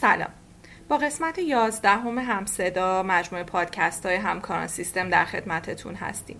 سلام. 0.00 0.28
با 0.88 0.96
قسمت 0.96 1.38
11 1.38 1.88
همه 1.88 2.22
همصدا 2.22 3.02
مجموعه 3.02 3.44
پادکست 3.44 4.06
های 4.06 4.14
همکاران 4.14 4.66
سیستم 4.66 5.10
در 5.10 5.24
خدمتتون 5.24 5.94
هستیم. 5.94 6.36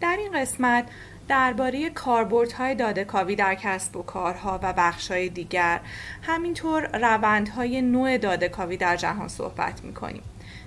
در 0.00 0.16
این 0.18 0.40
قسمت 0.40 0.88
درباره 1.28 1.90
کاربردهای 1.90 2.74
داده 2.74 3.04
کاوی 3.04 3.36
در 3.36 3.54
کسب 3.54 3.96
و 3.96 4.02
کارها 4.02 4.60
و 4.62 4.72
بخشهای 4.72 5.28
دیگر 5.28 5.80
همینطور 6.22 6.98
روندهای 6.98 7.82
نوع 7.82 8.18
داده 8.18 8.48
کاوی 8.48 8.76
در 8.76 8.96
جهان 8.96 9.28
صحبت 9.28 9.84
می‌کنیم. 9.84 10.22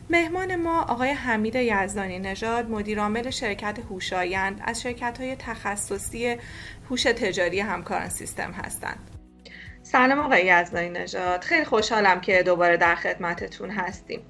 مهمان 0.10 0.56
ما 0.56 0.82
آقای 0.82 1.10
حمید 1.10 1.56
یزدانی 1.56 2.20
نژاد 2.20 2.70
مدیرعامل 2.70 3.30
شرکت 3.30 3.80
هوشایند 3.90 4.62
از 4.66 4.82
شرکت 4.82 5.18
های 5.22 5.36
تخصصی 5.36 6.38
هوش 6.90 7.04
تجاری 7.04 7.60
همکاران 7.60 8.10
سیستم 8.10 8.52
هستند. 8.52 9.11
سلام 9.92 10.20
آقای 10.20 10.46
یزدانی 10.46 10.90
نژاد. 10.90 11.44
خیلی 11.44 11.66
خوشحالم 11.66 12.22
که 12.22 12.44
دوباره 12.44 12.78
در 12.78 12.96
خدمتتون 12.96 13.70
هستیم. 13.70 14.22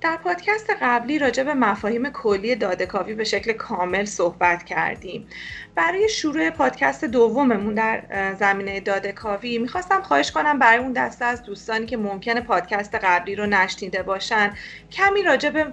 در 0.00 0.16
پادکست 0.16 0.70
قبلی 0.82 1.18
راجع 1.18 1.42
به 1.42 1.54
مفاهیم 1.54 2.10
کلی 2.10 2.56
دادهکاوی 2.56 3.14
به 3.14 3.24
شکل 3.24 3.52
کامل 3.52 4.04
صحبت 4.04 4.64
کردیم. 4.64 5.28
برای 5.74 6.08
شروع 6.08 6.50
پادکست 6.50 7.04
دوممون 7.04 7.74
در 7.74 8.02
زمینه 8.38 8.80
دادهکاوی 8.80 9.58
می‌خواستم 9.58 10.02
خواهش 10.02 10.30
کنم 10.30 10.58
برای 10.58 10.78
اون 10.78 10.92
دسته 10.92 11.24
از 11.24 11.42
دوستانی 11.42 11.86
که 11.86 11.96
ممکنه 11.96 12.40
پادکست 12.40 12.94
قبلی 12.94 13.34
رو 13.36 13.46
نشنیده 13.46 14.02
باشن 14.02 14.52
کمی 14.92 15.22
راجع 15.22 15.50
به 15.50 15.66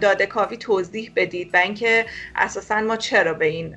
دادهکاوی 0.00 0.56
توضیح 0.56 1.12
بدید 1.16 1.50
و 1.54 1.56
اینکه 1.56 2.06
اساسا 2.36 2.80
ما 2.80 2.96
چرا 2.96 3.34
به 3.34 3.46
این 3.46 3.76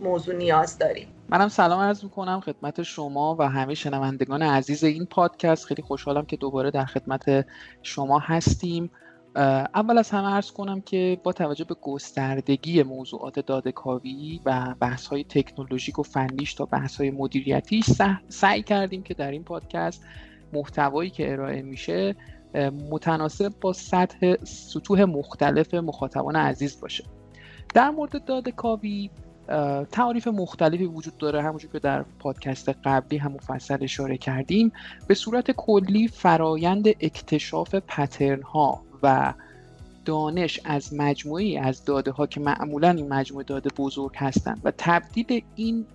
موضوع 0.00 0.34
نیاز 0.34 0.78
داریم. 0.78 1.08
منم 1.32 1.48
سلام 1.48 1.80
عرض 1.80 2.04
می‌کنم 2.04 2.40
خدمت 2.40 2.82
شما 2.82 3.36
و 3.38 3.48
همه 3.48 3.74
شنوندگان 3.74 4.42
عزیز 4.42 4.84
این 4.84 5.06
پادکست. 5.06 5.64
خیلی 5.64 5.82
خوشحالم 5.82 6.26
که 6.26 6.36
دوباره 6.36 6.70
در 6.70 6.84
خدمت 6.84 7.46
شما 7.82 8.18
هستیم. 8.18 8.90
اول 9.74 9.98
از 9.98 10.10
همه 10.10 10.28
عرض 10.28 10.50
کنم 10.50 10.80
که 10.80 11.20
با 11.24 11.32
توجه 11.32 11.64
به 11.64 11.74
گستردگی 11.82 12.82
موضوعات 12.82 13.38
دادهکاوی 13.38 14.40
و 14.44 14.74
بحث 14.80 15.06
های 15.06 15.24
تکنولوژیک 15.24 15.98
و 15.98 16.02
فنیش 16.02 16.54
تا 16.54 16.64
بحث 16.64 16.96
های 16.96 17.10
مدیریتی 17.10 17.82
سعی 18.28 18.62
کردیم 18.62 19.02
که 19.02 19.14
در 19.14 19.30
این 19.30 19.44
پادکست 19.44 20.04
محتوایی 20.52 21.10
که 21.10 21.32
ارائه 21.32 21.62
میشه 21.62 22.16
متناسب 22.90 23.52
با 23.60 23.72
سطح 23.72 24.34
سطوح 24.44 25.04
مختلف 25.04 25.74
مخاطبان 25.74 26.36
عزیز 26.36 26.80
باشه. 26.80 27.04
در 27.74 27.90
مورد 27.90 28.24
دادهکاوی 28.24 29.10
تعاریف 29.92 30.28
مختلفی 30.28 30.84
وجود 30.84 31.18
داره. 31.18 31.42
همونجور 31.42 31.72
که 31.72 31.78
در 31.78 32.02
پادکست 32.18 32.68
قبلی 32.68 33.18
هم 33.18 33.32
مفصل 33.32 33.78
اشاره 33.80 34.16
کردیم 34.16 34.72
به 35.06 35.14
صورت 35.14 35.50
کلی 35.50 36.08
فرایند 36.08 36.88
اکتشاف 36.88 37.74
پترن 37.74 38.42
ها 38.42 38.82
و 39.02 39.34
دانش 40.04 40.60
از 40.64 40.94
مجموعی 40.94 41.58
از 41.58 41.84
داده 41.84 42.10
ها 42.10 42.26
که 42.26 42.40
معمولا 42.40 42.90
این 42.90 43.08
مجموعه 43.08 43.44
داده 43.44 43.70
بزرگ 43.76 44.12
هستند 44.16 44.60
و 44.64 44.72
تبدیل 44.78 45.42
این 45.56 45.86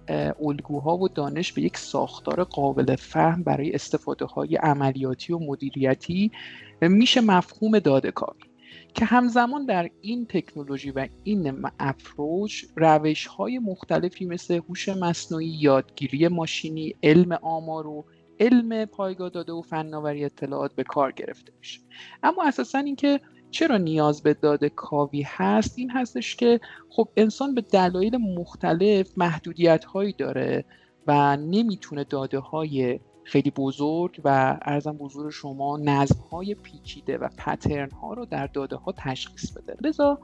الگوها 0.45 0.97
و 0.97 1.07
دانش 1.07 1.53
به 1.53 1.61
یک 1.61 1.77
ساختار 1.77 2.43
قابل 2.43 2.95
فهم 2.95 3.43
برای 3.43 3.71
استفاده 3.71 4.25
های 4.25 4.55
عملیاتی 4.55 5.33
و 5.33 5.39
مدیریتی 5.39 6.31
میشه 6.81 7.21
مفهوم 7.21 7.79
داده 7.79 8.11
کاری 8.11 8.54
که 8.95 9.05
همزمان 9.05 9.65
در 9.65 9.89
این 10.01 10.25
تکنولوژی 10.25 10.91
و 10.91 11.07
این 11.23 11.65
اپروچ 11.79 12.65
روش 12.75 13.27
های 13.27 13.59
مختلفی 13.59 14.25
مثل 14.25 14.53
هوش 14.69 14.89
مصنوعی 14.89 15.47
یادگیری 15.47 16.27
ماشینی 16.27 16.95
علم 17.03 17.31
آمار 17.31 17.87
و 17.87 18.05
علم 18.39 18.85
پایگاه 18.85 19.29
داده 19.29 19.53
و 19.53 19.61
فناوری 19.61 20.25
اطلاعات 20.25 20.75
به 20.75 20.83
کار 20.83 21.11
گرفته 21.11 21.53
میشه. 21.59 21.79
اما 22.23 22.43
اساسا 22.43 22.77
اینکه 22.77 23.19
چرا 23.51 23.77
نیاز 23.77 24.23
به 24.23 24.33
داده 24.33 24.69
کاوی 24.69 25.23
هست 25.27 25.79
این 25.79 25.91
هستش 25.91 26.35
که 26.35 26.59
خب 26.89 27.09
انسان 27.17 27.55
به 27.55 27.61
دلایل 27.61 28.17
مختلف 28.17 29.17
محدودیت 29.17 29.85
هایی 29.85 30.13
داره 30.13 30.65
و 31.07 31.37
نمی‌تونه 31.37 32.03
داده 32.03 32.39
های 32.39 32.99
خیلی 33.25 33.51
بزرگ 33.51 34.21
و 34.23 34.57
ارزم 34.61 34.97
بزرگ 34.97 35.29
شما 35.29 35.77
نظم 35.77 36.19
های 36.31 36.55
پیچیده 36.55 37.17
و 37.17 37.29
پترن 37.37 37.89
ها 37.89 38.13
رو 38.13 38.25
در 38.25 38.47
داده 38.47 38.75
ها 38.75 38.93
تشخیص 38.97 39.51
بده. 39.51 39.75
لذا 39.81 40.19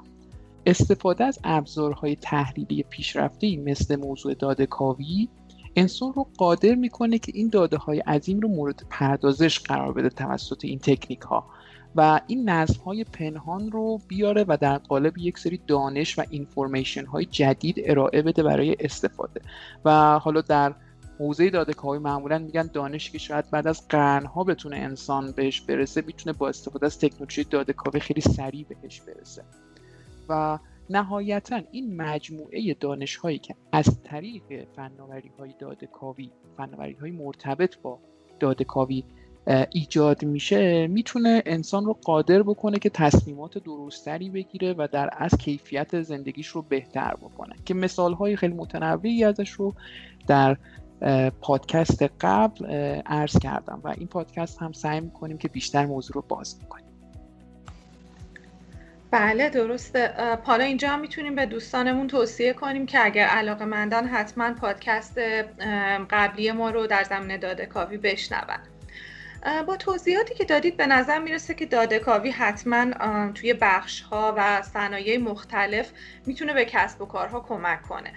استفاده 0.65 1.23
از 1.23 1.39
ابزارهای 1.43 2.15
تحلیلی 2.15 2.83
پیشرفته 2.83 3.57
مثل 3.57 3.95
موضوع 3.95 4.33
داده 4.33 4.65
کاوی 4.65 5.29
انسان 5.75 6.13
رو 6.13 6.27
قادر 6.37 6.75
می‌کنه 6.75 7.19
که 7.19 7.31
این 7.35 7.49
داده 7.49 7.77
های 7.77 7.99
عظیم 7.99 8.39
رو 8.39 8.47
مورد 8.47 8.83
پردازش 8.89 9.59
قرار 9.59 9.93
بده 9.93 10.09
توسط 10.09 10.65
این 10.65 10.79
تکنیک 10.79 11.21
ها 11.21 11.45
و 11.95 12.21
این 12.27 12.49
نظم 12.49 12.83
های 12.83 13.03
پنهان 13.03 13.71
رو 13.71 13.99
بیاره 14.07 14.45
و 14.47 14.57
در 14.61 14.77
قالب 14.77 15.17
یک 15.17 15.39
سری 15.39 15.61
دانش 15.67 16.19
و 16.19 16.23
اینفورمیشن 16.29 17.05
های 17.05 17.25
جدید 17.25 17.75
ارائه 17.85 18.21
بده 18.21 18.43
برای 18.43 18.75
استفاده. 18.79 19.41
و 19.85 20.19
حالا 20.19 20.41
در 20.41 20.75
حوزه 21.21 21.49
داده 21.49 21.73
کاوی 21.73 21.99
معمولا 21.99 22.39
میگن 22.39 22.69
دانشی 22.73 23.11
که 23.11 23.17
شاید 23.17 23.51
بعد 23.51 23.67
از 23.67 23.87
قرنها 23.87 24.43
بتونه 24.43 24.77
انسان 24.77 25.31
بهش 25.31 25.61
برسه 25.61 26.03
می‌تونه 26.07 26.33
با 26.37 26.49
استفاده 26.49 26.85
از 26.85 26.99
تکنولوژی 26.99 27.43
داده 27.43 27.73
کاوی 27.73 27.99
خیلی 27.99 28.21
سریع 28.21 28.65
بهش 28.81 29.01
برسه. 29.01 29.43
و 30.29 30.59
نهایتا 30.89 31.61
این 31.71 32.01
مجموعه 32.01 32.73
دانش 32.79 33.15
هایی 33.15 33.39
که 33.39 33.55
از 33.71 34.03
طریق 34.03 34.43
فناوری 34.75 35.31
های 35.39 35.53
داده 35.59 35.87
کاوی 35.87 36.31
فناوری 36.57 36.93
های 36.93 37.11
مرتبط 37.11 37.77
با 37.81 37.99
داده 38.39 38.63
کاوی 38.63 39.03
ایجاد 39.71 40.25
میشه 40.25 40.87
می‌تونه 40.87 41.43
انسان 41.45 41.85
رو 41.85 41.93
قادر 41.93 42.43
بکنه 42.43 42.79
که 42.79 42.89
تصمیمات 42.89 43.57
درستری 43.57 44.29
بگیره 44.29 44.75
و 44.77 44.87
در 44.91 45.09
از 45.17 45.31
کیفیت 45.31 46.01
زندگیش 46.01 46.47
رو 46.47 46.61
بهتر 46.61 47.13
بکنه. 47.21 47.55
که 47.65 47.73
مثال 47.73 48.13
های 48.13 48.35
خیلی 48.35 48.53
متنوعی 48.53 49.23
ازش 49.23 49.49
رو 49.49 49.73
در 50.27 50.57
پادکست 51.41 52.03
قبل 52.21 52.65
عرض 53.05 53.39
کردم 53.39 53.81
و 53.83 53.87
این 53.87 54.07
پادکست 54.07 54.61
هم 54.61 54.71
سعی 54.71 54.99
می‌کنیم 54.99 55.37
که 55.37 55.47
بیشتر 55.47 55.85
موضوع 55.85 56.13
رو 56.13 56.21
باز 56.27 56.57
می‌کنیم. 56.61 56.85
بله 59.11 59.49
درسته. 59.49 60.13
حالا 60.43 60.63
اینجا 60.63 60.89
هم 60.89 60.99
می‌تونیم 60.99 61.35
به 61.35 61.45
دوستانمون 61.45 62.07
توصیه 62.07 62.53
کنیم 62.53 62.85
که 62.85 63.05
اگر 63.05 63.25
علاقه 63.25 63.65
مندن 63.65 64.05
حتما 64.05 64.53
پادکست 64.53 65.17
قبلی 66.09 66.51
ما 66.51 66.69
رو 66.69 66.87
در 66.87 67.03
زمینه 67.03 67.37
داده 67.37 67.65
کافی 67.65 67.97
بشنون. 67.97 68.57
با 69.67 69.77
توضیحاتی 69.77 70.33
که 70.33 70.45
دادید 70.45 70.77
به 70.77 70.87
نظر 70.87 71.19
می‌رسه 71.19 71.53
که 71.53 71.65
داده 71.65 71.99
کاوی 71.99 72.31
حتما 72.31 73.31
توی 73.31 73.53
بخش 73.53 74.01
ها 74.01 74.33
و 74.37 74.61
صنایع 74.61 75.17
مختلف 75.17 75.91
می‌تونه 76.25 76.53
به 76.53 76.65
کسب 76.65 77.01
و 77.01 77.05
کارها 77.05 77.39
کمک 77.39 77.81
کنه. 77.81 78.13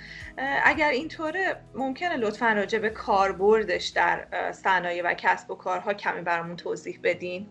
اگر 0.64 0.90
اینطوره 0.90 1.56
ممکنه 1.74 2.16
لطفا 2.16 2.52
راجع 2.52 2.78
به 2.78 2.90
کاربردش 2.90 3.86
در 3.86 4.26
صنایع 4.52 5.02
و 5.04 5.14
کسب 5.14 5.50
و 5.50 5.54
کارها 5.54 5.94
کمی 5.94 6.20
برامون 6.20 6.56
توضیح 6.56 7.00
بدین. 7.02 7.48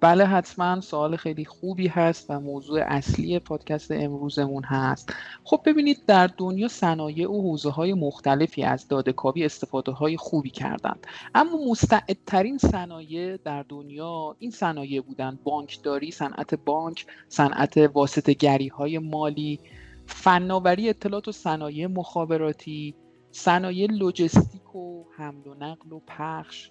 بله 0.00 0.24
حتما. 0.24 0.80
سوال 0.80 1.16
خیلی 1.16 1.44
خوبی 1.44 1.88
هست 1.88 2.30
و 2.30 2.40
موضوع 2.40 2.80
اصلی 2.86 3.38
پادکست 3.38 3.90
امروزمون 3.90 4.64
هست. 4.64 5.12
خب 5.44 5.60
ببینید 5.66 6.06
در 6.06 6.26
دنیا 6.26 6.68
صنایع 6.68 7.30
و 7.30 7.42
حوزه 7.42 7.70
های 7.70 7.94
مختلفی 7.94 8.62
از 8.62 8.88
دادهکاوی 8.88 9.44
استفاده 9.44 9.92
های 9.92 10.16
خوبی 10.16 10.50
کردند. 10.50 11.06
اما 11.34 11.58
مستعدترین 11.70 12.58
صنایع 12.58 13.36
در 13.36 13.62
دنیا 13.62 14.36
این 14.38 14.50
صنایع 14.50 15.00
بودن. 15.00 15.38
بانکداری 15.44 16.10
صنعت 16.10 16.54
بانک 16.54 17.06
صنعت 17.28 17.76
واسطه 17.76 18.32
گری 18.32 18.68
های 18.68 18.98
مالی 18.98 19.60
فناوری 20.06 20.88
اطلاعات 20.88 21.28
و 21.28 21.32
صنایع 21.32 21.86
مخابراتی 21.86 22.94
صنایع 23.30 23.86
لوجستیک 23.86 24.74
و 24.74 25.04
حمل 25.16 25.46
و 25.46 25.54
نقل 25.54 25.92
و 25.92 26.00
پخش 26.06 26.70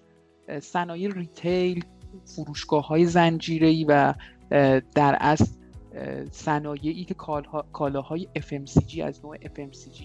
صنایع 0.61 1.13
ریتیل. 1.13 1.85
فروشگاه 2.25 2.87
های 2.87 3.05
زنجیری 3.05 3.85
و 3.85 4.13
در 4.95 5.17
اصل 5.19 5.45
صنایعی 6.31 7.05
که 7.05 7.13
کالاهای 7.73 8.27
FMCG 8.37 8.99
از 8.99 9.25
نوع 9.25 9.37
FMCG 9.37 10.03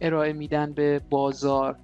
ارائه 0.00 0.32
میدن 0.32 0.72
به 0.72 1.00
بازار. 1.10 1.76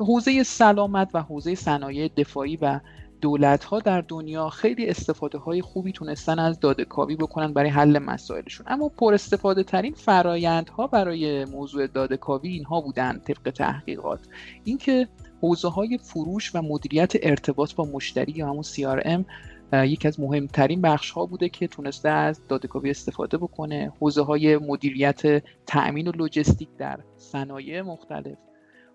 حوزه 0.00 0.42
سلامت 0.42 1.10
و 1.14 1.22
حوزه 1.22 1.54
صنایع 1.54 2.08
دفاعی 2.16 2.56
و 2.56 2.80
دولت 3.20 3.64
ها 3.64 3.80
در 3.80 4.00
دنیا 4.00 4.48
خیلی 4.48 4.86
استفاده 4.86 5.38
های 5.38 5.62
خوبی 5.62 5.92
تونستن 5.92 6.38
از 6.38 6.60
داده 6.60 6.84
کاوی 6.84 7.16
بکنن 7.16 7.52
برای 7.52 7.70
حل 7.70 7.98
مسائلشون. 7.98 8.66
اما 8.68 8.88
پر 8.88 9.14
استفاده 9.14 9.62
ترین 9.62 9.94
فرایندها 9.94 10.86
برای 10.86 11.44
موضوع 11.44 11.86
داده 11.86 12.16
کاوی 12.16 12.48
اینها 12.48 12.80
بودن 12.80 13.18
طبق 13.18 13.50
تحقیقات. 13.50 14.20
اینکه 14.64 15.08
حوزه 15.44 15.68
های 15.68 15.98
فروش 15.98 16.54
و 16.54 16.62
مدیریت 16.62 17.12
ارتباط 17.22 17.74
با 17.74 17.84
مشتری 17.84 18.32
یا 18.32 18.48
همون 18.48 18.62
CRM 18.62 19.24
یکی 19.72 20.08
از 20.08 20.20
مهمترین 20.20 20.80
بخش 20.80 21.10
ها 21.10 21.26
بوده 21.26 21.48
که 21.48 21.66
تونسته 21.66 22.08
از 22.08 22.40
دادهکاوی 22.48 22.90
استفاده 22.90 23.38
بکنه. 23.38 23.92
حوزه 24.00 24.22
های 24.22 24.56
مدیریت 24.56 25.42
تأمین 25.66 26.08
و 26.08 26.12
لوجستیک 26.12 26.68
در 26.78 27.00
صنایع 27.16 27.82
مختلف. 27.82 28.38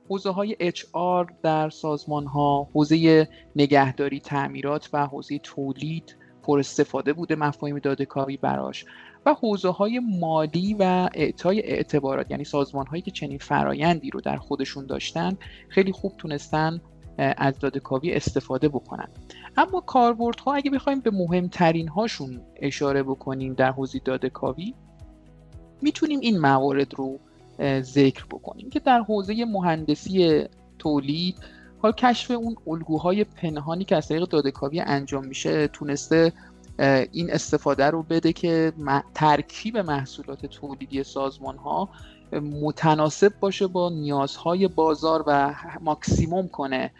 حوزه 0.09 0.29
های 0.29 0.55
HR 0.71 1.31
در 1.43 1.69
سازمان 1.69 2.25
ها 2.25 2.69
حوزه 2.73 3.27
نگهداری 3.55 4.19
تعمیرات 4.19 4.89
و 4.93 5.07
حوزه 5.07 5.39
تولید 5.39 6.15
پر 6.43 6.59
استفاده 6.59 7.13
بوده 7.13 7.35
مفاهیم 7.35 7.79
داده 7.79 8.05
کاوی 8.05 8.37
براش. 8.37 8.85
و 9.25 9.33
حوزه 9.33 9.69
های 9.69 9.99
مالی 9.99 10.73
و 10.73 11.09
اعطای 11.13 11.59
اعتبارات 11.59 12.31
یعنی 12.31 12.43
سازمان 12.43 12.87
هایی 12.87 13.01
که 13.01 13.11
چنین 13.11 13.37
فرایندی 13.37 14.09
رو 14.09 14.21
در 14.21 14.37
خودشون 14.37 14.85
داشتن 14.85 15.37
خیلی 15.69 15.91
خوب 15.91 16.13
تونستن 16.17 16.81
از 17.17 17.59
داده 17.59 17.79
کاوی 17.79 18.13
استفاده 18.13 18.69
بکنن. 18.69 19.07
اما 19.57 19.81
کاربردها 19.81 20.53
اگه 20.53 20.71
بخوایم 20.71 20.99
به 20.99 21.11
مهمترین 21.11 21.87
هاشون 21.87 22.41
اشاره 22.55 23.03
بکنیم 23.03 23.53
در 23.53 23.71
حوزه 23.71 23.99
داده 24.05 24.29
کاوی 24.29 24.73
می‌تونیم 25.81 26.19
این 26.19 26.39
موارد 26.39 26.93
رو 26.93 27.19
ذکر 27.81 28.25
بکنیم 28.25 28.69
که 28.69 28.79
در 28.79 28.99
حوزه 28.99 29.45
مهندسی 29.45 30.43
تولید 30.79 31.35
حال 31.81 31.91
کشف 31.91 32.31
اون 32.31 32.55
الگوهای 32.67 33.23
پنهانی 33.23 33.85
که 33.85 33.95
از 33.95 34.07
طریق 34.07 34.23
دادهکاوی 34.23 34.79
انجام 34.79 35.25
میشه 35.25 35.67
تونسته 35.67 36.33
این 37.11 37.31
استفاده 37.31 37.85
رو 37.85 38.03
بده 38.03 38.33
که 38.33 38.73
ترکیب 39.13 39.77
محصولات 39.77 40.45
تولیدی 40.45 41.03
سازمان 41.03 41.57
ها 41.57 41.89
متناسب 42.61 43.39
باشه 43.39 43.67
با 43.67 43.89
نیازهای 43.89 44.67
بازار 44.67 45.23
و 45.27 45.55
ماکسیموم 45.81 46.47
کنه 46.47 46.91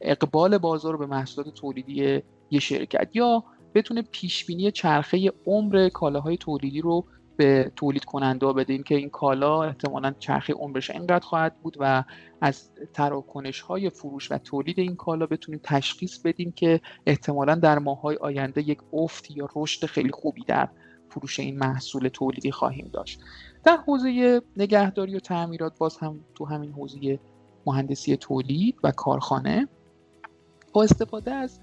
اقبال 0.00 0.58
بازار 0.58 0.96
به 0.96 1.06
محصولات 1.06 1.54
تولیدی 1.54 2.22
یه 2.50 2.60
شرکت. 2.60 3.08
یا 3.14 3.44
بتونه 3.74 4.02
پیش 4.02 4.44
بینی 4.44 4.70
چرخه 4.70 5.32
عمر 5.46 5.88
کالاهای 5.88 6.36
تولیدی 6.36 6.80
رو 6.80 7.04
به 7.36 7.72
تولید 7.76 8.04
کننده 8.04 8.52
بدیم 8.52 8.82
که 8.82 8.94
این 8.94 9.10
کالا 9.10 9.62
احتمالا 9.62 10.14
چرخه 10.18 10.52
عمرش 10.52 10.90
اینقدر 10.90 11.26
خواهد 11.26 11.56
بود 11.62 11.76
و 11.80 12.04
از 12.40 12.70
تراکنش 12.92 13.60
های 13.60 13.90
فروش 13.90 14.32
و 14.32 14.38
تولید 14.38 14.78
این 14.78 14.96
کالا 14.96 15.26
بتونیم 15.26 15.60
تشخیص 15.64 16.18
بدیم 16.18 16.52
که 16.52 16.80
احتمالا 17.06 17.54
در 17.54 17.78
ماهای 17.78 18.16
آینده 18.16 18.68
یک 18.68 18.78
افت 18.92 19.30
یا 19.30 19.48
رشد 19.56 19.86
خیلی 19.86 20.10
خوبی 20.10 20.44
در 20.44 20.68
فروش 21.10 21.40
این 21.40 21.58
محصول 21.58 22.08
تولیدی 22.08 22.50
خواهیم 22.50 22.90
داشت. 22.92 23.20
در 23.64 23.76
حوزه 23.76 24.42
نگهداری 24.56 25.16
و 25.16 25.20
تعمیرات 25.20 25.78
باز 25.78 25.96
هم 25.96 26.20
تو 26.34 26.44
همین 26.44 26.72
حوزه 26.72 27.18
مهندسی 27.66 28.16
تولید 28.16 28.76
و 28.84 28.90
کارخانه 28.90 29.68
با 30.72 30.82
استفاده 30.82 31.30
از 31.30 31.60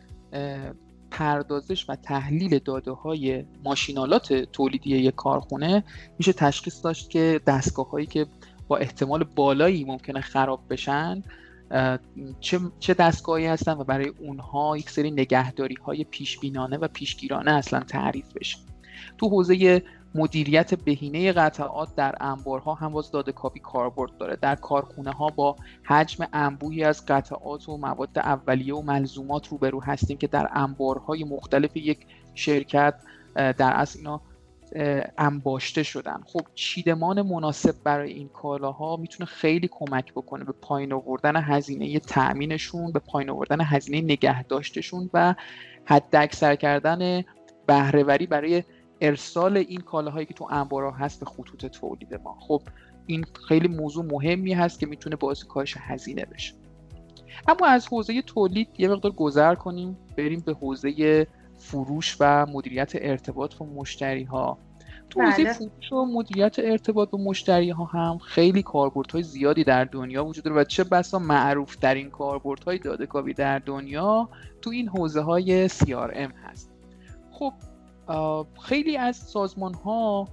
پردازش 1.14 1.90
و 1.90 1.96
تحلیل 1.96 2.60
داده 2.60 2.92
های 2.92 3.46
ماشینالات 3.64 4.34
تولیدی 4.34 4.90
یک 4.90 5.16
کارخونه 5.16 5.84
میشه 6.20 6.34
تشخیص 6.34 6.84
داشت 6.84 7.10
که 7.10 7.42
دستگاه 7.48 7.90
هایی 7.90 8.06
که 8.06 8.26
با 8.68 8.78
احتمال 8.78 9.24
بالایی 9.24 9.84
ممکنه 9.84 10.22
خراب 10.22 10.60
بشن 10.70 11.24
چه, 12.40 12.60
چه 12.80 12.94
دستگاهی 12.94 13.46
هستن 13.46 13.74
و 13.74 13.84
برای 13.84 14.08
اونها 14.08 14.78
یک 14.78 14.90
سری 14.90 15.12
نگهداری 15.12 15.76
های 15.76 16.04
پیشبینانه 16.04 16.78
و 16.78 16.88
پیشگیرانه 16.88 17.52
اصلا 17.52 17.80
تعریف 17.80 18.34
بشه. 18.36 18.58
تو 19.18 19.30
حوزه 19.30 19.84
مدیریت 20.16 20.74
بهینه 20.74 21.32
قطعات 21.32 21.96
در 21.96 22.16
انبارها 22.22 22.74
هم 22.74 22.92
باز 22.92 23.12
داده 23.12 23.32
کاپی 23.32 23.60
کاربرد 23.60 24.18
داره. 24.18 24.36
در 24.36 24.56
کارخونه 24.56 25.12
ها 25.12 25.28
با 25.28 25.56
حجم 25.84 26.28
انبوهی 26.34 26.84
از 26.84 27.06
قطعات 27.06 27.70
و 27.70 27.78
مواد 27.78 28.20
اولیه 28.20 28.76
و 28.76 28.82
ملزومات 28.82 29.48
روبرو 29.48 29.84
هستیم 29.84 30.18
که 30.18 30.28
در 30.28 30.50
انبارهای 30.54 31.24
مختلف 31.24 31.78
یک 31.78 32.06
شرکت 32.36 32.94
در 33.36 33.74
اصل 33.74 34.00
اینا 34.00 34.22
انباشته 35.18 35.84
شدن. 35.84 36.22
خب 36.26 36.42
چیدمان 36.56 37.22
مناسب 37.22 37.76
برای 37.84 38.14
این 38.14 38.30
کالاها 38.30 38.98
می‌تونه 38.98 39.26
خیلی 39.26 39.70
کمک 39.72 40.14
بکنه 40.14 40.44
به 40.44 40.54
پایین 40.62 40.94
آوردن 40.94 41.36
هزینه 41.36 42.00
تأمینشون 42.00 42.92
به 42.92 43.00
پایین 43.00 43.30
آوردن 43.30 43.62
هزینه 43.62 44.02
نگه 44.02 44.44
داشتشون 44.44 45.10
و 45.14 45.36
حد 45.86 46.16
اکثر 46.16 46.56
کردن 46.56 47.24
بهرهوری 47.68 48.28
برای 48.28 48.64
ارسال 49.04 49.58
این 49.58 49.82
کالاهایی 49.82 50.26
که 50.26 50.34
تو 50.34 50.48
انبارها 50.50 50.92
هست 50.92 51.20
به 51.20 51.26
خطوط 51.26 51.66
تولید 51.66 52.14
ما. 52.14 52.38
خب 52.40 52.62
این 53.06 53.26
خیلی 53.48 53.68
موضوع 53.68 54.06
مهمی 54.06 54.54
هست 54.54 54.80
که 54.80 54.86
می‌تونه 54.86 55.16
باعث 55.16 55.44
کاهش 55.44 55.78
هزینه 55.80 56.26
بشه. 56.26 56.54
اما 57.48 57.68
از 57.68 57.88
حوزه 57.88 58.22
تولید 58.22 58.68
یه 58.78 58.88
مقدار 58.88 59.12
گذر 59.12 59.56
کنیم 59.56 59.98
بریم 60.18 60.40
به 60.40 60.54
حوزه 60.54 61.28
فروش 61.58 62.18
و 62.20 62.46
مدیریت 62.46 62.92
ارتباط 62.96 63.56
با 63.56 63.66
مشتری 63.66 64.24
ها 64.24 64.58
تو 65.10 65.22
حوزه 65.22 65.44
بله. 65.44 65.54
فروش 65.54 65.94
و 65.94 66.06
مدیریت 66.06 66.56
ارتباط 66.60 67.10
با 67.10 67.18
مشتری 67.18 67.70
ها 67.70 67.84
هم 67.84 68.18
خیلی 68.18 68.64
کاربردهای 68.64 69.24
زیادی 69.24 69.64
در 69.64 69.86
دنیا 69.86 70.26
وجود 70.26 70.44
داره 70.44 70.58
و 70.58 70.64
چه 70.64 70.84
بسا 70.84 71.20
معروف 71.20 71.78
در 71.78 71.96
این 71.96 72.10
کاربردهای 72.10 72.78
داده 72.78 73.34
در 73.34 73.60
دنیا 73.60 74.30
تو 74.62 74.70
این 74.70 74.88
حوزه 74.88 75.22
های 75.22 75.70
CRM 75.70 76.32
هست. 76.44 76.72
خب 77.32 77.54
خیلی 78.62 78.98
از 78.98 79.18
سازمان 79.18 79.74
ها 79.74 80.28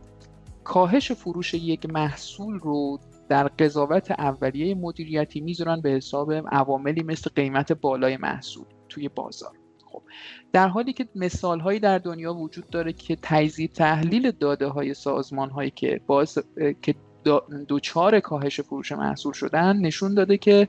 کاهش 0.65 1.13
فروش 1.13 1.55
یک 1.55 1.87
محصول 1.87 2.59
رو 2.59 2.99
در 3.29 3.49
قضاوت 3.49 4.11
اولیه 4.11 4.75
مدیریتی 4.75 5.41
می‌ذارن 5.41 5.81
به 5.81 5.91
حساب 5.91 6.33
عواملی 6.33 7.03
مثل 7.03 7.31
قیمت 7.35 7.73
بالای 7.73 8.17
محصول 8.17 8.65
توی 8.89 9.09
بازار. 9.09 9.53
خب 9.93 10.03
در 10.53 10.69
حالی 10.69 10.93
که 10.93 11.09
مثال 11.15 11.61
هایی 11.61 11.81
در 11.81 11.99
دنیا 11.99 12.35
وجود 12.35 12.71
داره 12.71 12.93
که 12.93 13.19
تجزیه 13.23 13.69
تحلیل 13.69 14.31
داده 14.31 14.67
های 14.67 14.95
سازمان 14.95 15.51
هایی 15.51 15.71
که 15.71 16.01
باعث 16.07 16.39
که 16.83 16.95
دوچار 17.69 18.21
کاهش 18.21 18.61
فروش 18.61 18.93
محصول 18.93 19.33
شدن 19.33 19.77
نشون 19.77 20.15
داده 20.15 20.37
که 20.37 20.69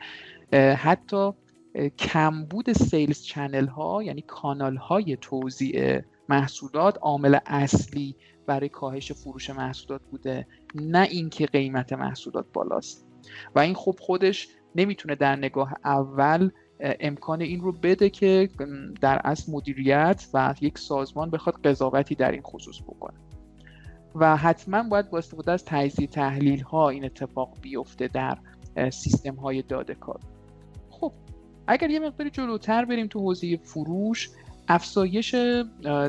حتی 0.78 1.32
کمبود 1.98 2.74
سیلز 2.74 3.22
چنل 3.22 3.68
ها 3.68 4.04
یعنی 4.04 4.22
کانال 4.22 4.76
های 4.76 5.18
توزیع 5.22 6.02
محصولات 6.32 6.98
عامل 7.02 7.38
اصلی 7.46 8.16
برای 8.46 8.70
کاهش 8.70 9.12
فروش 9.12 9.50
محصولات 9.50 10.02
بوده 10.12 10.48
نه 10.76 11.02
اینکه 11.02 11.46
قیمت 11.46 11.94
محصولات 11.94 12.46
بالاست. 12.54 13.08
و 13.56 13.60
این 13.60 13.74
خب 13.74 13.96
خودش 14.00 14.48
نمی‌تونه 14.76 15.16
در 15.16 15.36
نگاه 15.36 15.74
اول 15.86 16.50
امکان 16.80 17.42
این 17.42 17.62
رو 17.62 17.72
بده 17.72 18.10
که 18.10 18.50
در 19.02 19.22
اصل 19.24 19.52
مدیریت 19.52 20.28
و 20.34 20.56
یک 20.62 20.78
سازمان 20.78 21.30
بخواد 21.30 21.68
قضاوتی 21.68 22.16
در 22.16 22.32
این 22.32 22.42
خصوص 22.42 22.82
بکنه. 22.82 23.20
و 24.16 24.38
حتما 24.38 24.84
باید 24.84 25.10
با 25.10 25.18
استفاده 25.18 25.52
از 25.52 25.66
تجزیه 25.66 26.08
تحلیل 26.08 26.62
ها 26.62 26.90
این 26.90 27.06
اتفاق 27.06 27.58
بیفته 27.62 28.08
در 28.08 28.38
سیستم 28.90 29.36
های 29.36 29.62
داده 29.62 29.96
کاوی. 29.96 30.20
خب 30.90 31.14
اگر 31.68 31.90
یه 31.90 32.00
مقداری 32.00 32.30
جلوتر 32.30 32.86
بریم 32.86 33.08
تو 33.08 33.20
حوزه 33.20 33.58
فروش 33.58 34.30
افزایش 34.74 35.36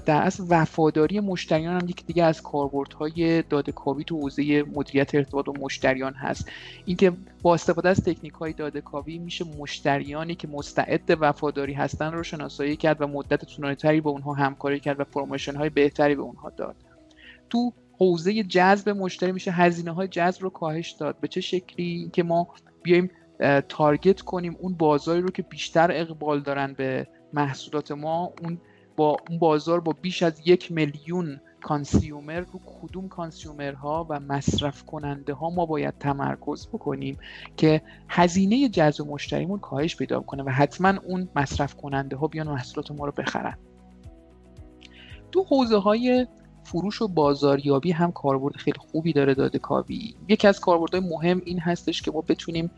در 0.04 0.22
اصل 0.22 0.44
وفاداری 0.48 1.20
مشتریان 1.20 1.80
هم 1.80 1.88
یکی 1.88 2.04
دیگه 2.04 2.24
از 2.24 2.42
کاربردهای 2.42 3.42
داده 3.42 3.72
کاوی 3.72 4.04
تو 4.04 4.20
حوزه 4.20 4.62
مدیریت 4.62 5.14
ارتباط 5.14 5.44
با 5.44 5.52
مشتریان 5.60 6.14
هست. 6.14 6.48
اینکه 6.84 7.12
با 7.42 7.54
استفاده 7.54 7.88
از 7.88 8.04
تکنیک 8.04 8.32
های 8.32 8.52
داده 8.52 8.80
کاوی 8.80 9.18
میشه 9.18 9.44
مشتریانی 9.58 10.34
که 10.34 10.48
مستعد 10.48 11.16
وفاداری 11.20 11.72
هستن 11.72 12.12
رو 12.12 12.22
شناسایی 12.22 12.76
کرد 12.76 13.02
و 13.02 13.06
مدت 13.06 13.44
طولانیتری 13.44 14.00
با 14.00 14.10
اونها 14.10 14.32
همکاری 14.32 14.80
کرد 14.80 15.00
و 15.00 15.04
promotion 15.04 15.56
های 15.56 15.70
بهتری 15.70 16.14
به 16.14 16.22
اونها 16.22 16.50
داد. 16.50 16.76
تو 17.50 17.72
حوزه 17.98 18.42
جذب 18.42 18.88
مشتری 18.88 19.32
میشه 19.32 19.50
هزینه 19.50 19.90
های 19.90 20.08
جذب 20.08 20.42
رو 20.42 20.50
کاهش 20.50 20.90
داد. 20.90 21.16
به 21.20 21.28
چه 21.28 21.40
شکلی؟ 21.40 22.10
که 22.12 22.22
ما 22.22 22.48
بیایم 22.82 23.10
target 23.68 24.20
کنیم 24.20 24.56
اون 24.60 24.74
بازاری 24.74 25.20
رو 25.20 25.30
که 25.30 25.42
بیشتر 25.42 25.90
اقبال 25.92 26.40
دارن 26.40 26.72
به 26.72 27.06
محصولات 27.32 27.92
ما 27.92 28.32
اون 28.42 28.58
با 28.96 29.16
اون 29.28 29.38
بازار 29.38 29.80
با 29.80 29.92
بیش 30.02 30.22
از 30.22 30.42
یک 30.44 30.72
میلیون 30.72 31.40
consumer 31.62 32.40
رو 32.40 32.60
کدوم 32.66 33.08
consumer 33.08 33.95
ها 33.95 34.06
و 34.08 34.20
مصرف 34.20 34.84
کننده 34.84 35.34
ها 35.34 35.50
ما 35.50 35.66
باید 35.66 35.94
تمرکز 35.98 36.68
بکنیم 36.68 37.18
که 37.56 37.82
هزینه 38.08 38.68
جذب 38.68 39.06
مشتریمون 39.06 39.58
کاهش 39.58 39.96
پیدا 39.96 40.20
کنه 40.20 40.42
و 40.42 40.48
حتما 40.48 40.94
اون 41.04 41.28
مصرف 41.36 41.74
کننده 41.74 42.16
ها 42.16 42.26
بیان 42.26 42.48
محصولات 42.48 42.90
ما 42.90 43.06
رو 43.06 43.12
بخرن. 43.12 43.58
تو 45.32 45.44
حوزه 45.44 45.78
های 45.78 46.26
فروش 46.64 47.02
و 47.02 47.08
بازاریابی 47.08 47.92
هم 47.92 48.12
کاربرد 48.12 48.56
خیلی 48.56 48.78
خوبی 48.78 49.12
داره 49.12 49.34
داده 49.34 49.58
کاوی. 49.58 50.14
یکی 50.28 50.48
از 50.48 50.60
کاربردهای 50.60 51.00
مهم 51.00 51.42
این 51.44 51.58
هستش 51.60 52.02
که 52.02 52.10
ما 52.10 52.20
بتونیم 52.20 52.70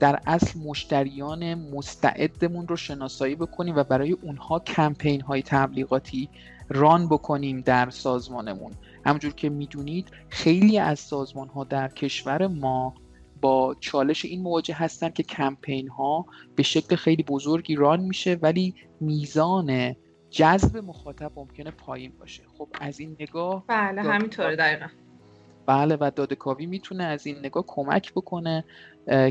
در 0.00 0.20
اصل 0.26 0.60
مشتریان 0.60 1.54
مستعدمون 1.54 2.68
رو 2.68 2.76
شناسایی 2.76 3.34
بکنیم 3.34 3.76
و 3.76 3.84
برای 3.84 4.12
اونها 4.12 4.58
کمپین 4.58 5.20
های 5.20 5.42
تبلیغاتی 5.42 6.28
ران 6.68 7.08
بکنیم 7.08 7.60
در 7.60 7.90
سازمانمون. 7.90 8.72
همونجور 9.06 9.32
که 9.32 9.48
می‌دونید 9.48 10.08
خیلی 10.28 10.78
از 10.78 10.98
سازمان 10.98 11.48
ها 11.48 11.64
در 11.64 11.88
کشور 11.88 12.46
ما 12.46 12.94
با 13.40 13.76
چالش 13.80 14.24
این 14.24 14.42
مواجه 14.42 14.74
هستن 14.74 15.08
که 15.08 15.22
کمپین 15.22 15.88
ها 15.88 16.26
به 16.56 16.62
شکل 16.62 16.96
خیلی 16.96 17.22
بزرگی 17.22 17.74
ران 17.74 18.00
میشه 18.00 18.38
ولی 18.42 18.74
میزان 19.00 19.96
جذب 20.30 20.76
مخاطب 20.76 21.32
ممکنه 21.36 21.70
پایین 21.70 22.12
باشه. 22.18 22.42
خب 22.58 22.68
از 22.80 23.00
این 23.00 23.16
نگاه 23.20 23.64
بله 23.66 24.02
همینطوره 24.02 24.56
دقیقا. 24.56 24.86
بله 25.66 25.96
و 26.00 26.10
دادکاوی 26.16 26.66
می‌تونه 26.66 27.04
از 27.04 27.26
این 27.26 27.38
نگاه 27.38 27.64
کمک 27.66 28.12
بکنه 28.12 28.64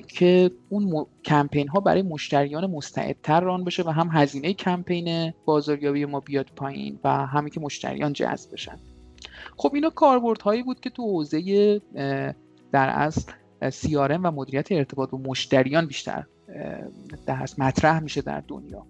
که 0.08 0.52
اون 0.70 1.06
کمپین 1.26 1.68
ها 1.68 1.80
برای 1.80 2.02
مشتریان 2.02 2.72
مستعدتر 2.72 3.42
ران 3.42 3.64
بشه 3.64 3.84
و 3.84 3.90
هم 3.90 4.10
هزینه 4.12 4.54
کمپین 4.54 5.34
بازاریابی 5.46 6.06
ما 6.06 6.20
بیاد 6.20 6.50
پایین 6.56 7.00
و 7.04 7.26
همین 7.26 7.50
که 7.50 7.60
مشتریان 7.60 8.14
جذب 8.14 8.52
بشن. 8.52 8.80
خب 9.58 9.72
اینا 9.74 9.90
کاربرد 9.90 10.42
هایی 10.42 10.64
بود 10.64 10.80
که 10.80 10.90
تو 10.90 11.04
حوزه 11.04 11.82
در 12.72 12.90
اصل 12.90 13.32
CRM 13.62 14.20
و 14.24 14.32
مدیریت 14.32 14.72
ارتباط 14.72 15.10
با 15.10 15.18
مشتریان 15.18 15.86
بیشتر 15.86 16.26
در 17.26 17.48
مطرح 17.58 18.00
میشه 18.00 18.22
در 18.22 18.44
دنیا. 18.48 18.86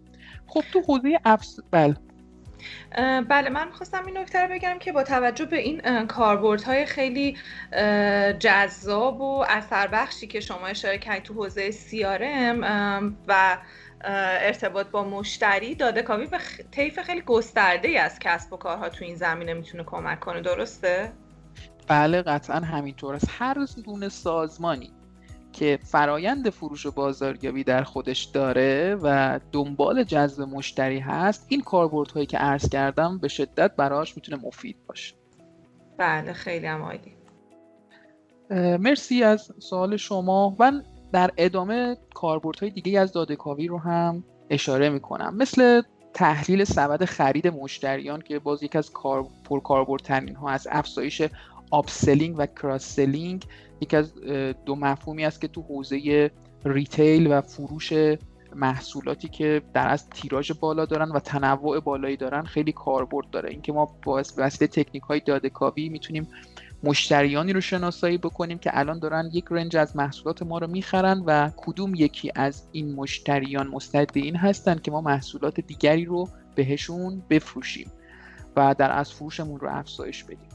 خب 0.48 0.62
تو 0.74 0.82
حوزه 0.88 1.20
افز 1.26 1.60
بله. 1.72 1.96
بله 3.30 3.50
من 3.50 3.72
خواستم 3.72 4.06
این 4.06 4.18
نکته 4.18 4.42
رو 4.42 4.48
بگم 4.48 4.80
که 4.80 4.92
با 4.92 5.04
توجه 5.04 5.46
به 5.46 5.58
این 5.58 5.82
های 6.66 6.86
خیلی 6.86 7.38
جذاب 8.40 9.22
و 9.22 9.46
اثر 9.50 9.88
بخشی 9.88 10.28
که 10.28 10.40
شما 10.40 10.68
اشاره 10.68 10.98
کردید 10.98 11.24
تو 11.24 11.34
حوزه 11.34 11.72
CRM 11.72 12.66
و 13.28 13.58
ارتباط 14.04 14.88
با 14.88 15.04
مشتری 15.04 15.76
داده 15.76 16.02
کاوی 16.02 16.26
به 16.26 16.38
طیف 16.72 17.00
خیلی 17.00 17.22
گسترده 17.22 17.88
ای 17.88 17.98
از 17.98 18.20
کسب 18.20 18.54
و 18.54 18.58
کارها 18.58 18.90
تو 18.90 19.06
این 19.06 19.16
زمینه 19.16 19.54
می‌تونه 19.54 19.84
کمک 19.84 20.20
کنه 20.20 20.42
درسته؟ 20.42 21.12
بله 21.88 22.22
قطعا 22.22 22.56
همینطور 22.56 23.16
است 23.16 23.28
هر 23.40 23.58
گونه 23.86 24.10
سازمانی 24.10 24.92
که 25.54 25.80
فرایند 25.84 26.50
فروش 26.50 26.86
و 26.86 26.92
بازاریابی 26.92 27.64
در 27.64 27.84
خودش 27.84 28.24
داره 28.24 28.96
و 29.04 29.40
دنبال 29.52 30.04
جذب 30.04 30.44
مشتری 30.44 31.00
هست 31.00 31.46
این 31.50 31.62
کاربردهایی 31.62 32.26
که 32.26 32.38
عرض 32.38 32.70
کردم 32.70 33.18
به 33.18 33.28
شدت 33.28 33.76
براش 33.76 34.16
می‌تونه 34.16 34.46
مفید 34.46 34.76
باشه. 34.88 35.16
بله 35.98 36.34
خیلی 36.34 36.66
هم 36.66 36.82
عالی. 36.82 37.16
مرسی 38.78 39.24
از 39.24 39.54
سوال 39.60 39.98
شما. 39.98 40.56
من 40.60 40.84
در 41.14 41.32
ادامه 41.38 41.98
کاربردهای 42.14 42.72
دیگه 42.72 43.00
از 43.00 43.12
دادهکاوی 43.12 43.68
رو 43.68 43.78
هم 43.78 44.24
اشاره 44.50 44.90
می‌کنم. 44.90 45.36
مثل 45.36 45.82
تحلیل 46.14 46.64
سبد 46.64 47.06
خرید 47.06 47.48
مشتریان 47.48 48.22
که 48.22 48.40
باز 48.40 48.64
یک 48.64 48.76
از 48.76 48.92
کار 48.92 49.26
پرکاربردترین 49.44 50.36
ها 50.36 50.50
از 50.50 50.68
افزایش 50.72 51.22
upselling 51.72 52.36
و 52.38 52.46
cross 52.46 52.96
selling 52.96 53.46
یکی 53.82 53.98
از 53.98 54.14
دو 54.66 54.76
مفهومی 54.76 55.26
است 55.26 55.42
که 55.42 55.48
تو 55.48 55.62
حوزه 55.62 56.32
retail 56.66 57.28
و 57.32 57.42
فروش 57.42 57.94
محصولاتی 58.56 59.28
که 59.28 59.62
در 59.74 59.90
اصل 59.90 60.10
تیراژ 60.10 60.52
بالا 60.52 60.86
دارن 60.86 61.12
و 61.12 61.20
تنوع 61.20 61.80
بالایی 61.80 62.18
دارن 62.18 62.44
خیلی 62.44 62.72
کاربرد 62.72 63.30
داره. 63.30 63.50
اینکه 63.50 63.74
ما 63.74 63.96
با 64.04 64.24
وسیله 64.38 64.68
تکنیک 64.68 65.04
های 65.04 65.20
داده 65.20 65.50
کاوی 65.50 65.90
می‌تونیم 65.90 66.28
مشتریانی 66.84 67.54
رو 67.54 67.62
شناسایی 67.62 68.18
بکنیم 68.18 68.58
که 68.58 68.70
الان 68.74 69.00
دارن 69.00 69.30
یک 69.34 69.46
range 69.50 69.78
از 69.78 69.96
محصولات 69.96 70.44
ما 70.44 70.58
رو 70.58 70.68
می‌خرن 70.68 71.24
و 71.26 71.52
کدوم 71.58 71.96
یکی 71.96 72.32
از 72.36 72.64
این 72.72 72.96
مشتریان 72.96 73.68
مستعد 73.68 74.12
این 74.14 74.36
هستن 74.36 74.76
که 74.76 74.92
ما 74.92 75.02
محصولات 75.02 75.60
دیگری 75.60 76.06
رو 76.06 76.28
بهشون 76.56 77.24
بفروشیم 77.30 77.92
و 78.56 78.76
در 78.78 78.92
از 78.92 79.14
فروشمون 79.14 79.60
رو 79.60 79.70
افزایش 79.70 80.24
بدیم. 80.24 80.51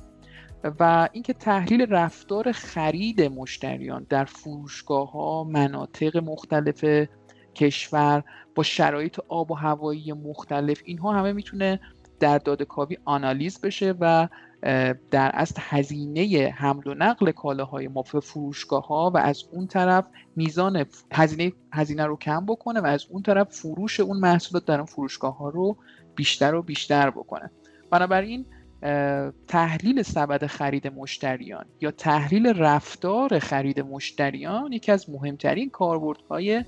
و 0.81 1.09
اینکه 1.13 1.33
تحلیل 1.33 1.87
رفتار 1.91 2.53
خرید 2.53 3.23
مشتریان 3.23 4.07
در 4.09 4.25
فروشگاه 4.25 5.13
ها 5.13 5.45
مناطق 5.45 6.17
مختلف 6.17 7.09
کشور 7.55 8.25
با 8.55 8.63
شرایط 8.63 9.21
آب 9.29 9.51
و 9.51 9.55
هوایی 9.55 10.13
مختلف 10.13 10.81
اینها 10.85 11.13
همه 11.13 11.33
می‌تونه 11.33 11.81
در 12.21 12.39
دادکاوی 12.39 12.99
آنالیز 13.05 13.61
بشه 13.61 13.95
و 14.01 14.29
در 15.11 15.31
اصل 15.35 15.55
هزینه 15.61 16.55
حمل 16.57 16.87
و 16.87 16.95
نقل 16.95 17.31
کالاهای 17.31 17.89
ما 17.89 18.05
به 18.13 18.21
فروشگاه 18.21 18.87
ها 18.87 19.11
و 19.15 19.19
از 19.19 19.45
اون 19.53 19.67
طرف 19.67 20.05
میزان 20.37 20.87
هزینه 21.13 21.53
هزینه 21.73 22.07
رو 22.07 22.17
کم 22.17 22.47
بکنه 22.47 22.81
و 22.81 22.87
از 22.87 23.07
اون 23.11 23.23
طرف 23.23 23.49
فروش 23.51 24.01
اون 24.01 24.17
محصولات 24.17 24.65
در 24.65 24.77
اون 24.77 24.87
فروشگاه 24.87 25.37
ها 25.39 25.49
رو 25.49 25.77
بیشتر 26.15 26.55
و 26.55 26.63
بیشتر 26.63 27.11
بکنه. 27.11 27.51
بنابراین 27.91 28.47
تحلیل 29.49 30.02
سبد 30.02 30.47
خرید 30.47 30.87
مشتریان 30.87 31.64
یا 31.81 31.90
تحلیل 31.90 32.47
رفتار 32.47 33.38
خرید 33.38 33.81
مشتریان 33.81 34.73
یکی 34.73 34.93
از 34.93 35.11
مهمترین 35.11 35.71
کاربردهای 35.71 36.64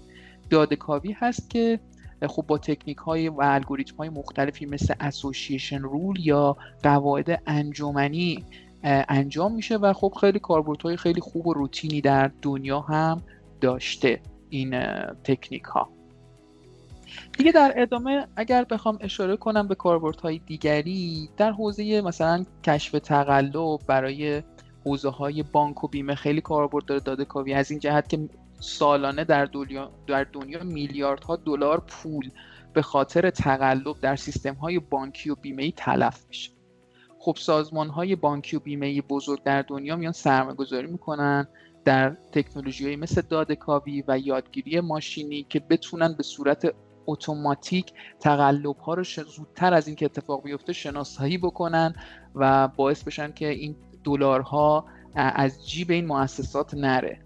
دادکاوی 0.50 1.12
هست 1.12 1.50
که 1.50 1.80
خب 2.26 2.44
با 2.46 2.58
تکنیک 2.58 2.96
های 2.96 3.28
و 3.28 3.40
الگوریتم 3.40 3.96
های 3.96 4.08
مختلفی 4.08 4.66
مثل 4.66 4.94
اسوسییشن 5.00 5.78
رول 5.78 6.26
یا 6.26 6.56
قواعد 6.82 7.42
انجمنی 7.46 8.44
انجام 8.84 9.54
میشه 9.54 9.76
و 9.76 9.92
خب 9.92 10.12
خیلی 10.20 10.38
کاربردهای 10.38 10.96
خیلی 10.96 11.20
خوب 11.20 11.46
و 11.46 11.54
روتینی 11.54 12.00
در 12.00 12.30
دنیا 12.42 12.80
هم 12.80 13.22
داشته 13.60 14.20
این 14.50 14.80
تکنیک 15.24 15.62
ها 15.62 15.97
دیگه 17.38 17.52
در 17.52 17.72
ادامه 17.76 18.26
اگر 18.36 18.64
بخوام 18.64 18.98
اشاره 19.00 19.36
کنم 19.36 19.68
به 19.68 19.74
کاربردهای 19.74 20.38
دیگری 20.38 21.30
در 21.36 21.52
حوزه 21.52 22.00
مثلا 22.00 22.44
کشف 22.64 22.92
تقلب 22.92 23.80
برای 23.86 24.42
حوزه 24.84 25.08
های 25.08 25.42
بانک 25.42 25.84
و 25.84 25.88
بیمه 25.88 26.14
خیلی 26.14 26.40
کاربرد 26.40 26.84
داره 26.84 27.00
داده 27.00 27.24
کاوی. 27.24 27.54
از 27.54 27.70
این 27.70 27.80
جهت 27.80 28.08
که 28.08 28.28
سالانه 28.60 29.24
در 29.24 29.44
دنیا 29.44 29.90
در 30.06 30.24
دنیا 30.24 30.64
میلیاردها 30.64 31.36
دلار 31.36 31.80
پول 31.86 32.30
به 32.72 32.82
خاطر 32.82 33.30
تقلب 33.30 34.00
در 34.00 34.16
سیستم 34.16 34.54
های 34.54 34.78
بانکی 34.78 35.30
و 35.30 35.34
بیمه 35.34 35.70
تلف 35.70 36.24
میشه. 36.28 36.50
خب 37.18 37.36
سازمان 37.38 37.88
های 37.88 38.16
بانکی 38.16 38.56
و 38.56 38.60
بیمه 38.60 39.02
بزرگ 39.02 39.42
در 39.42 39.62
دنیا 39.62 39.96
میان 39.96 40.12
سرمایه 40.12 40.56
گذاری 40.56 40.86
می‌کنن 40.86 41.48
در 41.84 42.10
تکنولوژی 42.32 42.96
مثل 42.96 43.22
دادکاوی 43.28 44.04
و 44.08 44.18
یادگیری 44.18 44.80
ماشینی 44.80 45.46
که 45.48 45.60
بتونن 45.60 46.12
به 46.12 46.22
صورت 46.22 46.74
اتوماتیک 47.08 47.92
تقلب 48.20 48.76
ها 48.76 48.94
رو 48.94 49.04
زودتر 49.04 49.74
از 49.74 49.86
اینکه 49.86 50.04
اتفاق 50.04 50.42
بیفته 50.42 50.72
شناسایی 50.72 51.38
بکنن 51.38 51.94
و 52.34 52.68
باعث 52.68 53.04
بشن 53.04 53.32
که 53.32 53.48
این 53.48 53.76
دلارها 54.04 54.84
از 55.14 55.68
جیب 55.68 55.90
این 55.90 56.06
مؤسسات 56.06 56.74
نره. 56.74 57.20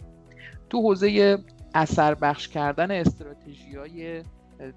تو 0.70 0.82
حوزه 0.82 1.38
اثر 1.74 2.14
بخش 2.14 2.48
کردن 2.48 2.90
استراتژی 2.90 3.76
های 3.76 4.22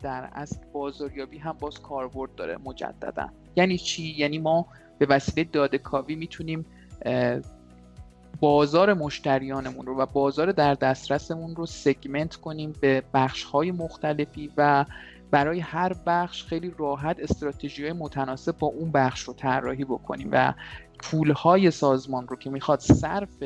در 0.01 0.29
اصل 0.33 0.57
بازاریابی 0.73 1.37
هم 1.37 1.57
باز 1.59 1.79
کاربرد 1.79 2.35
داره 2.35 2.57
مجددا. 2.57 3.29
یعنی 3.55 3.77
چی؟ 3.77 4.03
یعنی 4.17 4.37
ما 4.37 4.67
به 4.99 5.05
وسیله 5.05 5.49
داده 5.51 5.77
کاوی 5.77 6.15
می‌تونیم 6.15 6.65
بازار 8.39 8.93
مشتریانمون 8.93 9.85
رو 9.85 9.97
و 9.97 10.05
بازار 10.05 10.51
در 10.51 10.73
دسترسمون 10.73 11.55
رو 11.55 11.65
سگمنت 11.65 12.35
کنیم 12.35 12.73
به 12.81 13.03
بخش 13.13 13.43
های 13.43 13.71
مختلفی 13.71 14.51
و 14.57 14.85
برای 15.31 15.59
هر 15.59 15.93
بخش 15.93 16.43
خیلی 16.43 16.73
راحت 16.77 17.19
استراتژی 17.19 17.83
های 17.83 17.93
متناسب 17.93 18.57
با 18.57 18.67
اون 18.67 18.91
بخش 18.91 19.21
رو 19.21 19.33
طراحی 19.33 19.83
بکنیم 19.83 20.29
و 20.31 20.53
پول 20.99 21.31
های 21.31 21.71
سازمان 21.71 22.27
رو 22.27 22.35
که 22.35 22.49
می‌خواد 22.49 22.79
صرف 22.79 23.43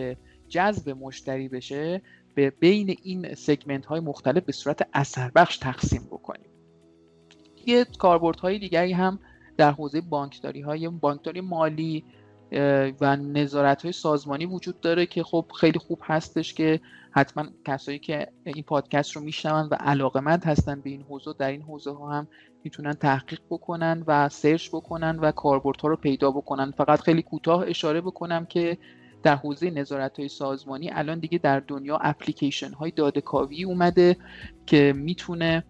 جذب 0.49 0.89
مشتری 0.89 1.47
بشه 1.47 2.01
به 2.35 2.49
بین 2.49 2.95
این 3.03 3.35
سگمنت 3.35 3.85
های 3.85 3.99
مختلف 3.99 4.43
به 4.43 4.51
صورت 4.51 4.87
اثر 4.93 5.31
بخش 5.35 5.57
تقسیم 5.57 6.07
بکنیم. 6.11 6.49
یه 7.65 7.85
های 8.41 8.59
دیگری 8.59 8.93
هم 8.93 9.19
در 9.57 9.71
حوزه 9.71 10.01
بانکداری 10.01 10.61
های 10.61 10.89
بانکداری 10.89 11.41
مالی 11.41 12.03
و 13.01 13.15
نظارت 13.15 13.83
های 13.83 13.91
سازمانی 13.91 14.45
وجود 14.45 14.79
داره 14.79 15.05
که 15.05 15.23
خب 15.23 15.45
خیلی 15.59 15.79
خوب 15.79 15.99
هستش 16.03 16.53
که 16.53 16.79
حتما 17.11 17.45
کسایی 17.65 17.99
که 17.99 18.27
این 18.43 18.63
پادکست 18.63 19.15
رو 19.15 19.21
میشنون 19.21 19.67
و 19.71 19.75
علاقمند 19.79 20.43
هستن 20.43 20.81
به 20.81 20.89
این 20.89 21.01
حوزه 21.01 21.33
در 21.39 21.51
این 21.51 21.61
حوزه 21.61 21.91
ها 21.91 22.11
هم 22.11 22.27
می‌تونن 22.63 22.93
تحقیق 22.93 23.39
بکنن 23.49 24.03
و 24.07 24.29
سرچ 24.29 24.69
بکنن 24.69 25.19
و 25.19 25.31
کاربردها 25.31 25.87
رو 25.87 25.95
پیدا 25.95 26.31
بکنن. 26.31 26.71
فقط 26.71 26.99
خیلی 26.99 27.21
کوتاه 27.21 27.63
اشاره 27.67 28.01
بکنم 28.01 28.45
که 28.45 28.77
در 29.23 29.35
حوزه 29.35 29.69
نظارت 29.71 30.19
های 30.19 30.29
سازمانی 30.29 30.89
الان 30.91 31.19
دیگه 31.19 31.37
در 31.37 31.59
دنیا 31.59 31.97
اپلیکیشن 31.97 32.73
های 32.73 32.91
دادکاوی 32.91 33.63
اومده 33.63 34.17
که 34.65 34.93
می‌تونه 34.95 35.63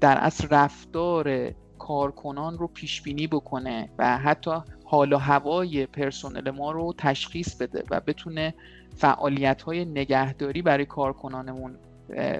در 0.00 0.18
اصل 0.18 0.48
رفتار 0.50 1.54
کارکنان 1.78 2.58
رو 2.58 2.66
پیش 2.66 3.02
بینی 3.02 3.26
بکنه 3.26 3.90
و 3.98 4.18
حتی 4.18 4.50
حال 4.94 5.12
و 5.12 5.18
هوای 5.18 5.86
پرسنل 5.86 6.50
ما 6.50 6.72
رو 6.72 6.94
تشخیص 6.98 7.54
بده 7.54 7.84
و 7.90 8.00
بتونه 8.00 8.54
فعالیت 8.96 9.62
های 9.62 9.84
نگهداری 9.84 10.62
برای 10.62 10.84
کارکنانمون 10.84 11.74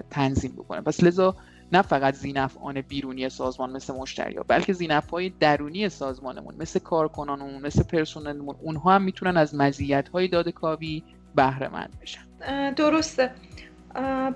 تنظیم 0.09 0.51
بکنه. 0.51 0.81
پس 0.81 1.03
لذا 1.03 1.35
نه 1.71 1.81
فقط 1.81 2.13
زینفعان 2.13 2.81
بیرونی 2.81 3.29
سازمان 3.29 3.71
مثل 3.71 3.93
مشتری 3.93 4.35
بلکه 4.47 4.73
زینف 4.73 5.09
های 5.09 5.29
درونی 5.29 5.89
سازمانمون 5.89 6.55
مثل 6.59 6.79
کارکنانمون 6.79 7.61
مثل 7.61 7.83
پرسنلمون 7.83 8.55
اونها 8.61 8.95
هم 8.95 9.01
می‌تونن 9.01 9.37
از 9.37 9.55
مزیت 9.55 10.09
های 10.09 10.27
داده 10.27 10.51
کاوی 10.51 11.03
بهره 11.35 11.67
مند 11.67 11.97
بشن 12.01 12.25
درسته. 12.73 13.31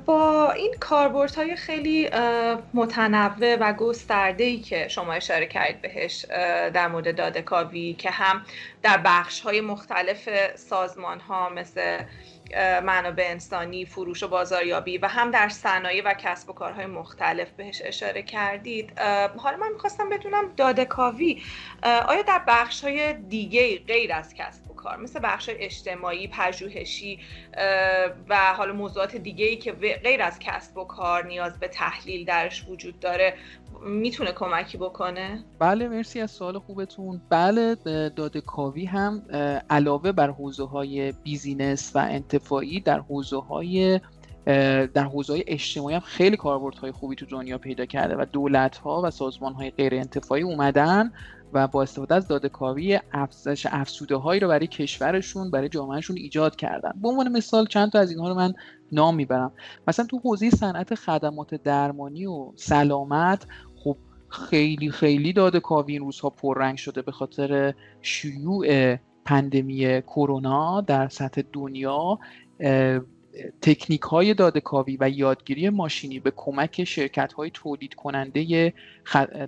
با 0.06 0.52
این 0.52 0.76
کاربرد 0.80 1.36
های 1.36 1.56
خیلی 1.56 2.10
متنوع 2.74 3.56
و 3.56 3.74
گسترده 3.74 4.44
ای 4.44 4.58
که 4.58 4.88
شما 4.88 5.14
اشاره 5.14 5.46
کردید 5.46 5.82
بهش 5.82 6.26
در 6.74 6.88
مورد 6.88 7.16
داده 7.16 7.42
کاوی 7.42 7.94
که 7.94 8.10
هم 8.10 8.42
در 8.84 8.98
بخش 8.98 9.42
های 9.42 9.62
مختلف 9.62 10.30
سازمان 10.56 11.20
ها 11.20 11.50
مثل 11.50 12.04
منابع 12.84 13.24
انسانی 13.28 13.86
فروش 13.86 14.24
و 14.24 14.28
بازاریابی 14.28 14.98
و 14.98 15.08
هم 15.08 15.32
در 15.32 15.50
صنایع 15.50 16.04
و 16.06 16.14
کسب 16.14 16.50
و 16.50 16.54
کارهای 16.54 16.86
مختلف 16.86 17.48
بهش 17.52 17.82
اشاره 17.86 18.24
کردید. 18.24 19.00
حالا 19.38 19.58
من 19.58 19.72
می‌خواستم 19.74 20.10
بدونم 20.10 20.54
داده 20.58 20.86
کاوی 20.86 21.44
آیا 21.84 22.22
در 22.22 22.42
بخش 22.48 22.84
های 22.84 23.14
دیگه 23.14 23.80
غیر 23.80 24.14
از 24.14 24.34
کسب 24.34 24.69
کار 24.80 24.98
مثل 24.98 25.20
بخش 25.24 25.50
اجتماعی 25.54 26.28
پژوهشی 26.28 27.20
و 28.30 28.54
حالا 28.58 28.74
موضوعات 28.74 29.16
دیگه 29.16 29.46
ای 29.46 29.56
که 29.58 29.72
غیر 30.04 30.22
از 30.22 30.40
کسب 30.40 30.78
و 30.78 30.84
کار 30.84 31.26
نیاز 31.26 31.60
به 31.60 31.68
تحلیل 31.68 32.26
درش 32.26 32.66
وجود 32.70 33.00
داره 33.00 33.34
می‌تونه 33.82 34.32
کمکی 34.32 34.78
بکنه؟ 34.78 35.44
بله 35.60 35.88
مرسی 35.88 36.22
از 36.22 36.32
سوال 36.32 36.60
خوبتون. 36.60 37.22
بله 37.30 37.76
داده 38.10 38.42
کاوی 38.42 38.86
هم 38.86 39.22
علاوه 39.70 40.12
بر 40.12 40.30
حوزه 40.30 40.66
های 40.66 41.12
بیزینس 41.12 41.92
و 41.96 42.00
انتفاعی 42.00 42.80
در 42.80 43.00
حوزه 43.00 43.40
های 43.40 44.00
در 44.94 45.04
حوزه 45.04 45.34
های 45.34 45.44
اجتماعی 45.48 45.96
هم 45.96 46.02
خیلی 46.02 46.38
کاربردهای 46.38 46.92
خوبی 46.92 47.16
تو 47.16 47.26
دنیا 47.26 47.58
پیدا 47.58 47.86
کرده 47.86 48.16
و 48.16 48.26
دولت 48.32 48.78
ها 48.78 49.02
و 49.02 49.12
سازمان 49.12 49.54
های 49.54 49.70
غیر 49.70 49.96
انتفاعی 49.96 50.44
اومدن. 50.44 51.12
و 51.54 51.68
با 51.68 51.82
استفاده 51.82 52.16
از 52.16 52.28
داده 52.28 52.50
کاوی 52.50 53.00
افزایش 53.12 53.68
افسوده 53.70 54.16
هایی 54.16 54.40
رو 54.40 54.48
برای 54.48 54.68
کشورشون 54.68 55.52
برای 55.52 55.70
جامعهشون 55.70 56.18
ایجاد 56.18 56.56
کردن. 56.56 56.92
به 57.02 57.08
عنوان 57.08 57.32
مثال 57.32 57.66
چند 57.66 57.92
تا 57.92 58.00
از 58.00 58.12
اینها 58.12 58.30
رو 58.30 58.36
من 58.36 58.54
نام 58.92 59.16
می‌برم. 59.16 59.52
مثلا 59.88 60.06
تو 60.06 60.20
حوزه 60.20 60.50
صنعت 60.50 60.96
خدمات 60.96 61.56
درمانی 61.56 62.26
و 62.26 62.52
سلامت 62.56 63.46
خب 63.84 63.98
خیلی 64.30 64.92
خیلی 64.92 65.34
داده 65.34 65.60
کاوی 65.60 65.94
این 65.94 66.02
روزها 66.02 66.30
پررنگ 66.30 66.78
شده 66.78 67.02
به 67.02 67.12
خاطر 67.12 67.74
شیوع 68.02 68.96
پندمی 69.26 70.02
کرونا 70.02 70.82
در 70.82 71.08
سطح 71.08 71.42
دنیا 71.54 72.20
تکنیک 73.62 74.02
های 74.02 74.34
داده 74.34 74.60
کاوی 74.60 74.98
و 75.00 75.10
یادگیری 75.10 75.70
ماشینی 75.70 76.20
به 76.20 76.32
کمک 76.36 76.84
شرکت 76.84 77.34
های 77.34 77.50
تولید 77.54 77.94
کننده 77.94 78.74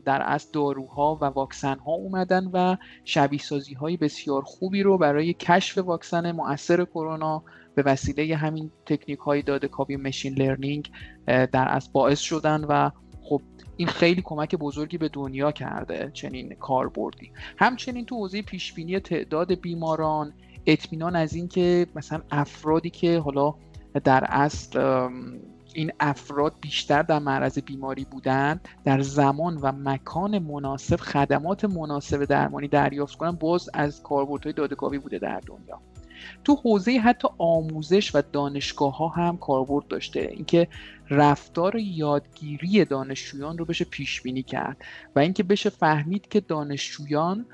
در 0.06 0.22
اصل 0.22 0.50
داروها 0.54 1.18
و 1.22 1.26
واکسن 1.26 1.78
ها 1.78 1.92
اومدن 1.92 2.50
و 2.54 2.78
شبیه 3.06 3.40
سازی 3.40 3.74
های 3.74 3.98
بسیار 3.98 4.42
خوبی 4.42 4.84
رو 4.84 4.98
برای 4.98 5.34
کشف 5.34 5.78
واکسن 5.78 6.32
مؤثر 6.32 6.86
کرونا 6.86 7.44
به 7.76 7.84
وسیله 7.84 8.36
همین 8.36 8.72
تکنیک 8.86 9.20
های 9.20 9.42
داده 9.42 9.68
کاوی 9.68 9.96
مشین 9.98 10.34
لرنینگ 10.34 10.92
در 11.26 11.68
اصل 11.68 11.90
باعث 11.92 12.20
شدن 12.20 12.64
و 12.64 12.90
خب 13.24 13.42
این 13.78 13.88
خیلی 13.88 14.22
کمک 14.26 14.56
بزرگی 14.56 14.98
به 14.98 15.10
دنیا 15.10 15.52
کرده 15.52 16.12
چنین 16.14 16.56
کاربردی. 16.56 17.32
همچنین 17.58 18.06
تو 18.06 18.16
حوزه 18.16 18.42
پیش 18.42 18.74
بینی 18.74 19.00
تعداد 19.00 19.54
بیماران 19.54 20.34
اطمینان 20.66 21.16
از 21.16 21.34
اینکه 21.34 21.88
مثلا 21.96 22.22
افرادی 22.32 22.90
که 22.90 23.20
حالا 23.20 23.56
در 24.00 24.24
اصل 24.30 24.80
این 25.74 25.92
افراد 26.00 26.54
بیشتر 26.62 27.02
در 27.02 27.20
معرض 27.20 27.60
بیماری 27.60 28.06
بودند 28.06 28.68
در 28.86 29.02
زمان 29.02 29.58
و 29.58 29.72
مکان 29.72 30.40
مناسب 30.40 30.96
خدمات 30.96 31.66
مناسب 31.66 32.26
درمانی 32.26 32.68
دریافت 32.68 33.18
کنن 33.18 33.32
باز 33.32 33.70
از 33.74 34.04
کاربردهای 34.04 34.54
دادگاهی 34.54 34.98
بوده 34.98 35.20
در 35.20 35.42
دنیا. 35.46 35.82
تو 36.44 36.56
حوزه 36.56 36.92
حتی 36.92 37.28
آموزش 37.38 38.16
و 38.16 38.22
دانشگاه 38.32 38.98
ها 38.98 39.08
هم 39.08 39.38
کاربرد 39.38 39.88
داشته. 39.88 40.20
اینکه 40.20 40.68
رفتار 41.10 41.76
یادگیری 41.76 42.86
دانشجویان 42.86 43.58
رو 43.58 43.66
بشه 43.66 43.86
پیش 43.86 44.22
بینی 44.22 44.44
کرد 44.44 44.78
و 45.16 45.20
اینکه 45.20 45.44
بشه 45.44 45.70
فهمید 45.70 46.28
که 46.28 46.40
دانشجویان 46.40 47.46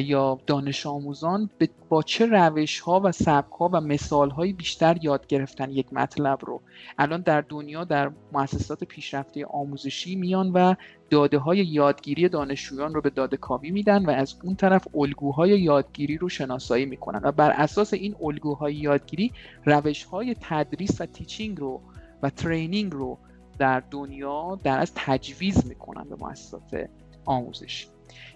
یا 0.00 0.38
دانش 0.46 0.86
آموزان 0.86 1.50
با 1.88 2.02
چه 2.02 2.26
روش 2.26 2.80
ها 2.80 3.00
و 3.04 3.12
سبک 3.12 3.52
ها 3.52 3.70
و 3.72 3.80
مثال 3.80 4.30
های 4.30 4.52
بیشتر 4.52 4.98
یاد 5.02 5.26
گرفتن 5.26 5.70
یک 5.70 5.92
مطلب 5.92 6.38
رو. 6.42 6.60
الان 6.98 7.20
در 7.20 7.40
دنیا 7.40 7.84
در 7.84 8.10
مؤسسات 8.32 8.84
پیشرفته 8.84 9.46
آموزشی 9.46 10.16
میان 10.16 10.52
و 10.52 10.74
داده 11.10 11.38
های 11.38 11.58
یادگیری 11.58 12.28
دانشجویان 12.28 12.94
رو 12.94 13.00
به 13.00 13.10
داده 13.10 13.36
کاوی 13.36 13.70
میدن 13.70 14.04
و 14.04 14.10
از 14.10 14.34
اون 14.42 14.54
طرف 14.54 14.88
الگوهای 14.94 15.60
یادگیری 15.60 16.16
رو 16.16 16.28
شناسایی 16.28 16.86
می‌کنن 16.86 17.20
و 17.24 17.32
بر 17.32 17.50
اساس 17.50 17.94
این 17.94 18.16
الگوهای 18.22 18.74
یادگیری 18.74 19.32
روش 19.64 20.04
های 20.04 20.36
تدریس 20.40 21.00
و 21.00 21.06
تیچینگ 21.06 21.58
رو 21.58 21.80
و 22.22 22.30
ترینینگ 22.30 22.92
رو 22.92 23.18
در 23.58 23.82
دنیا 23.90 24.58
در 24.64 24.78
از 24.78 24.92
تجویز 24.94 25.66
می‌کنن 25.66 26.04
به 26.08 26.16
مؤسسات 26.16 26.88
آموزشی. 27.24 27.91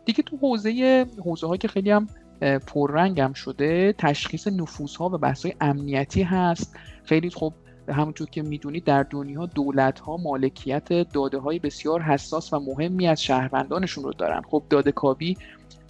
دیگه 0.07 0.23
تو 0.23 0.37
حوزه 0.37 1.07
حوزه 1.25 1.47
های 1.47 1.59
که 1.59 1.69
خیلی 1.69 1.90
هم 1.90 2.09
پررنگم 2.66 3.33
شده 3.33 3.95
تشخیص 3.99 4.47
نفوذ 4.49 4.97
ها 4.97 5.09
و 5.09 5.19
بحث 5.19 5.47
های 5.47 5.55
امنیتی 5.61 6.23
هست. 6.23 6.77
خیلی 7.05 7.31
خب 7.31 7.53
همونطور 7.88 8.31
که 8.31 8.42
می‌دونید 8.42 8.85
در 8.85 9.03
دنیا 9.03 9.47
دولت 9.47 10.01
ها 10.01 10.16
مالکیت 10.16 10.88
داده 11.12 11.38
های 11.38 11.59
بسیار 11.59 12.03
حساس 12.03 12.53
و 12.53 12.59
مهمی 12.61 13.09
از 13.09 13.23
شهروندانشون 13.23 14.05
رو 14.05 14.12
دارن. 14.12 14.42
خب 14.51 14.62
داده 14.71 14.92
کابی 14.92 15.37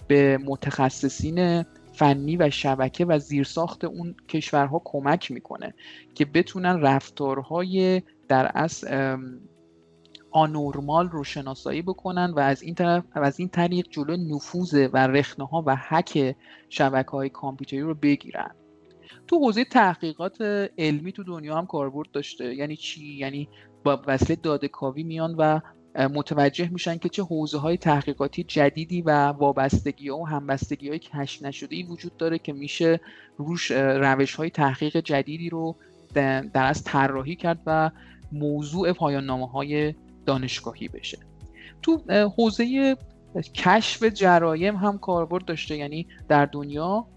به 0.07 0.37
متخصصین 0.45 1.63
فنی 1.93 2.37
و 2.37 2.49
شبکه 2.49 3.05
و 3.05 3.19
زیرساخت 3.19 3.83
اون 3.83 4.15
کشورها 4.29 4.81
کمک 4.85 5.31
می‌کنه 5.31 5.73
که 6.15 6.25
بتونن 6.25 6.81
رفتارهای 6.81 8.01
در 8.27 8.51
اصل 8.55 9.17
آنورمال 10.37 11.09
رو 11.09 11.23
شناسایی 11.23 11.81
بکنن 11.81 12.33
و 12.35 12.39
از 12.39 12.61
این 12.61 12.75
طرف 12.75 13.03
و 13.15 13.19
از 13.19 13.39
این 13.39 13.49
طریق 13.49 13.87
جلو 13.89 14.17
نفوذ 14.17 14.87
و 14.93 14.97
رخنه 15.07 15.47
ها 15.47 15.63
و 15.65 15.75
حک 15.75 16.35
شبکه 16.69 17.11
های 17.11 17.29
کامپیوتری 17.29 17.81
رو 17.81 17.93
بگیرن. 17.93 18.51
تو 19.27 19.39
حوزه 19.39 19.65
تحقیقات 19.65 20.41
علمی 20.77 21.11
تو 21.11 21.23
دنیا 21.23 21.57
هم 21.57 21.65
کاربرد 21.65 22.11
داشته. 22.11 22.55
یعنی 22.55 22.75
چی؟ 22.75 23.05
یعنی 23.05 23.49
با 23.83 24.01
وسیله 24.07 24.39
داده 24.43 24.67
کاوی 24.67 25.03
میان 25.03 25.35
و 25.35 25.59
متوجه 25.95 26.69
میشن 26.69 26.97
که 26.97 27.09
چه 27.09 27.23
حوزه 27.23 27.57
های 27.57 27.77
تحقیقاتی 27.77 28.43
جدیدی 28.43 29.01
و 29.01 29.27
وابستگی 29.27 30.09
ها 30.09 30.17
و 30.17 30.27
همبستگی 30.27 30.89
های 30.89 30.99
کشف 30.99 31.43
نشده 31.43 31.75
ای 31.75 31.83
وجود 31.83 32.17
داره 32.17 32.39
که 32.39 32.53
میشه 32.53 32.99
روش 33.37 33.71
روش 33.71 34.35
های 34.35 34.49
تحقیق 34.49 34.97
جدیدی 34.97 35.49
رو 35.49 35.75
در 36.13 36.49
از 36.53 36.83
طراحی 36.83 37.35
کرد 37.35 37.59
و 37.65 37.91
موضوع 38.31 38.93
پایان 38.93 39.25
نامه 39.25 39.47
های 39.47 39.93
دانشگاهی 40.27 40.87
بشه. 40.87 41.17
تو 41.81 42.01
حوزه 42.37 42.97
کشف 43.53 44.03
جرایم 44.03 44.75
هم 44.75 44.97
کاربرد 44.97 45.45
داشته. 45.45 45.77
یعنی 45.77 46.07
در 46.27 46.45
دنیا 46.45 47.07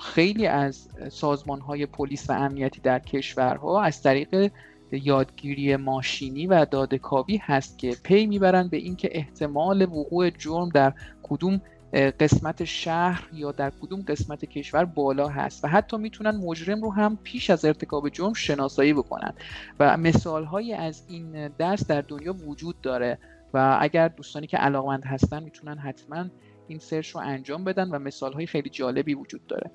خیلی 0.00 0.46
از 0.46 0.88
سازمان 1.10 1.60
های 1.60 1.86
پلیس 1.86 2.30
و 2.30 2.32
امنیتی 2.32 2.80
در 2.80 2.98
کشورها 2.98 3.82
از 3.82 4.02
طریق 4.02 4.50
یادگیری 4.92 5.76
ماشینی 5.76 6.46
و 6.46 6.64
دادکاوی 6.64 7.36
هست 7.36 7.78
که 7.78 7.96
پی 8.04 8.26
می‌برند 8.26 8.70
به 8.70 8.76
اینکه 8.76 9.08
احتمال 9.12 9.82
وقوع 9.82 10.30
جرم 10.30 10.68
در 10.68 10.92
کدوم 11.22 11.60
قسمت 11.94 12.64
شهر 12.64 13.28
یا 13.32 13.52
در 13.52 13.72
کدوم 13.82 14.02
قسمت 14.02 14.44
کشور 14.44 14.84
بالا 14.84 15.28
هست 15.28 15.64
و 15.64 15.68
حتی 15.68 15.96
می‌تونن 15.96 16.36
مجرم 16.36 16.82
رو 16.82 16.92
هم 16.92 17.18
پیش 17.22 17.50
از 17.50 17.64
ارتکاب 17.64 18.08
جرم 18.08 18.32
شناسایی 18.32 18.92
بکنن. 18.92 19.34
و 19.80 19.96
مثال 19.96 20.72
از 20.78 21.02
این 21.08 21.48
دست 21.48 21.88
در 21.88 22.00
دنیا 22.00 22.32
وجود 22.32 22.80
داره 22.80 23.18
و 23.54 23.78
اگر 23.80 24.08
دوستانی 24.08 24.46
که 24.46 24.56
علاقمند 24.56 25.04
هستن 25.04 25.42
می‌تونن 25.42 25.78
حتما 25.78 26.24
این 26.68 26.78
search 26.78 27.08
رو 27.10 27.20
انجام 27.20 27.64
بدن 27.64 27.90
و 27.90 27.98
مثال 27.98 28.32
های 28.32 28.46
خیلی 28.46 28.70
جالبی 28.70 29.14
وجود 29.14 29.46
داره. 29.46 29.70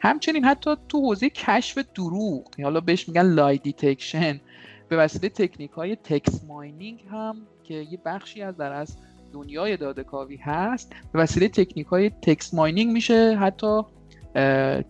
همچنین 0.00 0.44
حتی 0.44 0.76
تو 0.88 1.00
حوزه 1.00 1.30
کشف 1.30 1.78
دروغ 1.94 2.60
حالا 2.62 2.80
بهش 2.80 3.08
میگن 3.08 3.22
lie 3.22 3.58
detection 3.58 4.40
به 4.88 4.96
وسیله 4.96 5.28
تکنیک 5.28 5.70
های 5.70 5.96
text 5.96 6.44
mining 6.44 7.04
هم 7.10 7.36
که 7.62 7.74
یه 7.74 7.98
بخشی 8.04 8.42
از 8.42 8.56
در 8.56 8.72
از 8.72 8.96
دنیای 9.32 9.76
داده 9.76 10.04
کاوی 10.04 10.36
هست. 10.36 10.92
به 11.12 11.18
وسیله 11.18 11.48
تکنیک 11.48 11.86
های 11.86 12.10
تکس 12.10 12.54
ماینینگ 12.54 12.92
میشه 12.92 13.36
حتی 13.40 13.82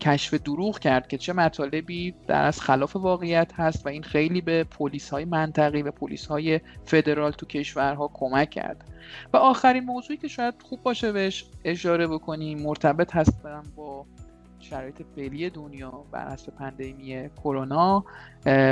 کشف 0.00 0.34
دروغ 0.34 0.78
کرد 0.78 1.08
که 1.08 1.18
چه 1.18 1.32
مطالبی 1.32 2.14
در 2.26 2.44
از 2.44 2.60
خلاف 2.60 2.96
واقعیت 2.96 3.52
هست 3.54 3.86
و 3.86 3.88
این 3.88 4.02
خیلی 4.02 4.40
به 4.40 4.64
پلیس 4.64 5.10
های 5.10 5.24
منطقی 5.24 5.82
و 5.82 5.90
پلیس 5.90 6.26
های 6.26 6.60
فدرال 6.84 7.32
تو 7.32 7.46
کشورها 7.46 8.10
کمک 8.14 8.50
کرد. 8.50 8.84
و 9.32 9.36
آخرین 9.36 9.84
موضوعی 9.84 10.16
که 10.16 10.28
شاید 10.28 10.54
خوب 10.62 10.82
باشه 10.82 11.12
بهش 11.12 11.46
اشاره 11.64 12.06
بکنیم 12.06 12.62
مرتبط 12.62 13.16
هست 13.16 13.42
با 13.76 14.06
شرایط 14.58 15.02
فعلی 15.16 15.50
دنیا 15.50 16.04
بر 16.12 16.26
اساس 16.26 16.54
پندمی 16.54 17.28
کرونا. 17.36 18.04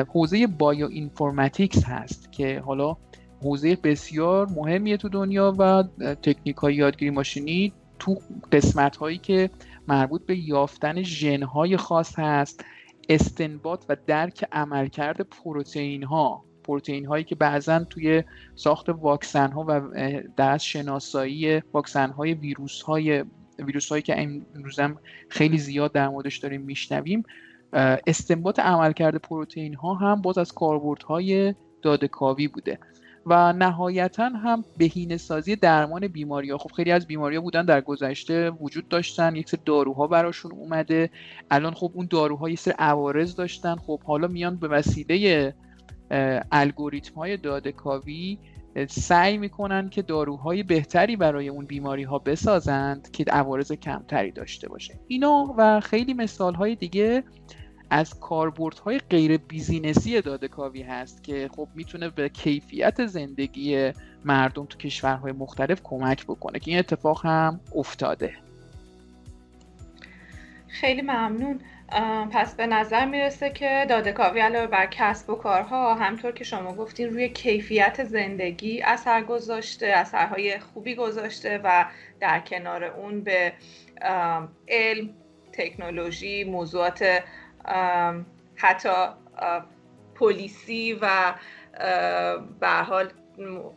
حوزه 0.08 0.46
bioinformatics 0.46 1.84
هست 1.84 2.32
که 2.32 2.60
حالا 2.60 2.96
حوزه 3.42 3.76
بسیار 3.76 4.48
مهمیه 4.48 4.96
تو 4.96 5.08
دنیا 5.08 5.54
و 5.58 5.84
تکنیک 6.22 6.56
های 6.56 6.74
یادگیری 6.74 7.10
ماشینی 7.10 7.72
تو 7.98 8.18
قسمت 8.52 8.96
هایی 8.96 9.18
که 9.18 9.50
مربوط 9.88 10.26
به 10.26 10.38
یافتن 10.38 11.02
ژن 11.02 11.42
های 11.42 11.76
خاص 11.76 12.18
هست 12.18 12.64
استنباط 13.08 13.84
و 13.88 13.96
درک 14.06 14.46
عملکرد 14.52 15.20
پروتئین 15.20 16.02
ها 16.02 16.44
پروتئین 16.64 17.06
هایی 17.06 17.24
که 17.24 17.34
بعضا 17.34 17.84
توی 17.84 18.22
ساخت 18.54 18.88
واکسن 18.88 19.52
ها 19.52 19.64
و 19.68 19.80
در 20.36 20.58
شناسایی 20.58 21.62
واکسن 21.72 22.10
های 22.10 22.34
ویروس 22.34 22.82
های 22.82 23.24
ویروس 23.58 23.88
هایی 23.88 24.02
که 24.02 24.22
امروز 24.54 24.78
هم 24.80 24.98
خیلی 25.28 25.58
زیاد 25.58 25.92
در 25.92 26.08
موردش 26.08 26.36
داریم 26.36 26.60
میشنویم 26.60 27.22
استنباط 28.06 28.58
عملکرد 28.60 29.16
پروتئین 29.16 29.74
ها 29.74 29.94
هم 29.94 30.22
باز 30.22 30.38
از 30.38 30.52
کاربردهای 30.52 31.54
دادکاوی 31.82 32.48
بوده. 32.48 32.78
و 33.28 33.52
نهایتا 33.52 34.28
هم 34.28 34.64
بهینه 34.76 35.16
سازی 35.16 35.56
درمان 35.56 36.08
بیماری 36.08 36.50
ها 36.50 36.58
خب 36.58 36.72
خیلی 36.72 36.90
از 36.90 37.06
بیماری 37.06 37.36
ها 37.36 37.42
بودن 37.42 37.64
در 37.64 37.80
گذشته 37.80 38.50
وجود 38.50 38.88
داشتن 38.88 39.36
یک 39.36 39.48
سری 39.48 39.60
داروها 39.64 40.06
براشون 40.06 40.52
اومده. 40.52 41.10
الان 41.50 41.74
خب 41.74 41.90
اون 41.94 42.06
داروها 42.10 42.50
یک 42.50 42.58
سری 42.58 42.74
عوارض 42.78 43.34
داشتن. 43.34 43.76
خب 43.76 44.00
حالا 44.02 44.28
میان 44.28 44.56
به 44.56 44.68
وسیله 44.68 45.54
الگوریتم 46.52 47.14
های 47.14 47.36
دادکاوی 47.36 48.38
سعی 48.88 49.38
می‌کنن 49.38 49.88
که 49.88 50.02
داروهای 50.02 50.62
بهتری 50.62 51.16
برای 51.16 51.48
اون 51.48 51.66
بیماری 51.66 52.02
ها 52.02 52.18
بسازند 52.18 53.10
که 53.10 53.24
عوارض 53.24 53.72
کمتری 53.72 54.30
داشته 54.30 54.68
باشه. 54.68 55.00
اینا 55.08 55.54
و 55.58 55.80
خیلی 55.80 56.14
مثال 56.14 56.54
های 56.54 56.74
دیگه 56.74 57.24
از 57.90 58.14
های 58.84 58.98
غیر 58.98 59.36
بیزینسی 59.36 60.20
دادکاوی 60.20 60.82
هست 60.82 61.24
که 61.24 61.50
خب 61.56 61.68
می‌تونه 61.74 62.08
به 62.08 62.28
کیفیت 62.28 63.06
زندگی 63.06 63.92
مردم 64.24 64.66
تو 64.66 64.78
کشورهای 64.78 65.32
مختلف 65.32 65.80
کمک 65.84 66.24
بکنه 66.24 66.58
که 66.58 66.70
این 66.70 66.78
اتفاق 66.78 67.26
هم 67.26 67.60
افتاده. 67.74 68.34
خیلی 70.68 71.02
ممنون. 71.02 71.60
پس 72.32 72.54
به 72.54 72.66
نظر 72.66 73.04
می‌رسه 73.04 73.50
که 73.50 73.86
دادکاوی 73.88 74.40
علاوه 74.40 74.66
بر 74.66 74.86
کسب 74.86 75.30
و 75.30 75.34
کارها 75.34 75.94
همطور 75.94 76.32
که 76.32 76.44
شما 76.44 76.74
گفتین 76.74 77.08
روی 77.08 77.28
کیفیت 77.28 78.04
زندگی 78.04 78.82
اثر 78.82 79.22
گذاشته 79.22 79.86
اثرهای 79.86 80.58
خوبی 80.58 80.94
گذاشته 80.94 81.60
و 81.64 81.86
در 82.20 82.40
کنار 82.40 82.84
اون 82.84 83.20
به 83.20 83.52
علم 84.68 85.10
تکنولوژی 85.52 86.44
موضوعات 86.44 87.22
حتی 88.56 88.88
پلیسی 90.14 90.98
و 91.02 91.34
به 92.60 92.68
حال 92.68 93.12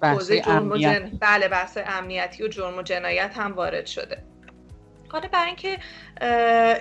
حوزه 0.02 0.42
جرم 0.42 0.72
و 0.72 0.78
جن... 0.78 1.12
بله 1.20 1.48
بحث 1.48 1.78
امنیتی 1.86 2.44
و 2.44 2.48
جرم 2.48 2.78
و 2.78 2.82
جنایت 2.82 3.38
هم 3.38 3.52
وارد 3.52 3.86
شده. 3.86 4.24
حالا 5.10 5.28
برای 5.28 5.46
اینکه 5.46 5.78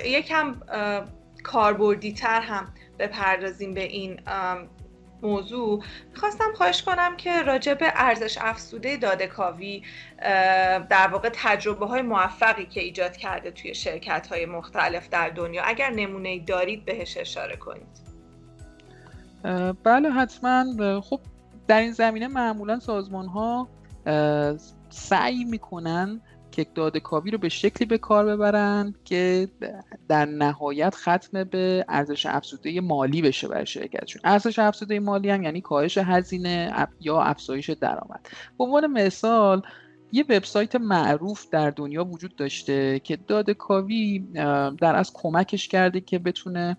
یکم 0.05 0.55
کاربردی 1.45 2.13
تر 2.13 2.41
هم 2.41 2.75
بپردازیم 2.99 3.75
به 3.75 3.83
این 3.83 4.21
موضوع. 5.23 5.83
می‌خواستم 6.11 6.53
خواهش 6.55 6.83
کنم 6.83 7.17
که 7.17 7.43
راجع 7.43 7.75
به 7.75 7.93
ارزش 7.95 8.39
افزوده 8.41 8.97
دادکاوی 8.97 9.83
در 10.91 11.09
واقع 11.13 11.31
تجربه 11.33 11.87
های 11.87 12.03
موفقی 12.03 12.67
که 12.67 12.81
ایجاد 12.81 13.17
کرده 13.17 13.51
توی 13.51 13.75
شرکت 13.75 14.27
های 14.27 14.47
مختلف 14.47 15.09
در 15.09 15.29
دنیا 15.29 15.63
اگر 15.63 15.91
نمونه 15.91 16.39
دارید 16.39 16.85
بهش 16.85 17.17
اشاره 17.17 17.57
کنید. 17.57 18.11
بله 19.85 20.11
حتما. 20.11 21.01
خب 21.01 21.21
در 21.69 21.81
این 21.81 21.93
زمینه 21.93 22.29
معمولا 22.29 22.79
سازمان 22.79 23.27
ها 23.27 23.69
سعی 24.91 25.45
می‌کنن 25.45 26.21
که 26.53 26.67
دادکاوی 26.75 27.31
رو 27.31 27.39
به 27.39 27.49
شکلی 27.49 27.87
به 27.87 27.99
کار 27.99 28.27
ببرن 28.27 28.95
که 29.05 29.49
در 30.09 30.25
نهایت 30.25 30.95
ختم 30.95 31.45
به 31.45 31.85
ارزش 31.89 32.27
افزوده 32.27 32.81
مالی 32.81 33.23
بشه 33.23 33.49
برای 33.49 33.67
شرکتشون. 33.67 34.23
ارزش 34.25 34.59
افزوده 34.59 35.01
مالی 35.01 35.31
هم 35.31 35.43
یعنی 35.43 35.61
کاهش 35.61 35.99
هزینه 35.99 36.87
یا 37.01 37.21
افزایش 37.21 37.71
درآمد. 37.71 38.29
به 38.59 38.65
عنوان 38.65 38.87
مثال 38.87 39.63
یه 40.13 40.23
وبسایت 40.23 40.77
معروف 40.77 41.47
در 41.51 41.71
دنیا 41.71 42.05
وجود 42.05 42.37
داشته 42.37 43.01
که 43.05 43.17
داده‌کاوی 43.17 44.19
در 44.81 44.97
اصل 44.97 45.13
کمکش 45.15 45.69
کرده 45.69 46.01
که 46.01 46.19
بتونه 46.19 46.77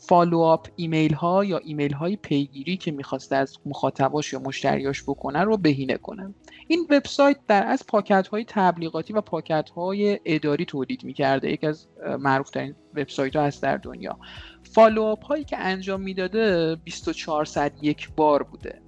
follow 0.00 0.56
email 0.76 1.14
ها 1.14 1.44
یا 1.44 1.58
ایمیل 1.58 1.92
های 1.92 2.16
پیگیری 2.16 2.76
که 2.76 2.90
می‌خواسته 2.90 3.36
از 3.36 3.58
مخاطباش 3.66 4.32
یا 4.32 4.38
مشتریاش 4.38 5.02
بکنن 5.02 5.42
رو 5.42 5.56
بهینه 5.56 5.96
کنن 5.96 6.34
این 6.68 6.86
وبسایت 6.90 7.36
در 7.48 7.66
اصل 7.66 7.86
پاکت 7.86 8.28
های 8.28 8.44
تبلیغاتی 8.48 9.12
و 9.12 9.20
پاکت 9.20 9.70
های 9.70 10.20
اداری 10.24 10.64
تولید 10.64 11.04
می‌کرده. 11.04 11.52
یکی 11.52 11.66
از 11.66 11.88
معروف 12.18 12.50
ترین 12.50 12.74
وبسایت 12.94 13.36
ها 13.36 13.42
هست 13.42 13.62
در 13.62 13.76
دنیا. 13.76 14.18
follow-up 14.62 15.24
هایی 15.24 15.44
که 15.44 15.58
انجام 15.58 16.00
می‌داده 16.00 16.76
24 16.76 17.44
ساعت 17.44 17.72
یک 17.82 18.10
بار 18.16 18.42
بوده. 18.42 18.82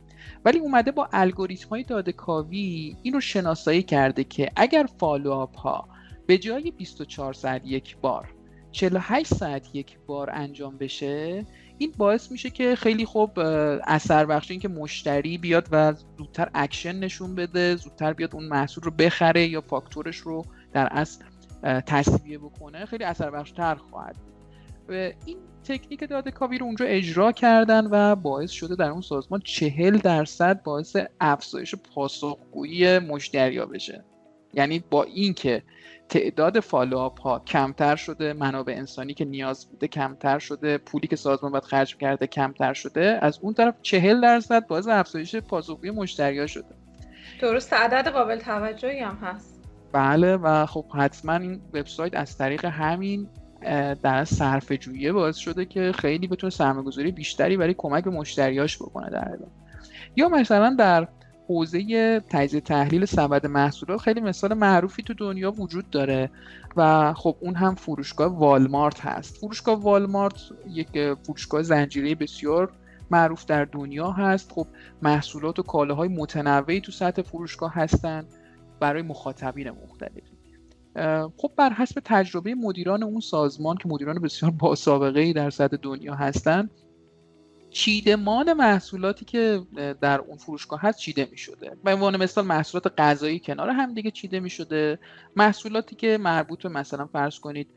ولی 0.45 0.59
اومده 0.59 0.93
با 0.93 1.09
الگوریتم 1.13 1.69
های 1.69 1.83
داده‌کاوی 1.83 2.97
این 3.03 3.15
رو 3.15 3.21
شناسایی 3.21 3.83
کرده 3.83 4.25
که 4.25 4.51
اگر 4.57 4.89
follow-up 4.99 5.59
ها 5.59 5.89
به 6.27 6.39
جای 6.39 6.71
24 6.71 7.33
ساعت 7.33 7.63
یک 7.65 7.97
بار 7.97 8.35
48 8.73 9.35
ساعت 9.35 9.75
یک 9.75 9.99
بار 10.07 10.31
انجام 10.33 10.79
بشه 10.79 11.47
این 11.79 11.93
باعث 11.99 12.31
میشه 12.31 12.51
که 12.51 12.77
خیلی 12.77 13.05
خوب 13.05 13.39
اثر 13.85 14.27
بخشی 14.27 14.59
که 14.59 14.69
مشتری 14.69 15.39
بیاد 15.39 15.69
و 15.73 15.95
زودتر 16.19 16.51
اکشن 16.55 16.99
نشون 16.99 17.35
بده 17.35 17.77
زودتر 17.77 18.13
بیاد 18.13 18.35
اون 18.35 18.45
محصول 18.45 18.85
رو 18.85 18.91
بخره 18.91 19.47
یا 19.47 19.61
فاکتورش 19.61 20.17
رو 20.17 20.45
در 20.73 20.89
اصل 20.91 21.25
تسویه 21.63 22.39
بکنه 22.39 22.87
خیلی 22.87 23.05
اثر 23.05 23.31
بخشتر 23.31 23.75
خواهد 23.75 24.17
این 25.27 25.39
تکنیک 25.65 26.09
داده 26.09 26.31
کاوی 26.31 26.59
رو 26.59 26.67
اونجا 26.67 26.85
اجرا 26.85 27.33
کردن 27.33 27.87
و 27.91 28.17
باعث 28.17 28.51
شده 28.51 28.77
در 28.77 28.91
اون 28.91 29.01
سازمان 29.01 29.41
چهل 29.41 29.99
درصد 29.99 30.63
باعث 30.63 30.97
افزایش 31.21 31.75
پاسخگویی 31.75 32.99
مشتریا 32.99 33.67
بشه. 33.67 34.05
یعنی 34.55 34.85
با 34.91 35.03
اینکه 35.03 35.63
تعداد 36.09 36.61
فالوآپ 36.61 37.21
ها 37.21 37.39
کمتر 37.39 37.97
شده 37.97 38.33
منابع 38.33 38.73
انسانی 38.73 39.15
که 39.15 39.25
نیاز 39.25 39.67
بوده 39.67 39.89
کمتر 39.89 40.39
شده 40.39 40.79
پولی 40.79 41.07
که 41.07 41.17
سازمان 41.17 41.53
باید 41.53 41.65
خرج 41.65 41.97
کرده 41.97 42.27
کمتر 42.27 42.73
شده 42.73 43.19
از 43.23 43.39
اون 43.43 43.55
طرف 43.55 43.75
چهل 43.83 44.21
درصد 44.21 44.67
باز 44.67 44.89
افزایش 44.89 45.37
پاسخگویی 45.37 45.93
مشتریا 45.93 46.47
شده. 46.47 46.75
درست 47.41 47.73
عدد 47.73 48.09
قابل 48.09 48.39
توجهی 48.39 49.01
هم 49.01 49.19
هست. 49.23 49.61
بله 49.93 50.37
و 50.37 50.67
خب 50.67 50.85
حتما 50.95 51.37
این 51.37 51.61
وبسایت 51.75 52.17
از 52.17 52.39
طریق 52.39 52.65
همین 52.65 53.29
در 54.03 54.25
صرف 54.25 54.73
جویه 54.73 55.13
باعث 55.13 55.37
شده 55.37 55.65
که 55.65 55.93
خیلی 55.93 56.29
بتونه 56.29 56.51
سرمایه‌گذاری 56.51 57.13
بیشتری 57.13 57.57
برای 57.57 57.75
کمک 57.79 58.05
به 58.05 58.11
مشتریاش 58.11 58.77
بکنه 58.77 59.11
در 59.11 59.39
یا 60.17 60.29
مثلا 60.29 60.77
در 60.79 61.09
حوزه 61.53 62.21
تجزیه 62.21 62.61
تحلیل 62.61 63.05
سبد 63.05 63.47
محصولات 63.47 64.01
خیلی 64.01 64.21
مثال 64.21 64.55
معروفی 64.55 65.03
تو 65.03 65.15
دنیا 65.15 65.51
وجود 65.51 65.91
داره. 65.91 66.31
و 66.77 67.13
خب 67.13 67.37
اون 67.41 67.55
هم 67.55 67.75
فروشگاه 67.75 68.39
والمارت 68.39 69.01
هست. 69.01 69.37
فروشگاه 69.37 69.83
والمارت 69.83 70.41
یک 70.71 71.15
فروشگاه 71.23 71.63
زنجیره 71.63 72.15
بسیار 72.15 72.73
معروف 73.11 73.45
در 73.45 73.65
دنیا 73.65 74.11
هست. 74.11 74.53
خب 74.53 74.67
محصولات 75.03 75.59
و 75.59 75.63
کالاهای 75.63 76.09
متنوعی 76.09 76.81
تو 76.81 76.93
سطح 76.93 77.23
فروشگاه 77.23 77.75
هستن 77.75 78.25
برای 78.81 79.03
مخاطبین 79.03 79.71
مختلفی 79.71 80.23
خب 81.37 81.53
بر 81.57 81.73
حسب 81.73 82.01
تجربه 82.05 82.55
مدیران 82.55 83.03
اون 83.03 83.21
سازمان 83.21 83.77
که 83.77 83.89
مدیران 83.89 84.19
بسیار 84.19 84.53
با 84.53 84.75
سابقه 84.75 85.21
ای 85.21 85.33
در 85.33 85.51
سطح 85.51 85.77
دنیا 85.77 86.15
هستند 86.15 86.71
چیدمان 87.73 88.53
محصولاتی 88.53 89.25
که 89.25 89.63
در 90.01 90.21
اون 90.21 90.37
فروشگاه 90.37 90.81
هست 90.81 90.99
چیده 90.99 91.29
می 91.31 91.37
شده 91.37 91.77
به 91.85 91.95
عنوان 91.95 92.17
مثال 92.17 92.45
محصولات 92.45 93.01
غذایی 93.01 93.39
کنار 93.39 93.71
هم 93.71 93.95
دیگه 93.95 94.11
چیده 94.11 94.41
می 94.41 94.51
شده 94.51 94.99
محصولاتی 95.37 95.97
که 95.97 96.19
مربوط 96.19 96.63
به 96.63 96.69
مثلا 96.69 97.07
فرض 97.07 97.39
کنید 97.39 97.69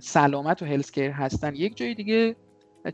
سلامت 0.00 0.62
و 0.62 0.66
هلسکیر 0.66 1.10
هستن 1.10 1.54
یک 1.54 1.76
جای 1.76 1.94
دیگه 1.94 2.36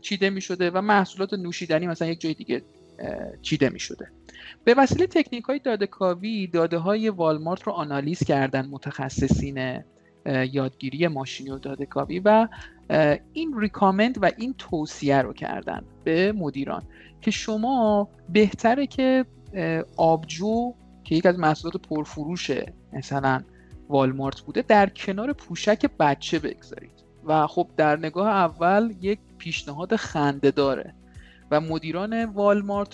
چیده 0.01 0.29
می 0.29 0.41
شده 0.41 0.71
و 0.71 0.81
محصولات 0.81 1.33
نوشیدنی 1.33 1.87
مثلا 1.87 2.07
یک 2.07 2.21
جای 2.21 2.33
دیگه 2.33 2.61
چیده 3.41 3.69
می 3.69 3.79
شده 3.79 4.11
به 4.63 4.73
وسیله 4.73 5.07
تکنیک 5.07 5.43
های 5.43 5.59
داده 5.59 5.87
کاوی 5.87 6.47
داده 6.47 6.77
های 6.77 7.09
والمارت 7.09 7.63
رو 7.63 7.71
آنالیز 7.71 8.23
کردن 8.23 8.65
متخصصین 8.65 9.83
یادگیری 10.51 11.07
ماشینی 11.07 11.49
و 11.49 11.57
داده 11.57 11.85
کاوی 11.85 12.19
و 12.19 12.47
این 13.33 13.59
ریکامند 13.59 14.17
و 14.21 14.31
این 14.37 14.55
توصیه 14.57 15.21
رو 15.21 15.33
کردن 15.33 15.83
به 16.03 16.31
مدیران 16.31 16.83
که 17.21 17.31
شما 17.31 18.09
بهتره 18.29 18.87
که 18.87 19.25
آبجو 19.97 20.73
که 21.03 21.15
یک 21.15 21.25
از 21.25 21.39
محصولات 21.39 21.77
پرفروش 21.77 22.51
مثلا 22.93 23.43
والمارت 23.89 24.41
بوده 24.41 24.61
در 24.61 24.89
کنار 24.89 25.33
پوشک 25.33 25.89
بچه 25.99 26.39
بگذارید. 26.39 26.91
و 27.25 27.47
خب 27.47 27.67
در 27.77 27.95
نگاه 27.99 28.27
اول 28.27 28.93
یک 29.01 29.19
پیشنهاد 29.37 29.95
خنده 29.95 30.51
داره. 30.51 30.93
و 31.51 31.61
مدیران 31.61 32.25
والمارت 32.25 32.89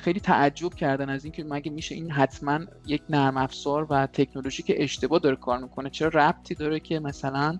خیلی 0.00 0.20
تعجب 0.20 0.74
کردن 0.74 1.08
از 1.08 1.24
اینکه 1.24 1.44
مگه 1.44 1.70
میشه 1.70 1.94
این 1.94 2.10
حتما 2.10 2.60
یک 2.86 3.02
نرم 3.10 3.36
افزار 3.36 3.86
و 3.90 4.06
تکنولوژی 4.06 4.62
که 4.62 4.82
اشتباه 4.82 5.18
داره 5.18 5.36
کار 5.36 5.58
می‌کنه 5.58 5.90
چرا 5.90 6.08
ربطی 6.08 6.54
داره 6.54 6.80
که 6.80 7.00
مثلا 7.00 7.58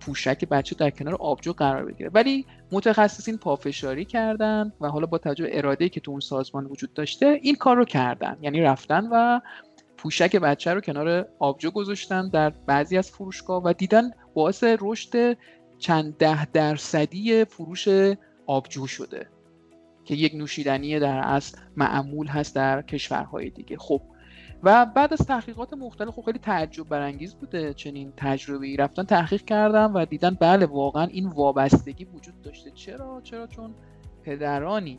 پوشک 0.00 0.44
بچه 0.44 0.76
در 0.76 0.90
کنار 0.90 1.14
آبجو 1.14 1.52
قرار 1.52 1.84
بگیره. 1.84 2.10
ولی 2.14 2.46
متخصصین 2.72 3.38
پافشاری 3.38 4.04
کردن 4.04 4.72
و 4.80 4.88
حالا 4.88 5.06
با 5.06 5.18
توجه 5.18 5.44
به 5.44 5.58
اراده 5.58 5.88
که 5.88 6.00
تو 6.00 6.10
اون 6.10 6.20
سازمان 6.20 6.66
وجود 6.66 6.92
داشته 6.92 7.38
این 7.42 7.54
کار 7.54 7.76
رو 7.76 7.84
کردن. 7.84 8.38
یعنی 8.42 8.60
رفتن 8.60 9.08
و 9.12 9.40
پوشک 9.96 10.36
بچه 10.36 10.74
رو 10.74 10.80
کنار 10.80 11.28
آبجو 11.38 11.70
گذاشتن 11.70 12.28
در 12.28 12.50
بعضی 12.50 12.98
از 12.98 13.10
فروشگاه 13.10 13.62
و 13.62 13.72
دیدن 13.72 14.10
باعث 14.34 14.64
رشد 14.80 15.36
چند 15.78 16.16
ده 16.16 16.44
درصدی 16.44 17.44
فروش 17.44 17.88
آبجو 18.46 18.86
شده 18.86 19.28
که 20.04 20.14
یک 20.14 20.34
نوشیدنی 20.34 20.98
در 20.98 21.18
اصل 21.18 21.58
معمول 21.76 22.26
هست 22.26 22.54
در 22.54 22.82
کشورهای 22.82 23.50
دیگه. 23.50 23.76
خب 23.76 24.02
و 24.62 24.86
بعد 24.86 25.12
از 25.12 25.18
تحقیقات 25.18 25.72
مختلف 25.74 26.10
خب 26.10 26.22
خیلی 26.22 26.38
تعجب 26.38 26.88
برانگیز 26.88 27.34
بوده 27.34 27.74
چنین 27.74 28.12
تجربه 28.16 28.66
ای 28.66 28.76
رفتن 28.76 29.02
تحقیق 29.02 29.44
کردم 29.44 29.94
و 29.94 30.04
دیدن 30.04 30.36
بله 30.40 30.66
واقعا 30.66 31.04
این 31.04 31.26
وابستگی 31.26 32.04
وجود 32.04 32.42
داشته. 32.42 32.70
چرا؟ 32.70 33.20
چرا؟ 33.24 33.46
چون 33.46 33.74
پدرانی 34.22 34.98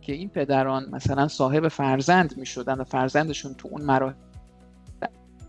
که 0.00 0.12
این 0.12 0.28
پدران 0.28 0.88
مثلا 0.90 1.28
صاحب 1.28 1.68
فرزند 1.68 2.36
می 2.36 2.46
شدن 2.46 2.80
و 2.80 2.84
فرزندشون 2.84 3.54
تو 3.54 3.68
اون 3.72 3.82
مراحل 3.82 4.14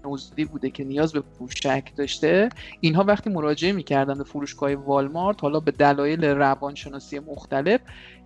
نوزدی 0.06 0.46
بوده 0.46 0.70
که 0.70 0.84
نیاز 0.84 1.14
به 1.14 1.22
پوشک 1.22 1.96
داشته 1.96 2.50
اینها 2.80 3.04
وقتی 3.04 3.30
مراجعه 3.30 3.72
می‌کردن 3.72 4.18
به 4.18 4.24
فروشگاه 4.24 4.76
والمارت 4.76 5.42
حالا 5.42 5.60
به 5.60 5.72
دلایل 5.72 6.26
روانشناسی 6.26 7.20
مختلف 7.20 7.82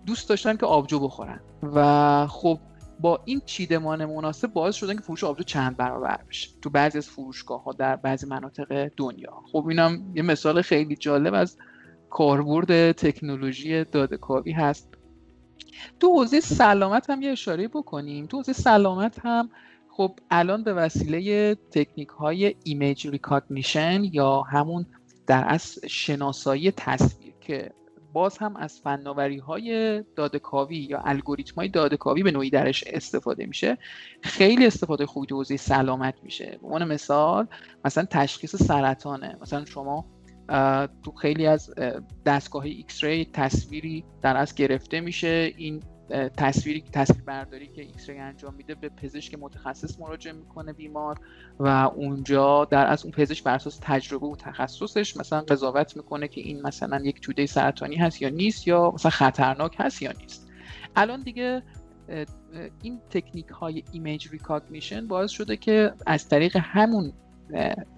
دوست 0.06 0.28
داشتن 0.28 0.56
که 0.56 0.66
آبجو 0.66 1.00
بخورن. 1.00 1.40
و 1.62 2.26
خب 2.26 2.58
با 3.00 3.20
این 3.24 3.40
چیدمان 3.46 4.04
مناسب 4.04 4.52
باعث 4.52 4.74
شدن 4.74 4.94
که 4.94 5.00
فروش 5.00 5.24
آبجو 5.24 5.42
چند 5.42 5.76
برابر 5.76 6.20
بشه. 6.28 6.48
تو 6.62 6.70
بعضی 6.70 6.98
از 6.98 7.08
فروشگاه 7.08 7.64
ها 7.64 7.72
در 7.72 7.96
بعضی 7.96 8.26
مناطق 8.26 8.90
دنیا. 8.96 9.42
خب 9.52 9.66
اینم 9.68 10.12
یه 10.14 10.22
مثال 10.22 10.62
خیلی 10.62 10.96
جالب 10.96 11.34
از 11.34 11.56
کاربرد 12.10 12.92
تکنولوژی 12.92 13.84
دادهکاوی 13.84 14.52
هست. 14.52 14.88
تو 16.00 16.08
حوزه 16.08 16.40
سلامت 16.40 17.10
هم 17.10 17.22
یه 17.22 17.30
اشاره 17.30 17.68
بکنیم. 17.68 18.26
تو 18.26 18.36
حوزه 18.36 18.52
سلامت 18.52 19.18
هم 19.18 19.50
خب 19.90 20.18
الان 20.30 20.64
به 20.64 20.74
وسیله 20.74 21.54
تکنیک 21.54 22.08
های 22.08 22.54
image 22.64 23.06
recognition 23.06 24.04
یا 24.04 24.42
همون 24.42 24.86
در 25.26 25.44
اصل 25.48 25.78
شناسایی 25.88 26.70
تصویر 26.70 27.34
که 27.40 27.70
باز 28.12 28.38
هم 28.38 28.56
از 28.56 28.80
فناوری 28.80 29.38
های 29.38 30.02
داده‌کاوی 30.16 30.76
یا 30.76 31.00
الگوریتم 31.04 31.54
های 31.54 31.68
دادکاوی 31.68 32.22
به 32.22 32.30
نوعی 32.30 32.50
درش 32.50 32.84
استفاده 32.86 33.46
میشه. 33.46 33.78
خیلی 34.22 34.66
استفاده 34.66 35.06
خوبی 35.06 35.26
تو 35.26 35.44
سلامت 35.44 36.14
میشه. 36.22 36.58
به 36.60 36.66
عنوان 36.66 36.84
مثال 36.84 37.46
مثلا 37.84 38.04
تشخیص 38.10 38.56
سرطانه. 38.56 39.36
مثلا 39.40 39.64
شما 39.64 40.04
تو 41.02 41.12
خیلی 41.12 41.46
از 41.46 41.74
دستگاه 42.26 42.64
X-ray 42.64 43.30
تصویری 43.32 44.04
در 44.22 44.36
اصل 44.36 44.54
گرفته 44.54 45.00
میشه. 45.00 45.52
این 45.56 45.82
تصویری 46.36 46.84
تصویر 46.92 47.24
برداری 47.24 47.66
که 47.66 47.82
ایکس 47.82 48.10
انجام 48.10 48.54
میده 48.54 48.74
به 48.74 48.88
پزشک 48.88 49.34
متخصص 49.40 50.00
مراجعه 50.00 50.32
می‌کنه 50.32 50.72
بیمار 50.72 51.20
و 51.58 51.68
اونجا 51.68 52.64
در 52.64 52.86
اصل 52.86 53.04
اون 53.04 53.12
پزشک 53.12 53.44
بر 53.44 53.54
اساس 53.54 53.78
تجربه 53.82 54.26
و 54.26 54.36
تخصصش 54.36 55.16
مثلا 55.16 55.40
قضاوت 55.40 55.96
می‌کنه 55.96 56.28
که 56.28 56.40
این 56.40 56.62
مثلا 56.62 57.00
یک 57.04 57.20
توده 57.20 57.46
سرطانی 57.46 57.96
هست 57.96 58.22
یا 58.22 58.28
نیست 58.28 58.68
یا 58.68 58.90
مثلا 58.90 59.10
خطرناک 59.10 59.76
هست 59.78 60.02
یا 60.02 60.12
نیست. 60.12 60.48
الان 60.96 61.22
دیگه 61.22 61.62
این 62.82 63.00
تکنیک 63.10 63.48
های 63.48 63.84
image 63.92 64.28
recognition 64.28 65.06
باعث 65.06 65.30
شده 65.30 65.56
که 65.56 65.92
از 66.06 66.28
طریق 66.28 66.56
همون 66.60 67.12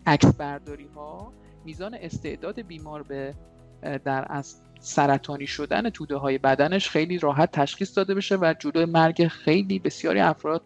عکس 0.06 0.34
برداری 0.34 0.88
ها 0.94 1.32
میزان 1.64 1.94
استعداد 1.94 2.60
بیمار 2.60 3.02
به 3.02 3.34
در 3.82 4.26
اصل 4.30 4.62
سرطانی 4.80 5.46
شدن 5.46 5.90
توده 5.90 6.16
های 6.16 6.38
بدنش 6.38 6.88
خیلی 6.88 7.18
راحت 7.18 7.52
تشخیص 7.52 7.96
داده 7.96 8.14
بشه 8.14 8.36
و 8.36 8.54
جلوی 8.58 8.84
مرگ 8.84 9.26
خیلی 9.26 9.78
بسیاری 9.78 10.20
افراد 10.20 10.62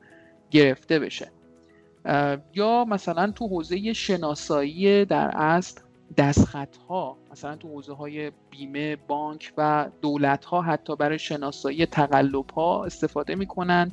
گرفته 0.51 0.99
بشه. 0.99 1.31
یا 2.55 2.85
مثلا 2.85 3.31
تو 3.31 3.49
حوزه 3.49 3.93
شناسایی 3.93 5.05
در 5.05 5.31
اصل 5.37 5.81
دستخط 6.17 6.77
ها 6.89 7.17
مثلا 7.33 7.57
تو 7.57 7.69
حوزه 7.69 7.95
های 7.95 8.33
بیمه 8.51 8.97
بانک 8.97 9.53
و 9.57 9.91
دولت 10.03 10.45
ها 10.45 10.63
حتی 10.63 10.97
برای 10.97 11.19
شناسایی 11.19 11.87
تقلب 11.87 12.51
ها 12.51 12.85
استفاده 12.85 13.35
می‌کنن 13.35 13.93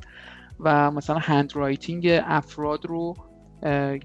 و 0.60 0.92
مثلا 0.92 1.18
handwriting 1.18 2.08
افراد 2.24 2.86
رو 2.86 3.16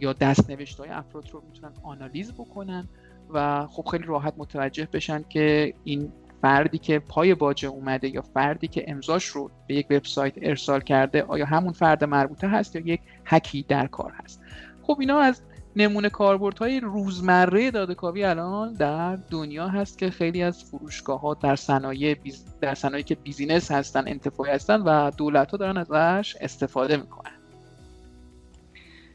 یا 0.00 0.12
دستنوشته 0.12 0.80
های 0.80 0.88
افراد 0.88 1.30
رو 1.32 1.42
می‌تونن 1.46 1.72
آنالیز 1.82 2.32
بکنن. 2.32 2.88
و 3.30 3.66
خب 3.66 3.84
خیلی 3.90 4.04
راحت 4.04 4.34
متوجه 4.36 4.88
بشن 4.92 5.24
که 5.28 5.74
این 5.84 6.12
فردی 6.42 6.78
که 6.78 6.98
پای 6.98 7.34
باجه 7.34 7.68
اومده 7.68 8.08
یا 8.08 8.22
فردی 8.22 8.68
که 8.68 8.84
امضاش 8.88 9.24
رو 9.24 9.50
به 9.66 9.74
یک 9.74 9.86
وبسایت 9.90 10.34
ارسال 10.42 10.80
کرده 10.80 11.22
آیا 11.22 11.46
همون 11.46 11.72
فرد 11.72 12.04
مربوطه 12.04 12.48
هست 12.48 12.76
یا 12.76 12.82
یک 12.84 13.00
هکی 13.24 13.64
در 13.68 13.86
کار 13.86 14.12
هست؟ 14.24 14.40
خب 14.82 14.96
اینا 15.00 15.18
از 15.18 15.42
نمونه 15.76 16.08
کاربردهای 16.08 16.80
روزمره 16.80 17.70
داده‌کاوی 17.70 18.24
الان 18.24 18.72
در 18.72 19.16
دنیا 19.16 19.68
هست 19.68 19.98
که 19.98 20.10
خیلی 20.10 20.42
از 20.42 20.64
فروشگاه 20.64 21.20
ها 21.20 21.34
در 21.34 21.56
صنایع 21.56 22.14
biz... 22.14 22.44
در 22.60 22.74
صنایعی 22.74 23.02
که 23.02 23.14
business 23.14 23.70
هستن 23.70 24.08
انتفاعی 24.08 24.50
هستن 24.50 24.80
و 24.80 25.10
دولت 25.10 25.50
ها 25.50 25.56
دارن 25.56 25.76
ازش 25.76 26.36
استفاده 26.40 26.96
می‌کنن. 26.96 27.32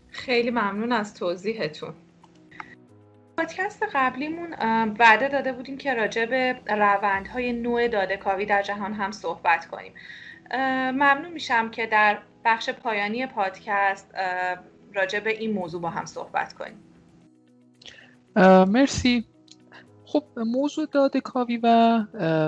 خیلی 0.09 0.49
ممنون 0.49 0.91
از 0.91 1.13
توضیحتون. 1.13 1.93
پادکست 3.41 3.83
قبلیمون 3.93 4.53
وعده 4.99 5.27
داده 5.27 5.53
بودیم 5.53 5.77
که 5.77 5.93
راجع 5.93 6.25
به 6.25 6.59
روندهای 6.67 7.53
نوع 7.53 7.87
داده 7.87 8.17
کاوی 8.17 8.45
در 8.45 8.61
جهان 8.61 8.93
هم 8.93 9.11
صحبت 9.11 9.65
کنیم. 9.65 9.93
ممنون 10.91 11.31
میشم 11.31 11.69
که 11.69 11.85
در 11.85 12.17
بخش 12.45 12.69
پایانی 12.69 13.25
پادکست 13.27 14.11
راجع 14.93 15.19
به 15.19 15.29
این 15.29 15.53
موضوع 15.53 15.81
با 15.81 15.89
هم 15.89 16.05
صحبت 16.05 16.53
کنیم. 16.53 16.83
مرسی. 18.71 19.25
خب 20.05 20.23
موضوع 20.37 20.87
داده 20.91 21.21
کاوی 21.21 21.57
و 21.57 21.99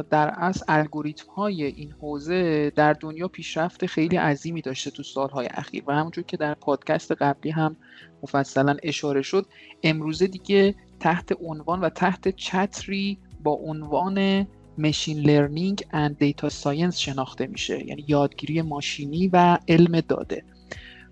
در 0.10 0.34
اصل 0.38 0.66
الگوریتم 0.68 1.32
های 1.32 1.64
این 1.64 1.92
حوزه 1.92 2.70
در 2.70 2.94
دنیا 2.94 3.28
پیشرفت 3.28 3.86
خیلی 3.86 4.18
عظیمی 4.18 4.62
داشته 4.62 4.92
تو 4.92 5.04
سالهای 5.04 5.48
اخیر 5.52 5.84
و 5.88 5.94
همونجور 5.94 6.24
که 6.24 6.38
در 6.38 6.54
پادکست 6.54 7.12
قبلی 7.12 7.52
هم 7.52 7.76
مفصلا 8.24 8.76
اشاره 8.84 9.22
شد 9.22 9.46
امروزه 9.84 10.28
دیگه 10.28 10.76
تحت 11.00 11.32
عنوان 11.42 11.82
و 11.82 11.90
تحت 11.90 12.36
چتری 12.36 13.18
با 13.44 13.52
عنوان 13.52 14.48
machine 14.78 15.20
learning 15.20 15.84
and 15.92 16.18
data 16.18 16.50
science 16.50 16.98
شناخته 16.98 17.48
میشه. 17.48 17.88
یعنی 17.88 18.06
یادگیری 18.08 18.62
ماشینی 18.62 19.28
و 19.28 19.58
علم 19.68 20.00
داده. 20.00 20.44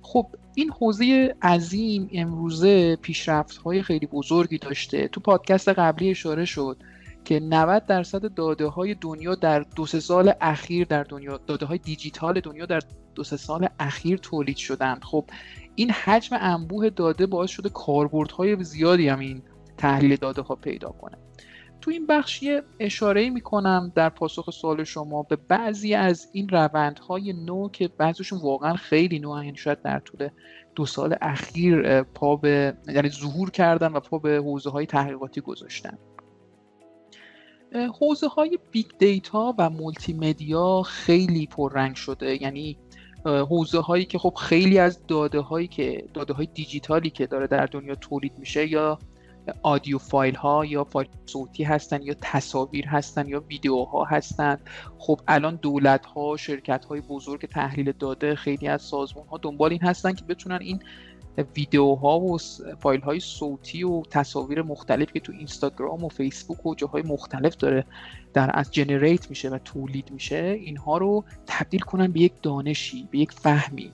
خب 0.01 0.27
این 0.55 0.71
حوزه 0.71 1.35
عظیم 1.41 2.09
امروزه 2.13 2.95
پیشرفت 2.95 3.57
های 3.57 3.83
خیلی 3.83 4.05
بزرگی 4.05 4.57
داشته. 4.57 5.07
تو 5.07 5.19
پادکست 5.19 5.69
قبلی 5.69 6.09
اشاره 6.09 6.45
شد 6.45 6.77
که 7.25 7.39
90 7.39 7.85
درصد 7.85 8.33
داده 8.33 8.65
های 8.65 8.95
دنیا 9.01 9.35
در 9.35 9.59
دو 9.59 9.85
سه 9.85 9.99
سال 9.99 10.33
اخیر 10.41 10.87
در 10.87 11.03
دنیا 11.03 11.39
داده 11.47 11.65
های 11.65 11.77
دیجیتال 11.77 12.39
دنیا 12.39 12.65
در 12.65 12.81
دو 13.15 13.23
سه 13.23 13.37
سال 13.37 13.67
اخیر 13.79 14.17
تولید 14.17 14.57
شدند. 14.57 15.03
خب 15.03 15.25
این 15.75 15.91
حجم 15.91 16.37
انبوه 16.39 16.89
داده 16.89 17.25
باعث 17.25 17.49
شده 17.49 17.69
کاربردهای 17.69 18.63
زیادی 18.63 19.07
هم 19.07 19.19
این 19.19 19.41
تحلیل 19.81 20.15
داده 20.15 20.41
ها 20.41 20.55
پیدا 20.55 20.89
کنه. 20.89 21.17
تو 21.81 21.91
این 21.91 22.07
بخش 22.07 22.43
یه 22.43 22.63
اشاره 22.79 23.29
می 23.29 23.41
کنم 23.41 23.91
در 23.95 24.09
پاسخ 24.09 24.49
سوال 24.51 24.83
شما 24.83 25.23
به 25.23 25.35
بعضی 25.35 25.93
از 25.93 26.29
این 26.33 26.49
روندهای 26.49 27.33
نو 27.33 27.69
که 27.69 27.87
بعضیشون 27.87 28.39
واقعا 28.39 28.73
خیلی 28.73 29.19
نو 29.19 29.43
یعنی 29.43 29.57
شاید 29.57 29.81
در 29.81 29.99
طول 29.99 30.29
دو 30.75 30.85
سال 30.85 31.15
اخیر 31.21 32.03
پا 32.03 32.35
به 32.35 32.77
یعنی 32.87 33.09
ظهور 33.09 33.51
کردن 33.51 33.87
و 33.93 33.99
پا 33.99 34.17
به 34.17 34.37
حوزه 34.37 34.69
های 34.69 34.85
تحقیقاتی 34.85 35.41
گذاشتن. 35.41 35.97
حوزه 38.01 38.27
های 38.27 38.59
big 38.71 38.87
data 38.99 39.55
و 39.57 39.69
مولتی 39.69 40.13
مدیا 40.13 40.81
خیلی 40.81 41.47
پررنگ 41.47 41.95
شده. 41.95 42.41
یعنی 42.41 42.77
حوزه 43.25 43.79
هایی 43.79 44.05
که 44.05 44.17
خب 44.17 44.33
خیلی 44.33 44.79
از 44.79 45.07
داده 45.07 45.39
هایی 45.39 45.67
که 45.67 46.03
داده 46.13 46.33
های 46.33 46.47
دیجیتالی 46.53 47.09
که 47.09 47.27
داره 47.27 47.47
در 47.47 47.65
دنیا 47.65 47.95
تولید 47.95 48.33
میشه 48.37 48.67
یا 48.67 48.99
آدیو 49.63 49.97
فایل 49.97 50.35
ها 50.35 50.65
یا 50.65 50.83
فایل 50.83 51.07
صوتی 51.25 51.63
هستن 51.63 52.01
یا 52.01 52.15
تصاویر 52.21 52.87
هستن 52.87 53.27
یا 53.27 53.39
ویدیوها 53.39 54.03
هستن. 54.03 54.57
خب 54.97 55.19
الان 55.27 55.55
دولت 55.55 56.05
ها 56.05 56.37
شرکت 56.37 56.85
های 56.85 57.01
بزرگ 57.01 57.45
تحلیل 57.45 57.91
داده 57.99 58.35
خیلی 58.35 58.67
از 58.67 58.81
سازمان 58.81 59.27
ها 59.27 59.37
دنبال 59.37 59.71
این 59.71 59.81
هستن 59.81 60.13
که 60.13 60.25
بتونن 60.25 60.59
این 60.61 60.79
ویدیوها 61.55 62.19
و 62.19 62.37
فایل 62.79 63.01
های 63.01 63.19
صوتی 63.19 63.83
و 63.83 64.01
تصاویر 64.01 64.61
مختلف 64.61 65.13
که 65.13 65.19
تو 65.19 65.31
اینستاگرام 65.31 66.03
و 66.03 66.09
فیسبوک 66.09 66.65
و 66.65 66.75
جاهای 66.75 67.03
مختلف 67.03 67.55
داره 67.55 67.85
در 68.33 68.51
اصل 68.53 68.71
generate 68.71 69.29
میشه 69.29 69.49
و 69.49 69.57
تولید 69.57 70.11
میشه 70.11 70.59
اینها 70.59 70.97
رو 70.97 71.23
تبدیل 71.47 71.79
کنن 71.79 72.11
به 72.11 72.19
یک 72.19 72.33
دانشی 72.41 73.07
به 73.11 73.19
یک 73.19 73.31
فهمی. 73.31 73.91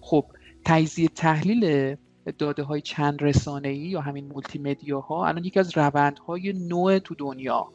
خب 0.00 0.24
تجزیه 0.64 1.08
تحلیل 1.08 1.96
داده 2.38 2.62
های 2.62 2.80
چند 2.80 3.22
رسانه 3.22 3.68
ای 3.68 3.76
یا 3.76 4.00
همین 4.00 4.26
مولتی 4.26 4.58
مدیا 4.58 5.00
ها 5.00 5.26
الان 5.26 5.44
یکی 5.44 5.60
از 5.60 5.76
روندهای 5.76 6.52
نو 6.52 6.98
تو 6.98 7.14
دنیا. 7.14 7.68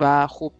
و 0.00 0.26
خب 0.26 0.52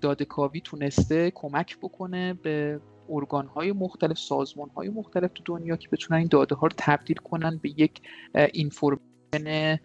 داده 0.00 0.24
کاوی 0.24 0.60
تونسته 0.60 1.32
کمک 1.34 1.78
بکنه 1.78 2.34
به 2.34 2.80
ارگان 3.08 3.46
های 3.46 3.72
مختلف 3.72 4.18
سازمان 4.18 4.68
های 4.68 4.88
مختلف 4.88 5.30
تو 5.34 5.42
دنیا 5.44 5.76
که 5.76 5.88
بتونن 5.88 6.18
این 6.18 6.28
داده 6.28 6.54
ها 6.54 6.66
رو 6.66 6.72
تبدیل 6.76 7.16
کنن 7.16 7.60
به 7.62 7.68
یک 7.68 8.00
information 8.34 9.78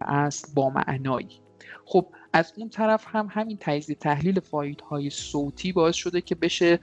از 0.00 0.44
بامعنایی 0.54 1.28
خب 1.84 2.06
از 2.32 2.52
اون 2.56 2.68
طرف 2.68 3.04
هم 3.08 3.28
همین 3.30 3.58
تجزیه 3.60 3.96
تحلیل 3.96 4.40
فایل 4.40 4.76
های 4.90 5.10
صوتی 5.10 5.72
باعث 5.72 5.94
شده 5.94 6.20
که 6.20 6.34
بشه 6.34 6.78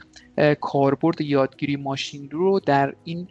کاربرد 0.61 1.21
یادگیری 1.21 1.75
ماشین 1.75 2.29
رو 2.29 2.59
در 2.59 2.95
این 3.03 3.27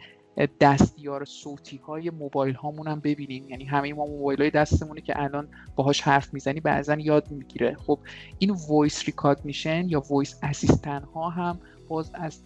دستیار 0.59 1.25
صوتی 1.25 1.77
های 1.77 2.09
موبایل 2.09 2.55
هامون 2.55 2.87
هم 2.87 2.99
ببینیم 2.99 3.49
یعنی 3.49 3.65
همه 3.65 3.93
ما 3.93 4.05
موبایل 4.05 4.41
های 4.41 4.51
دستمونه 4.51 5.01
که 5.01 5.23
الان 5.23 5.47
باهاش 5.75 6.01
حرف 6.01 6.33
می‌زنی 6.33 6.59
بعضا 6.59 6.95
یاد 6.95 7.31
می‌گیره. 7.31 7.75
خب 7.75 7.99
این 8.39 8.57
voice 8.69 9.05
recognition 9.05 9.89
یا 9.89 10.03
voice 10.09 10.39
assistant 10.43 11.03
ها 11.03 11.29
هم 11.29 11.59
باز 11.87 12.11
از 12.13 12.43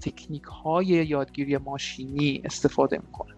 تکنیک 0.00 0.44
های 0.44 0.86
یادگیری 0.86 1.56
ماشینی 1.56 2.42
استفاده 2.44 2.98
می‌کنه 2.98 3.34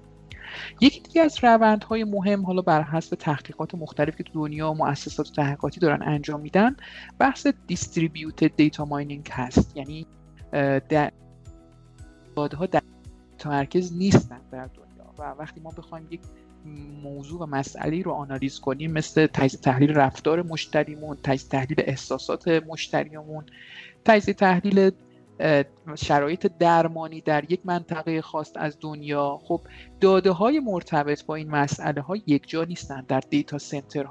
یکی 0.80 1.00
دیگه 1.00 1.22
از 1.22 1.44
روندهای 1.44 2.04
مهم 2.04 2.46
حالا 2.46 2.62
بر 2.62 2.82
حسب 2.82 3.16
تحقیقات 3.16 3.74
مختلف 3.74 4.16
که 4.16 4.22
تو 4.22 4.32
دنیا 4.34 4.72
مؤسسات 4.74 5.32
تحقیقاتی 5.32 5.80
دارن 5.80 6.02
انجام 6.02 6.40
میدن 6.40 6.76
بحث 7.18 7.46
دیستریبیوتد 7.66 8.56
دیتا 8.56 8.84
ماینینگ 8.84 9.28
هست. 9.32 9.76
یعنی 9.76 10.06
داده 12.36 12.56
ها 12.56 12.66
در 12.66 12.82
مرکز 13.46 13.92
نیستن 13.92 14.40
در 14.52 14.66
دنیا. 14.66 14.90
و 15.18 15.34
وقتی 15.38 15.60
ما 15.60 15.70
بخوایم 15.70 16.06
یک 16.10 16.20
موضوع 17.02 17.42
و 17.42 17.46
مسئله 17.46 18.02
رو 18.02 18.12
آنالیز 18.12 18.60
کنیم 18.60 18.92
مثل 18.92 19.26
تجزیه 19.26 19.60
تحلیل 19.60 19.90
رفتار 19.90 20.42
مشتریمون 20.42 21.16
تجزیه 21.22 21.48
تحلیل 21.48 21.76
احساسات 21.78 22.48
مشتریمون 22.48 23.44
تجزیه 24.04 24.34
تحلیل 24.34 24.90
شرایط 25.96 26.50
درمانی 26.58 27.20
در 27.20 27.52
یک 27.52 27.60
منطقه 27.64 28.22
خاص 28.22 28.52
از 28.54 28.76
دنیا 28.80 29.40
خب 29.42 29.60
داده 30.00 30.30
های 30.30 30.60
مرتبط 30.60 31.24
با 31.24 31.34
این 31.34 31.50
مسئله 31.50 32.00
ها 32.00 32.16
یک 32.16 32.48
جا 32.48 32.64
نیستند 32.64 33.06
در 33.06 33.20
دیتا 33.20 33.58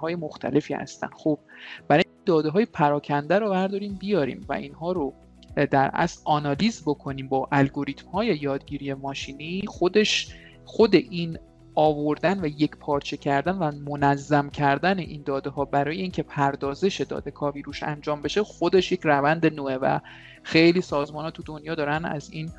های 0.01 0.15
مختلفی 0.15 0.73
هستند 0.73 1.11
خب 1.13 1.39
برای 1.87 2.03
داده 2.25 2.49
های 2.49 2.65
پراکنده 2.65 3.39
رو 3.39 3.49
برداریم 3.49 3.93
بیاریم 3.93 4.45
و 4.49 4.53
اینها 4.53 4.91
رو 4.91 5.13
در 5.55 5.91
اصل 5.93 6.21
آنالیز 6.25 6.81
بکنیم 6.85 7.27
با 7.27 7.47
الگوریتم 7.51 8.09
های 8.09 8.27
یادگیری 8.27 8.93
ماشینی 8.93 9.63
خودش 9.67 10.33
خود 10.65 10.95
این 10.95 11.37
آوردن 11.75 12.39
و 12.39 12.47
یک 12.47 12.77
پارچه 12.77 13.17
کردن 13.17 13.57
و 13.57 13.71
منظم 13.71 14.49
کردن 14.49 14.99
این 14.99 15.23
داده 15.25 15.49
ها 15.49 15.65
برای 15.65 16.01
اینکه 16.01 16.23
پردازش 16.23 17.01
داده 17.01 17.31
کاوی 17.31 17.61
روش 17.61 17.83
انجام 17.83 18.21
بشه 18.21 18.43
خودش 18.43 18.91
یک 18.91 19.01
روند 19.03 19.55
نوعه 19.55 19.77
و 19.77 19.99
خیلی 20.43 20.81
سازمان 20.81 21.25
ها 21.25 21.31
تو 21.31 21.43
دنیا 21.43 21.75
دارن 21.75 22.05
از 22.05 22.29
این 22.31 22.51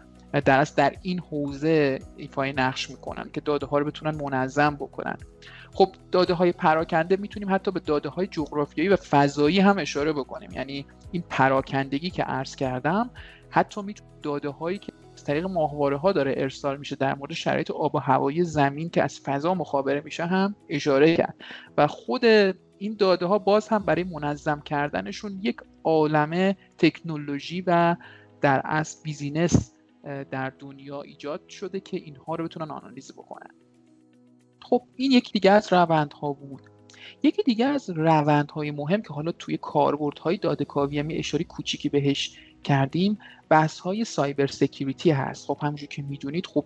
در 0.45 0.65
در 0.77 0.95
این 1.03 1.19
حوزه 1.19 1.99
ایفای 2.17 2.53
نقش 2.53 2.91
می‌کنن 2.91 3.31
که 3.33 3.41
داده 3.41 3.67
ها 3.67 3.79
رو 3.79 3.85
بتونن 3.85 4.15
منظم 4.23 4.75
بکنن. 4.75 5.17
خب 5.73 5.89
داده 6.13 6.35
های 6.35 6.53
پراکنده 6.53 7.17
می‌تونیم 7.17 7.55
حتی 7.55 7.71
به 7.71 7.81
داده 7.81 8.09
های 8.09 8.27
جغرافیایی 8.27 8.91
و 8.91 8.97
فضایی 8.97 9.61
هم 9.61 9.79
اشاره 9.79 10.13
بکنیم. 10.13 10.51
یعنی 10.53 10.87
این 11.13 11.25
پراکندگی 11.29 12.11
که 12.11 12.23
عرض 12.23 12.57
کردم 12.57 13.11
حتی 13.51 13.83
می‌تونیم 13.83 14.13
داده 14.23 14.49
هایی 14.49 14.79
که 14.79 14.93
از 15.15 15.25
طریق 15.25 15.47
ماهواره 15.47 15.97
ها 15.97 16.13
داره 16.13 16.35
ارسال 16.37 16.77
میشه 16.77 16.97
در 16.97 17.15
مورد 17.15 17.33
شرایط 17.33 17.71
آب 17.71 17.95
و 17.95 17.99
هوایی 17.99 18.45
زمین 18.45 18.91
که 18.91 19.03
از 19.03 19.21
فضا 19.21 19.55
مخابره 19.55 20.01
میشه 20.01 20.27
هم 20.27 20.55
اشاره 20.69 21.17
کرد. 21.17 21.35
و 21.77 21.87
خود 21.87 22.25
این 22.79 22.97
داده 22.99 23.27
ها 23.27 23.39
باز 23.39 23.69
هم 23.69 23.79
برای 23.79 24.05
منظم 24.05 24.61
کردنشون 24.61 25.39
یک 25.43 25.57
عالمه 25.85 26.57
تکنولوژی 26.79 27.65
و 27.67 27.97
در 28.41 28.63
اصل 28.65 29.03
business 29.03 29.75
در 30.31 30.53
دنیا 30.59 31.03
ایجاد 31.03 31.49
شده 31.49 31.81
که 31.81 31.97
اینها 31.97 32.35
رو 32.35 32.45
بتونن 32.45 32.71
آنالیز 32.71 33.13
بکنن. 33.13 33.51
خب 34.63 34.83
این 34.97 35.13
یکی 35.13 35.33
دیگه 35.33 35.51
از 35.51 35.73
روندها 35.73 36.33
بود. 36.33 36.63
یکی 37.23 37.43
دیگه 37.43 37.67
از 37.67 37.91
روندهای 37.91 38.71
مهم 38.71 39.03
که 39.03 39.15
حالا 39.15 39.33
توی 39.33 39.57
کاربردهای 39.57 40.37
داده 40.37 40.65
کاوی 40.65 40.99
هم 40.99 41.09
اشاره 41.11 41.45
کوچیکی 41.45 41.89
بهش 41.89 42.39
کردیم 42.65 43.19
بحث 43.49 43.79
های 43.79 44.05
cyber 44.05 44.47
security 44.47 45.11
هست. 45.11 45.47
خب 45.47 45.59
همونجور 45.63 45.89
که 45.89 46.03
می‌دونید 46.03 46.47
خب 46.47 46.65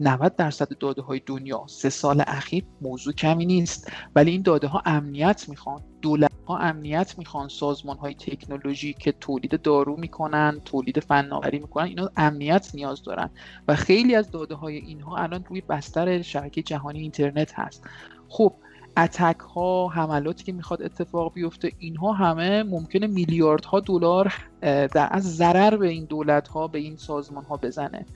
90 0.00 0.36
درصد 0.36 0.78
داده 0.78 1.02
های 1.02 1.20
دنیا 1.26 1.64
سه 1.66 1.90
سال 1.90 2.22
اخیر 2.26 2.64
موضوع 2.82 3.12
کمی 3.12 3.46
نیست. 3.46 3.92
ولی 4.14 4.30
این 4.30 4.42
داده 4.42 4.66
ها 4.66 4.82
امنیت 4.86 5.48
می‌خوان 5.48 5.82
دولت 6.02 6.30
ها 6.46 6.58
امنیت 6.58 7.14
می‌خوان 7.18 7.48
سازمان 7.48 7.96
های 7.96 8.14
تکنولوژی 8.14 8.92
که 8.92 9.12
تولید 9.12 9.62
دارو 9.62 9.96
می‌کنن 9.96 10.60
تولید 10.64 11.00
فناوری 11.00 11.58
می‌کنن 11.58 11.84
اینا 11.84 12.10
امنیت 12.16 12.70
نیاز 12.74 13.02
دارن. 13.02 13.30
و 13.68 13.76
خیلی 13.76 14.14
از 14.14 14.30
داده 14.30 14.54
های 14.54 14.76
اینها 14.76 15.16
الان 15.16 15.44
روی 15.48 15.60
بستر 15.60 16.22
شبکه 16.22 16.62
جهانی 16.62 17.00
اینترنت 17.00 17.58
هست. 17.58 17.84
خب 18.28 18.52
attack 18.96 19.40
ها 19.40 19.88
حملاتی 19.88 20.44
که 20.44 20.52
می‌خواد 20.52 20.82
اتفاق 20.82 21.32
بیفته 21.34 21.72
اینها 21.78 22.12
همه 22.12 22.62
ممکنه 22.62 23.06
میلیاردها 23.06 23.80
دلار 23.80 24.34
در 24.60 25.08
از 25.10 25.36
ضرر 25.36 25.76
به 25.76 25.88
این 25.88 26.04
دولت 26.04 26.48
ها 26.48 26.68
به 26.68 26.78
این 26.78 26.96
سازمان 26.96 27.44
ها 27.44 27.56
بزنه. 27.56 28.06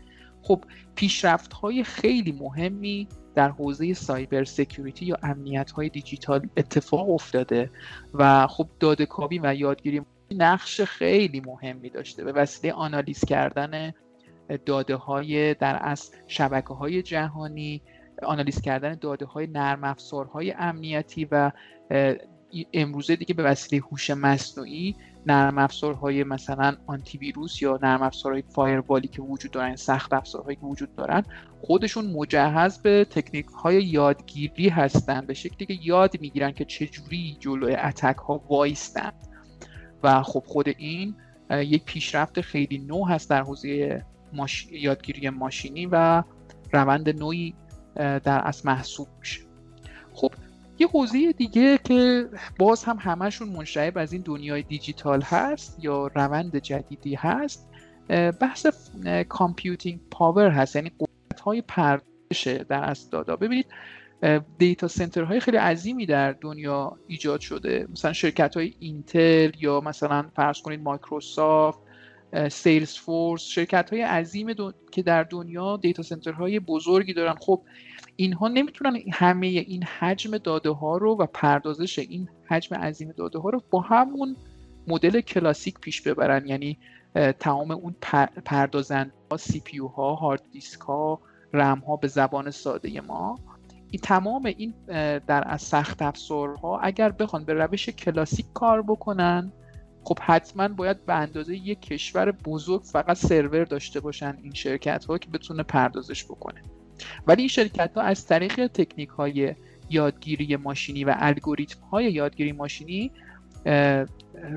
خب 0.45 0.65
پیشرفت 0.95 1.53
های 1.53 1.85
خیلی 1.85 2.33
مهمی 2.33 3.09
در 3.35 3.49
حوزه 3.49 3.95
cyber 3.95 4.45
security 4.45 5.07
یا 5.07 5.17
امنیت 5.23 5.71
های 5.71 5.89
دیجیتال 5.89 6.49
اتفاق 6.57 7.11
افتاده 7.11 7.71
و 8.15 8.47
خب 8.47 8.69
داده 8.81 9.07
کاوی 9.07 9.41
و 9.43 9.55
یادگیری 9.55 10.03
نقش 10.31 10.81
خیلی 10.81 11.41
مهمی 11.41 11.91
داشته 11.91 12.25
به 12.25 12.33
وسیله 12.33 12.73
آنالیز 12.73 13.25
کردن 13.25 13.93
داده 14.67 14.97
های 14.97 15.55
در 15.55 15.79
از 15.83 16.11
شبکه 16.27 16.75
های 16.75 17.03
جهانی 17.03 17.83
آنالیز 18.23 18.61
کردن 18.61 18.95
داده 18.95 19.27
های 19.27 19.47
نرم 19.47 19.85
افزارهای 19.85 20.53
امنیتی 20.53 21.29
و 21.31 21.53
امروزه 22.73 23.17
دیگه 23.17 23.35
به 23.35 23.43
وسیله 23.43 23.83
هوش 23.83 24.11
مصنوعی 24.11 24.97
نرم 25.27 25.59
افزارهای 25.59 26.25
مثلا 26.25 26.77
آنتی 26.87 27.19
ویروس 27.19 27.63
یا 27.63 27.79
نرم 27.83 28.03
افزارهای 28.03 28.43
فایروالی 28.49 29.09
که 29.09 29.23
وجود 29.23 29.51
دارن 29.51 29.77
سخت 29.77 30.13
افزارهایی 30.13 30.57
که 30.57 30.63
وجود 30.63 30.95
دارن 30.95 31.23
خودشون 31.61 32.07
مجهز 32.07 32.79
به 32.79 33.07
تکنیک 33.11 33.47
های 33.47 33.85
یادگیری 33.85 34.69
هستن 34.69 35.21
به 35.21 35.35
شکلی 35.35 35.67
که 35.67 35.79
یاد 35.83 36.21
می‌گیرن 36.21 36.53
که 36.53 36.65
چجوری 36.65 37.37
جلوی 37.41 37.75
اتک 37.75 38.17
ها 38.17 38.45
وایستن 38.49 39.13
و 40.03 40.23
خب 40.23 40.43
خود 40.47 40.69
این 40.69 41.15
یک 41.51 41.85
پیشرفت 41.85 42.41
خیلی 42.41 42.79
نو 42.79 43.05
هست 43.05 43.31
در 43.31 43.43
حوزه 43.43 44.05
یادگیری 44.71 45.31
ماشینی 45.31 45.87
و 45.87 46.23
روند 46.73 47.19
نویی 47.19 47.55
در 47.97 48.43
اصل 48.45 48.67
محسوب 48.67 49.09
میشه. 49.21 49.41
خب 50.13 50.33
یه 50.79 50.89
حوزه 50.89 51.33
دیگه 51.33 51.79
که 51.79 52.29
باز 52.59 52.85
هم 52.85 52.97
همشون 53.01 53.49
منشعب 53.49 53.99
از 53.99 54.13
این 54.13 54.23
دنیای 54.23 54.63
دیجیتال 54.63 55.23
هست 55.23 55.85
یا 55.85 56.07
روند 56.07 56.57
جدیدی 56.57 57.15
هست 57.15 57.69
بحث 58.41 58.67
computing 59.29 60.01
power 60.11 60.51
هست 60.51 60.77
یعنی 60.77 60.93
قدرت 61.01 61.41
های 61.41 61.63
پردازش 61.63 62.65
در 62.69 62.91
اصل 62.91 63.11
داده 63.11 63.37
ببینید 63.37 63.67
data 64.59 64.89
center 64.89 65.23
های 65.23 65.41
خیلی 65.41 65.57
عظیمی 65.57 66.07
در 66.07 66.33
دنیا 66.33 66.99
ایجاد 67.07 67.41
شده. 67.41 67.87
مثلا 67.93 68.13
شرکت 68.13 68.57
های 68.57 68.75
اینتل 68.79 69.51
یا 69.61 69.81
مثلا 69.81 70.27
فرض 70.37 70.61
کنید 70.61 70.81
مایکروسافت 70.81 71.79
سیلز 72.51 72.95
فورس 72.95 73.43
شرکت 73.43 73.91
های 73.93 74.03
عظیم 74.03 74.55
که 74.91 75.03
در 75.03 75.23
دنیا 75.23 75.77
data 75.77 76.03
center 76.03 76.33
های 76.33 76.61
بزرگی 76.61 77.13
دارن. 77.13 77.35
خب 77.41 77.63
اینها 78.17 78.49
نمی‌تونن 78.49 78.99
همه 79.13 79.47
این 79.47 79.83
حجم 79.83 80.39
داده 80.39 80.71
ها 80.71 80.97
رو 80.97 81.17
و 81.17 81.27
پردازش 81.27 81.99
این 81.99 82.29
حجم 82.49 82.77
عظیم 82.77 83.13
داده 83.17 83.39
ها 83.39 83.51
رو 83.51 83.63
با 83.71 83.81
همون 83.81 84.37
مدل 84.89 85.21
کلاسیک 85.21 85.79
پیش 85.81 86.03
ببرن. 86.03 86.47
یعنی 86.47 86.79
تمام 87.41 87.71
اون 87.71 87.95
پردازنده 88.45 89.13
ها 89.31 89.37
CPU 89.37 89.79
ها 89.79 90.15
هارد 90.15 90.43
دیسک 90.53 90.81
ها 90.81 91.21
رم 91.53 91.79
ها 91.79 91.97
به 91.97 92.09
زبان 92.09 92.51
ساده 92.51 93.01
ما. 93.01 93.39
این 93.91 94.01
تمام 94.01 94.45
این 94.45 94.75
در 95.19 95.45
اصل 95.47 95.63
سخت 95.63 96.03
افزارها 96.03 96.79
اگر 96.79 97.11
بخوان 97.11 97.45
به 97.45 97.55
روش 97.55 97.89
کلاسیک 97.89 98.47
کار 98.55 98.83
بکنن 98.83 99.53
خب 100.05 100.19
حتما 100.23 100.69
باید 100.69 101.07
به 101.07 101.15
اندازه 101.15 101.57
یک 101.57 101.81
کشور 101.81 102.33
بزرگ 102.33 102.83
فقط 102.83 103.17
سرور 103.17 103.65
داشته 103.65 104.01
باشن 104.01 104.39
این 104.43 104.53
شرکت 104.55 105.05
ها 105.05 105.19
که 105.19 105.31
بتونه 105.31 105.63
پردازش 105.63 106.25
بکنه. 106.25 106.63
ولی 107.27 107.43
این 107.43 107.49
شرکت 107.49 107.91
ها 107.97 108.03
از 108.03 108.27
طریق 108.27 108.67
تکنیک 108.67 109.09
های 109.09 109.55
یادگیری 109.91 110.57
ماشینی 110.57 111.05
و 111.05 111.15
الگوریتم 111.19 111.81
های 111.81 112.13
یادگیری 112.13 112.53
ماشینی 112.53 113.13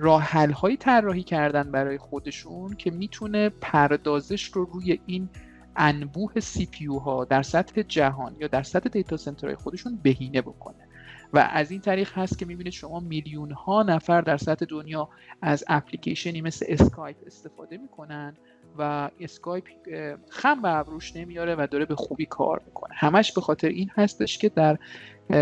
راه 0.02 0.22
حل 0.22 0.52
هایی 0.52 0.78
طراحی 0.78 1.24
کردن 1.24 1.72
برای 1.72 1.98
خودشون 1.98 2.76
که 2.76 2.92
می‌تونه 2.92 3.50
پردازش 3.50 4.44
رو 4.44 4.66
روی 4.66 5.00
این 5.06 5.30
انبوه 5.76 6.40
سی 6.40 6.66
پی 6.66 6.86
ها 6.86 7.26
در 7.26 7.42
سطح 7.42 7.82
جهان 7.82 8.36
یا 8.40 8.48
در 8.48 8.64
سطح 8.64 8.90
دیتا 8.90 9.18
سنترهای 9.18 9.56
خودشون 9.56 10.00
بهینه 10.04 10.42
بکنه. 10.42 10.88
و 11.34 11.50
از 11.52 11.72
این 11.72 11.82
طریق 11.82 12.14
هست 12.14 12.40
که 12.40 12.46
می‌بینید 12.46 12.74
شما 12.74 13.00
میلیون 13.00 13.52
ها 13.52 13.84
نفر 13.84 14.22
در 14.22 14.38
سطح 14.38 14.66
دنیا 14.66 15.10
از 15.42 15.64
اپلیکیشنی 15.68 16.42
مثل 16.42 16.66
اسکایپ 16.70 17.18
استفاده 17.26 17.78
می‌کنن 17.78 18.38
و 18.80 19.10
اسکایپ 19.20 19.64
خم 20.30 20.62
به 20.62 20.70
ابروش 20.70 21.16
نمیاره 21.16 21.56
و 21.56 21.68
داره 21.72 21.86
به 21.86 21.96
خوبی 21.96 22.26
کار 22.26 22.62
می‌کنه. 22.66 22.94
همش 22.96 23.32
به 23.32 23.42
خاطر 23.42 23.68
این 23.68 23.92
هستش 23.96 24.38
که 24.38 24.50
در 24.50 24.78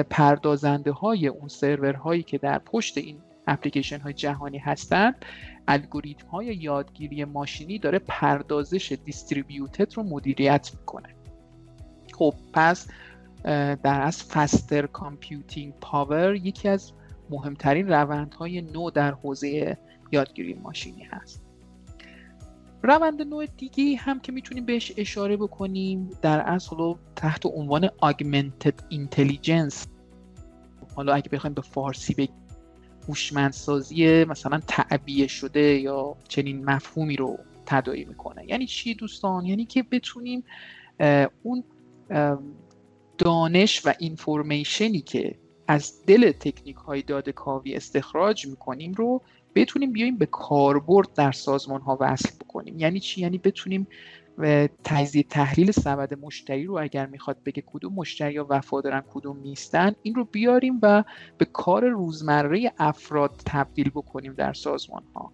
پردازنده 0.09 0.91
های 0.91 1.27
اون 1.27 1.47
سرورهایی 1.47 2.23
که 2.23 2.37
در 2.37 2.59
پشت 2.59 2.97
این 2.97 3.21
اپلیکیشن 3.47 3.99
های 3.99 4.13
جهانی 4.13 4.57
هستند 4.57 5.25
الگوریتم 5.67 6.27
های 6.27 6.45
یادگیری 6.45 7.25
ماشینی 7.25 7.79
داره 7.79 7.99
پردازش 7.99 8.97
distributed 9.05 9.93
رو 9.93 10.03
مدیریت 10.03 10.71
می‌کنه. 10.79 11.15
خب 12.13 12.33
پس 12.53 12.87
در 13.83 14.01
اصل 14.01 14.23
faster 14.23 14.85
computing 14.85 15.73
power 15.81 16.35
یکی 16.35 16.69
از 16.69 16.91
مهمترین 17.29 17.87
روندهای 17.87 18.61
نو 18.61 18.89
در 18.89 19.11
حوزه 19.11 19.77
یادگیری 20.11 20.53
ماشینی 20.53 21.03
هست. 21.03 21.44
روند 22.85 23.21
نو 23.21 23.45
دیگه 23.45 23.97
هم 23.97 24.19
که 24.19 24.31
می‌تونیم 24.31 24.65
بهش 24.65 24.91
اشاره 24.97 25.37
بکنیم 25.37 26.09
در 26.21 26.39
اصل 26.39 26.93
تحت 27.15 27.45
عنوان 27.45 27.87
augmented 27.87 28.93
intelligence. 28.93 29.75
حالا 30.95 31.13
اگه 31.13 31.29
بخوایم 31.29 31.53
به 31.53 31.61
فارسی 31.61 32.13
بگیم 32.13 32.35
هوشمندسازی 33.07 34.23
مثلا 34.23 34.61
تعبیه 34.67 35.27
شده 35.27 35.79
یا 35.79 36.15
چنین 36.27 36.65
مفهومی 36.65 37.15
رو 37.15 37.37
تداعی 37.65 38.05
می‌کنه. 38.05 38.45
یعنی 38.47 38.65
چی 38.65 38.93
دوستان؟ 38.93 39.45
یعنی 39.45 39.65
که 39.65 39.83
بتونیم 39.83 40.43
اون 41.43 41.63
دانش 43.17 43.85
و 43.85 43.93
اینفورمیشنی 43.99 45.01
که 45.01 45.35
از 45.67 46.05
دل 46.05 46.31
تکنیک 46.31 46.75
های 46.75 47.01
داده 47.01 47.31
کاوی 47.31 47.75
استخراج 47.75 48.47
می‌کنیم 48.47 48.93
رو 48.93 49.21
بتونیم 49.55 49.91
بیایم 49.91 50.17
به 50.17 50.25
کاربرد 50.25 51.13
در 51.13 51.31
سازمان 51.31 51.81
ها 51.81 51.97
وصل 52.01 52.29
بکنیم. 52.41 52.79
یعنی 52.79 52.99
چی؟ 52.99 53.21
یعنی 53.21 53.37
بتونیم 53.37 53.87
تجزیه 54.83 55.23
تحلیل 55.23 55.71
سبد 55.71 56.13
مشتری 56.13 56.63
رو 56.63 56.77
اگر 56.79 57.05
می‌خواد 57.05 57.37
بگه 57.45 57.63
کدوم 57.65 57.93
مشتری 57.93 58.33
یا 58.33 58.45
وفادارن 58.49 59.03
کدوم 59.13 59.39
نیستن 59.39 59.95
این 60.01 60.15
رو 60.15 60.25
بیاریم 60.25 60.79
و 60.81 61.03
به 61.37 61.45
کار 61.45 61.85
روزمره 61.89 62.73
افراد 62.77 63.41
تبدیل 63.45 63.89
بکنیم 63.89 64.33
در 64.33 64.53
سازمان 64.53 65.03
ها 65.15 65.33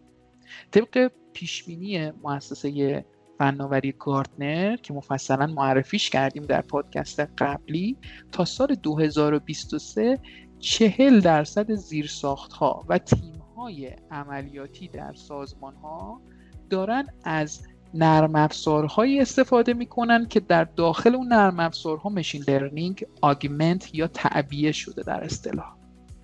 طبق 0.71 1.11
پیشبینی 1.33 2.11
مؤسسه 2.11 3.05
فناوری 3.39 3.93
گارتنر 3.99 4.75
که 4.75 4.93
مفصلا 4.93 5.47
معرفیش 5.47 6.09
کردیم 6.09 6.43
در 6.43 6.61
پادکست 6.61 7.19
قبلی 7.19 7.97
تا 8.31 8.45
سال 8.45 8.75
2023 8.75 10.19
چهل 10.59 11.19
درصد 11.19 11.73
زیرساخت 11.73 12.53
ها 12.53 12.85
و 12.89 12.97
تیم 12.97 13.40
های 13.61 13.95
عملیاتی 14.11 14.87
در 14.87 15.13
سازمان 15.13 15.75
ها 15.75 16.21
دارن 16.69 17.07
از 17.23 17.63
نرم 17.93 18.35
افزارهایی 18.35 19.19
استفاده 19.19 19.73
می‌کنن 19.73 20.25
که 20.25 20.39
در 20.39 20.63
داخل 20.63 21.15
اون 21.15 21.27
نرم 21.27 21.59
افزارها 21.59 22.09
machine 22.09 22.43
learning 22.47 23.05
augment 23.21 23.95
یا 23.95 24.07
تعبیه 24.07 24.71
شده 24.71 25.03
در 25.03 25.23
اصطلاح. 25.23 25.75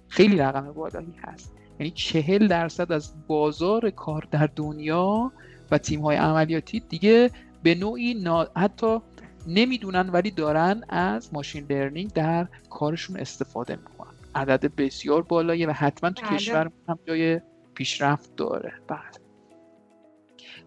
خیلی 0.07 0.38
رقم 0.38 0.71
بالایی 0.73 1.13
هست. 1.23 1.53
یعنی 1.79 1.91
چهل 1.91 2.47
درصد 2.47 2.91
از 2.91 3.27
بازار 3.27 3.89
کار 3.89 4.27
در 4.31 4.49
دنیا 4.55 5.31
و 5.71 5.77
تیم 5.77 6.01
های 6.01 6.17
عملیاتی 6.17 6.79
دیگه 6.79 7.31
به 7.63 7.75
نوعی 7.75 8.13
نا... 8.13 8.47
حتی 8.55 8.99
نمی‌دونن 9.47 10.09
ولی 10.09 10.31
دارن 10.31 10.83
از 10.89 11.33
machine 11.33 11.65
learning 11.69 12.13
در 12.13 12.47
کارشون 12.69 13.17
استفاده 13.17 13.75
می‌کنن. 13.75 14.06
عدد 14.38 14.75
بسیار 14.75 15.21
بالاییه 15.21 15.67
و 15.67 15.71
حتما 15.71 16.09
تو 16.09 16.25
بله. 16.25 16.38
کشور 16.38 16.71
هم 16.88 16.99
جای 17.07 17.41
پیشرفت 17.73 18.35
داره. 18.35 18.73
بله. 18.88 18.99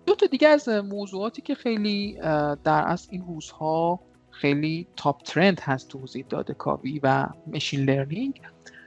دو 0.06 0.14
تا 0.14 0.26
دیگه 0.26 0.48
از 0.48 0.68
موضوعاتی 0.68 1.42
که 1.42 1.54
خیلی 1.54 2.18
در 2.64 2.84
اصل 2.86 3.08
این 3.10 3.24
روزها 3.26 4.00
خیلی 4.30 4.86
top 4.96 5.22
trend 5.22 5.60
هست 5.60 5.88
تو 5.88 5.98
حوزه 5.98 6.22
داده 6.22 6.54
کاوی 6.54 7.00
و 7.02 7.26
machine 7.46 7.80
learning 7.80 8.40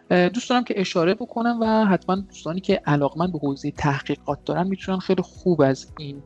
دوست 0.10 0.50
دارم 0.50 0.64
که 0.64 0.82
اشاره 0.82 1.14
بکنم 1.14 1.58
و 1.62 1.86
حتما 1.86 2.16
دوستانی 2.16 2.62
که 2.62 2.82
علاقمند 2.86 3.32
به 3.32 3.40
حوزه 3.40 3.72
تحقیقات 3.72 4.44
دارن 4.46 4.68
می‌تونن 4.68 5.00
خیلی 5.00 5.22
خوب 5.22 5.62
از 5.62 5.92
این 6.00 6.24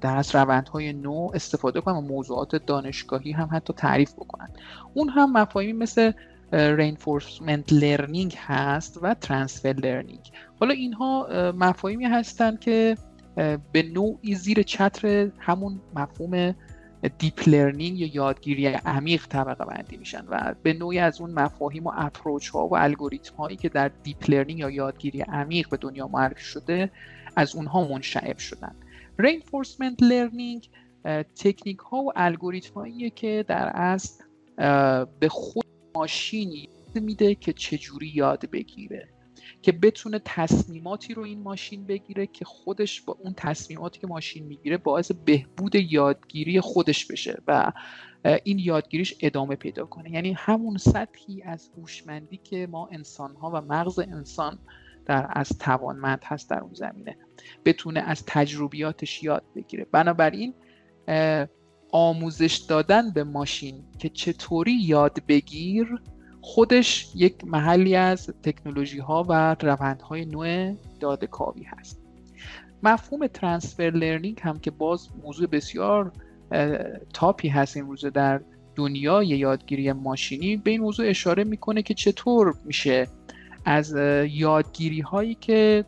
در 0.00 0.16
اصل 0.16 0.34
روندهای 0.34 0.92
نو 0.92 1.30
استفاده 1.34 1.80
کنن 1.80 1.96
و 1.96 2.00
موضوعات 2.00 2.56
دانشگاهی 2.56 3.32
هم 3.32 3.48
حتی 3.52 3.72
تعریف 3.72 4.12
بکنن. 4.12 4.48
اون 4.94 5.08
هم 5.08 5.32
مفاهیمی 5.32 5.72
مثل 5.72 6.12
reinforcement 6.52 7.72
learning 7.72 8.34
هست 8.36 8.98
و 9.02 9.16
transfer 9.26 9.74
learning. 9.80 10.30
حالا 10.60 10.72
اینها 10.74 11.28
مفاهیمی 11.56 12.04
هستند 12.04 12.60
که 12.60 12.96
به 13.72 13.82
نوعی 13.82 14.34
زیر 14.34 14.62
چتر 14.62 15.30
همون 15.38 15.80
مفهوم 15.94 16.54
deep 17.18 17.48
learning 17.48 18.00
یا 18.00 18.08
یادگیری 18.12 18.66
عمیق 18.66 19.26
طبقه 19.26 19.64
بندی 19.64 19.96
میشن 19.96 20.24
و 20.28 20.54
به 20.62 20.72
نوعی 20.72 20.98
از 20.98 21.20
اون 21.20 21.30
مفاهیم 21.30 21.86
و 21.86 21.92
approach 21.96 22.48
ها 22.48 22.68
و 22.68 22.76
الگوریتم 22.76 23.36
هایی 23.36 23.56
که 23.56 23.68
در 23.68 23.90
deep 24.02 24.30
learning 24.30 24.58
یا 24.58 24.70
یادگیری 24.70 25.20
عمیق 25.20 25.68
به 25.68 25.76
دنیا 25.76 26.08
معرفی 26.08 26.44
شده 26.44 26.90
از 27.36 27.56
اونها 27.56 27.88
منشعب 27.88 28.38
شدن. 28.38 28.74
reinforcement 29.22 30.02
learning 30.02 30.68
تکنیک 31.44 31.78
ها 31.78 31.96
و 31.96 32.12
الگوریتم 32.16 32.74
هایی 32.74 33.10
که 33.10 33.44
در 33.48 33.70
اصل 33.74 34.24
به 35.20 35.28
خود 35.28 35.64
ماشینی 35.94 36.68
میده 36.94 37.34
که 37.34 37.52
چجوری 37.52 38.08
یاد 38.14 38.50
بگیره 38.50 39.08
که 39.62 39.72
بتونه 39.72 40.20
تصمیماتی 40.24 41.14
رو 41.14 41.22
این 41.22 41.42
ماشین 41.42 41.86
بگیره 41.86 42.26
که 42.26 42.44
خودش 42.44 43.00
با 43.00 43.16
اون 43.20 43.34
تصمیماتی 43.36 44.00
که 44.00 44.06
ماشین 44.06 44.44
می‌گیره 44.46 44.76
باعث 44.76 45.12
بهبود 45.12 45.74
یادگیری 45.74 46.60
خودش 46.60 47.06
بشه 47.06 47.42
و 47.46 47.72
این 48.44 48.58
یادگیریش 48.58 49.14
ادامه 49.20 49.56
پیدا 49.56 49.86
کنه. 49.86 50.10
یعنی 50.10 50.32
همون 50.32 50.76
سطحی 50.76 51.42
از 51.42 51.70
هوشمندی 51.76 52.36
که 52.36 52.66
ما 52.66 52.88
انسان 52.92 53.34
ها 53.34 53.50
و 53.50 53.60
مغز 53.60 53.98
انسان 53.98 54.58
در 55.06 55.26
از 55.30 55.48
توانمند 55.58 56.20
هست 56.24 56.50
در 56.50 56.60
اون 56.60 56.74
زمینه 56.74 57.16
بتونه 57.64 58.00
از 58.00 58.24
تجربیاتش 58.26 59.22
یاد 59.22 59.44
بگیره. 59.56 59.86
بنابراین 59.92 60.54
آموزش 61.92 62.56
دادن 62.56 63.10
به 63.10 63.24
ماشین 63.24 63.84
که 63.98 64.08
چطوری 64.08 64.72
یاد 64.72 65.18
بگیر 65.28 66.00
خودش 66.40 67.08
یک 67.14 67.44
محلی 67.44 67.96
از 67.96 68.30
تکنولوژی 68.42 68.98
ها 68.98 69.26
و 69.28 69.56
روندهای 69.60 70.24
نوع 70.24 70.74
داده 71.00 71.26
کاوی 71.26 71.62
هست. 71.62 72.00
مفهوم 72.82 73.26
ترانسفر 73.26 73.90
لرنینگ 73.90 74.40
هم 74.42 74.58
که 74.58 74.70
باز 74.70 75.08
موضوع 75.22 75.46
بسیار 75.46 76.12
تاپی 77.14 77.48
هست 77.48 77.76
این 77.76 77.86
روزه 77.86 78.10
در 78.10 78.40
دنیای 78.76 79.26
یادگیری 79.26 79.92
ماشینی 79.92 80.56
به 80.56 80.70
این 80.70 80.80
موضوع 80.80 81.08
اشاره 81.08 81.44
می‌کنه 81.44 81.82
که 81.82 81.94
چطور 81.94 82.54
میشه 82.64 83.08
از 83.64 83.94
یادگیری 84.28 85.00
هایی 85.00 85.34
که 85.34 85.84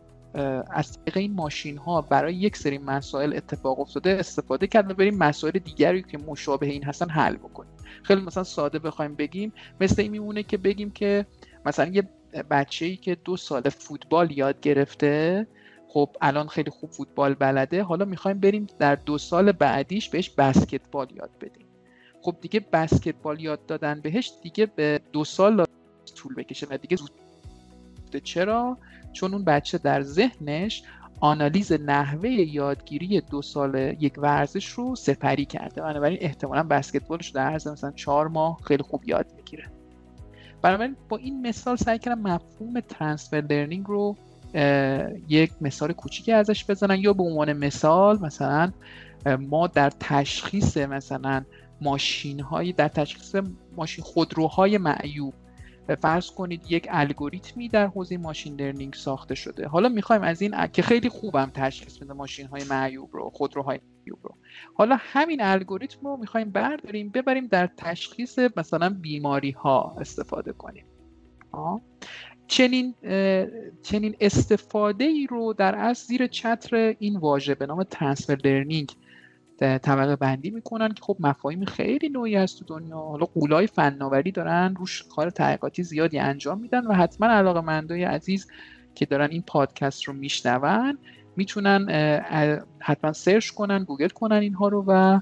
از 0.71 0.99
طریق 0.99 1.17
این 1.17 1.33
ماشین 1.33 1.79
ها 1.79 2.01
برای 2.01 2.35
یک 2.35 2.57
سری 2.57 2.79
مسائل 2.79 3.37
اتفاق 3.37 3.81
افتاده 3.81 4.11
استفاده 4.11 4.67
کرد 4.67 4.91
و 4.91 4.95
بریم 4.95 5.19
مسائل 5.19 5.53
دیگری 5.53 6.03
که 6.03 6.19
مشابه 6.19 6.67
این 6.67 6.85
هستن 6.85 7.09
حل 7.09 7.37
بکنیم. 7.37 7.73
خیلی 8.03 8.21
مثلا 8.21 8.45
ساده 8.45 8.79
بخوایم 8.79 9.15
بگیم 9.15 9.53
مثل 9.81 10.03
این 10.03 10.11
میمونه 10.11 10.43
که 10.43 10.57
بگیم 10.57 10.91
که 10.91 11.27
مثلا 11.67 11.91
یه 11.91 12.09
بچه 12.51 12.87
ای 12.87 12.97
که 12.97 13.15
دو 13.15 13.37
سال 13.37 13.69
فوتبال 13.69 14.39
یاد 14.39 14.61
گرفته 14.61 15.47
خب 15.89 16.17
الان 16.21 16.49
خیلی 16.49 16.71
خوب 16.71 16.91
فوتبال 16.91 17.35
بلده 17.35 17.83
حالا 17.83 18.05
می‌خوایم 18.05 18.41
بریم 18.41 18.67
در 18.79 18.95
دو 18.95 19.19
سال 19.19 19.53
بعدیش 19.53 20.09
بهش 20.09 20.31
بسکتبال 20.31 21.07
یاد 21.15 21.31
بدیم. 21.41 21.67
خب 22.23 22.37
دیگه 22.41 22.61
بسکتبال 22.73 23.41
یاد 23.41 23.67
دادن 23.67 24.01
بهش 24.01 24.33
دیگه 24.43 24.67
به 24.67 25.01
دو 25.13 25.25
سال 25.25 25.65
طول 26.17 26.35
بکشه 26.35 26.67
و 26.71 26.77
دیگه 26.77 26.97
زود. 26.97 27.11
چرا؟ 28.25 28.79
چون 29.13 29.35
اون 29.35 29.45
بچه 29.45 29.79
در 29.79 30.03
ذهنش 30.03 30.83
آنالیز 31.21 31.73
نحوه 31.73 32.31
یادگیری 32.31 33.21
دو 33.21 33.43
سال 33.43 33.97
یک 34.01 34.15
ورزش 34.19 34.67
رو 34.67 34.97
سپری 34.97 35.45
کرده. 35.45 35.83
بنابراین 35.83 36.19
احتمالا 36.21 36.63
بسکتبالش 36.63 37.29
در 37.29 37.51
عرض 37.51 37.69
مثلا 37.69 37.91
چهار 37.91 38.29
ماه 38.29 38.59
خیلی 38.65 38.83
خوب 38.83 39.09
یاد 39.09 39.27
می‌گیره. 39.37 39.65
بنابراین 40.63 40.97
با 41.09 41.17
این 41.17 41.47
مثال 41.47 41.77
سعی 41.77 41.99
کردم 41.99 42.21
مفهوم 42.21 42.81
ترانسفر 42.81 43.45
لرنینگ 43.51 43.87
رو 43.87 44.17
یک 45.29 45.53
مثال 45.61 45.93
کوچیکی 45.93 46.33
ازش 46.33 46.71
بزنن 46.71 46.99
یا 46.99 47.13
به 47.13 47.23
عنوان 47.23 47.53
مثال 47.53 48.19
مثلا 48.21 48.73
ما 49.41 49.67
در 49.67 49.91
تشخیص 49.91 50.77
مثلا 50.77 51.45
ماشین 51.81 52.41
های 52.41 52.73
در 52.73 52.89
تشخیص 52.89 53.37
ماشین 53.77 54.05
خودروهای 54.05 54.79
معیوب 54.79 55.35
فرض 55.95 56.31
کنید 56.31 56.63
یک 56.69 56.87
الگوریتمی 56.91 57.69
در 57.69 57.87
حوزه 57.87 58.17
machine 58.17 58.61
learning 58.61 58.95
ساخته 58.95 59.35
شده. 59.35 59.69
حالا 59.69 59.89
می‌خوایم 59.89 60.23
از 60.23 60.43
این 60.43 60.67
که 60.67 60.83
خیلی 60.83 61.09
خوبم 61.09 61.51
تشخیص 61.55 62.03
میده 62.03 62.13
ماشین 62.13 62.47
های 62.47 62.65
معیوب 62.71 63.09
رو 63.13 63.31
خودروهای 63.31 63.81
معیوب 63.99 64.19
رو. 64.23 64.35
حالا 64.75 64.97
همین 64.99 65.43
الگوریتم 65.43 66.07
رو 66.07 66.17
می‌خوایم 66.17 66.51
برداریم 66.51 67.09
ببریم 67.09 67.47
در 67.47 67.67
تشخیص 67.77 68.39
مثلا 68.57 68.89
بیماری 68.89 69.51
ها 69.51 69.97
استفاده 70.01 70.53
کنیم. 70.53 70.85
چنین 72.47 72.95
چنین 73.83 74.17
استفاده 74.21 75.05
ای 75.05 75.27
رو 75.27 75.53
در 75.53 75.75
اصل 75.75 76.07
زیر 76.07 76.27
چتر 76.27 76.95
این 76.99 77.17
واژه 77.17 77.55
به 77.55 77.67
نام 77.67 77.83
transfer 77.83 78.39
learning 78.45 78.93
طبقه 79.61 80.17
بندی 80.17 80.51
می‌کنن 80.51 80.89
که 80.89 81.03
خب 81.03 81.17
مفاهیم 81.21 81.65
خیلی 81.65 82.09
نویی 82.09 82.37
هست 82.37 82.59
تو 82.59 82.65
دنیا. 82.65 82.97
حالا 82.97 83.27
غولای 83.27 83.67
فناوری 83.67 84.33
دارن 84.33 84.75
روش 84.79 85.03
کار 85.03 85.31
تحقیقاتی 85.31 85.83
زیادی 85.83 86.19
انجام 86.19 86.61
میدن 86.61 86.87
و 86.87 86.93
حتما 86.93 87.27
علاقه 87.27 87.61
مندای 87.61 88.05
عزیز 88.05 88.47
که 88.95 89.07
دارن 89.07 89.31
این 89.31 89.43
پادکست 89.43 90.03
رو 90.05 90.13
میشنون 90.13 90.99
می‌تونن 91.37 91.91
حتما 92.79 93.13
search 93.13 93.51
کنن 93.51 93.85
گوگل 93.85 94.09
کنن 94.09 94.37
اینها 94.37 94.69
رو 94.69 94.85
و 94.87 95.21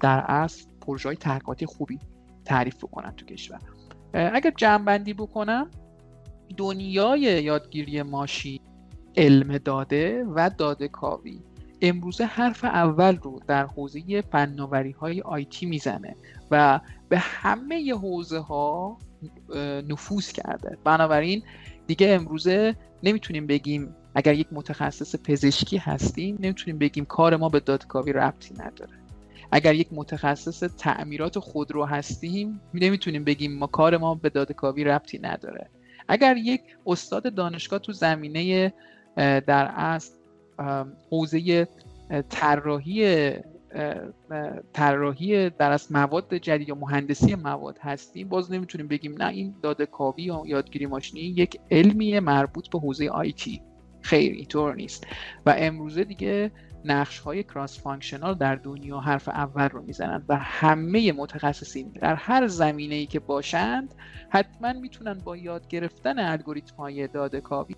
در 0.00 0.24
اصل 0.28 0.64
پروژه 0.80 1.14
تحقیقاتی 1.14 1.66
خوبی 1.66 1.98
تعریف 2.44 2.76
بکنن 2.76 3.10
تو 3.10 3.26
کشور. 3.26 3.58
اگر 4.12 4.52
جمع 4.56 4.84
بندی 4.84 5.14
بکنم 5.14 5.70
دنیای 6.56 7.20
یادگیری 7.20 8.02
ماشین 8.02 8.60
علم 9.16 9.58
داده 9.58 10.24
و 10.24 10.50
داده 10.58 10.88
کاوی 10.88 11.40
امروزه 11.80 12.24
حرف 12.24 12.64
اول 12.64 13.16
رو 13.16 13.40
در 13.46 13.66
حوزه 13.66 14.20
فناوری 14.32 14.90
های 14.90 15.20
آیتی 15.20 15.66
می‌زنه 15.66 16.16
و 16.50 16.80
به 17.08 17.18
همه 17.18 17.94
حوزه 17.94 18.38
ها 18.38 18.98
نفوذ 19.88 20.32
کرده. 20.32 20.78
بنابراین 20.84 21.42
دیگه 21.86 22.08
امروزه 22.08 22.76
نمی‌تونیم 23.02 23.46
بگیم 23.46 23.94
اگر 24.14 24.34
یک 24.34 24.46
متخصص 24.52 25.16
پزشکی 25.16 25.76
هستیم 25.76 26.36
نمی‌تونیم 26.40 26.78
بگیم 26.78 27.04
کار 27.04 27.36
ما 27.36 27.48
به 27.48 27.60
دادکاوی 27.60 28.12
ربطی 28.12 28.54
نداره. 28.54 28.98
اگر 29.52 29.74
یک 29.74 29.88
متخصص 29.92 30.62
تعمیرات 30.62 31.38
خودرو 31.38 31.84
هستیم 31.84 32.60
نمی‌تونیم 32.74 33.24
بگیم 33.24 33.58
ما 33.58 33.66
کار 33.66 33.96
ما 33.96 34.14
به 34.14 34.28
دادکاوی 34.28 34.84
ربطی 34.84 35.18
نداره. 35.18 35.70
اگر 36.08 36.36
یک 36.36 36.60
استاد 36.86 37.34
دانشگاه 37.34 37.78
تو 37.78 37.92
زمینه 37.92 38.72
در 39.16 39.72
اصل 39.76 40.15
حوزه 41.10 41.68
طراحی 42.28 43.32
طراحی 44.72 45.50
در 45.50 45.72
از 45.72 45.92
مواد 45.92 46.34
جدید 46.34 46.68
یا 46.68 46.74
مهندسی 46.74 47.34
مواد 47.34 47.78
هستیم. 47.80 48.28
باز 48.28 48.52
نمی‌تونیم 48.52 48.88
بگیم 48.88 49.22
نه 49.22 49.28
این 49.28 49.54
داده 49.62 49.86
کاوی 49.86 50.22
یا 50.22 50.42
یادگیری 50.46 50.86
ماشینی 50.86 51.20
یک 51.20 51.60
علمی 51.70 52.20
مربوط 52.20 52.68
به 52.68 52.78
حوزه 52.78 53.08
IT 53.08 53.62
خیر 54.00 54.32
اینطور 54.32 54.74
نیست. 54.74 55.06
و 55.46 55.54
امروزه 55.58 56.04
دیگه 56.04 56.50
نقش 56.84 57.18
های 57.18 57.42
cross 57.42 57.80
functional 57.80 58.34
در 58.34 58.54
دنیا 58.54 59.00
حرف 59.00 59.28
اول 59.28 59.68
رو 59.68 59.82
می‌زنند 59.82 60.24
و 60.28 60.36
همه 60.36 61.12
متخصصین 61.12 61.88
در 61.88 62.14
هر 62.14 62.46
زمینه 62.46 62.94
ای 62.94 63.06
که 63.06 63.20
باشند 63.20 63.94
حتما 64.28 64.72
می‌تونن 64.72 65.14
با 65.24 65.36
یاد 65.36 65.68
گرفتن 65.68 66.18
الگوریتم 66.18 66.76
های 66.76 67.08
داده 67.08 67.40
کاوی 67.40 67.74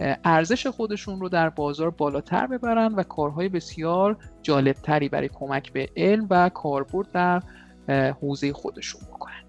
ارزش 0.00 0.66
خودشون 0.66 1.20
رو 1.20 1.28
در 1.28 1.48
بازار 1.48 1.90
بالاتر 1.90 2.46
ببرن 2.46 2.94
و 2.94 3.02
کارهای 3.02 3.48
بسیار 3.48 4.16
جالبتری 4.42 5.08
برای 5.08 5.30
کمک 5.34 5.72
به 5.72 5.88
علم 5.96 6.26
و 6.30 6.48
کاربرد 6.48 7.12
در 7.12 7.42
حوزه 8.10 8.52
خودشون 8.52 9.00
بکنن. 9.00 9.42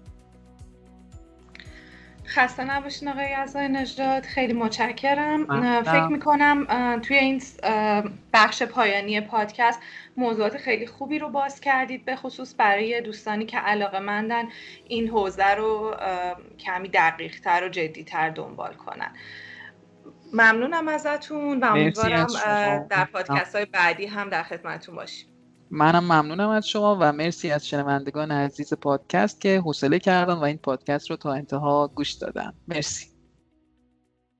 خسته 2.26 2.64
نباشین 2.64 3.08
آقای 3.08 3.34
ازای 3.34 3.68
نجات 3.68 4.26
خیلی 4.26 4.52
متشکرم. 4.52 5.44
فکر 5.82 6.06
می‌کنم 6.06 6.66
توی 7.00 7.16
این 7.16 7.42
بخش 8.32 8.62
پایانی 8.62 9.20
پادکست 9.20 9.80
موضوعات 10.16 10.56
خیلی 10.56 10.86
خوبی 10.86 11.18
رو 11.18 11.28
باز 11.28 11.60
کردید 11.60 12.04
به 12.04 12.16
خصوص 12.16 12.54
برای 12.58 13.00
دوستانی 13.00 13.46
که 13.46 13.58
علاقه 13.58 13.98
مندن 13.98 14.44
این 14.88 15.08
حوزه 15.08 15.54
رو 15.54 15.94
کمی 16.58 16.88
دقیق 16.88 17.40
تر 17.40 17.64
و 17.64 17.68
جدیتر 17.68 18.30
دنبال 18.30 18.74
کنن. 18.74 19.10
ممنونم 20.32 20.88
ازتون 20.88 21.60
و 21.60 21.64
امیدوارم 21.64 22.26
در 22.90 23.04
پادکست 23.04 23.54
های 23.54 23.64
بعدی 23.64 24.06
هم 24.06 24.28
در 24.28 24.42
خدمتتون 24.42 24.94
باشیم. 24.94 25.28
منم 25.70 26.04
ممنونم 26.04 26.48
از 26.48 26.68
شما 26.68 26.98
و 27.00 27.12
مرسی 27.12 27.50
از 27.50 27.68
شنوندگان 27.68 28.32
عزیز 28.32 28.74
پادکست 28.74 29.40
که 29.40 29.60
حوصله 29.60 29.98
کردن 29.98 30.34
و 30.34 30.42
این 30.42 30.58
پادکست 30.58 31.10
رو 31.10 31.16
تا 31.16 31.32
انتها 31.32 31.88
گوش 31.94 32.12
دادن. 32.12 32.52
مرسی. 32.68 33.17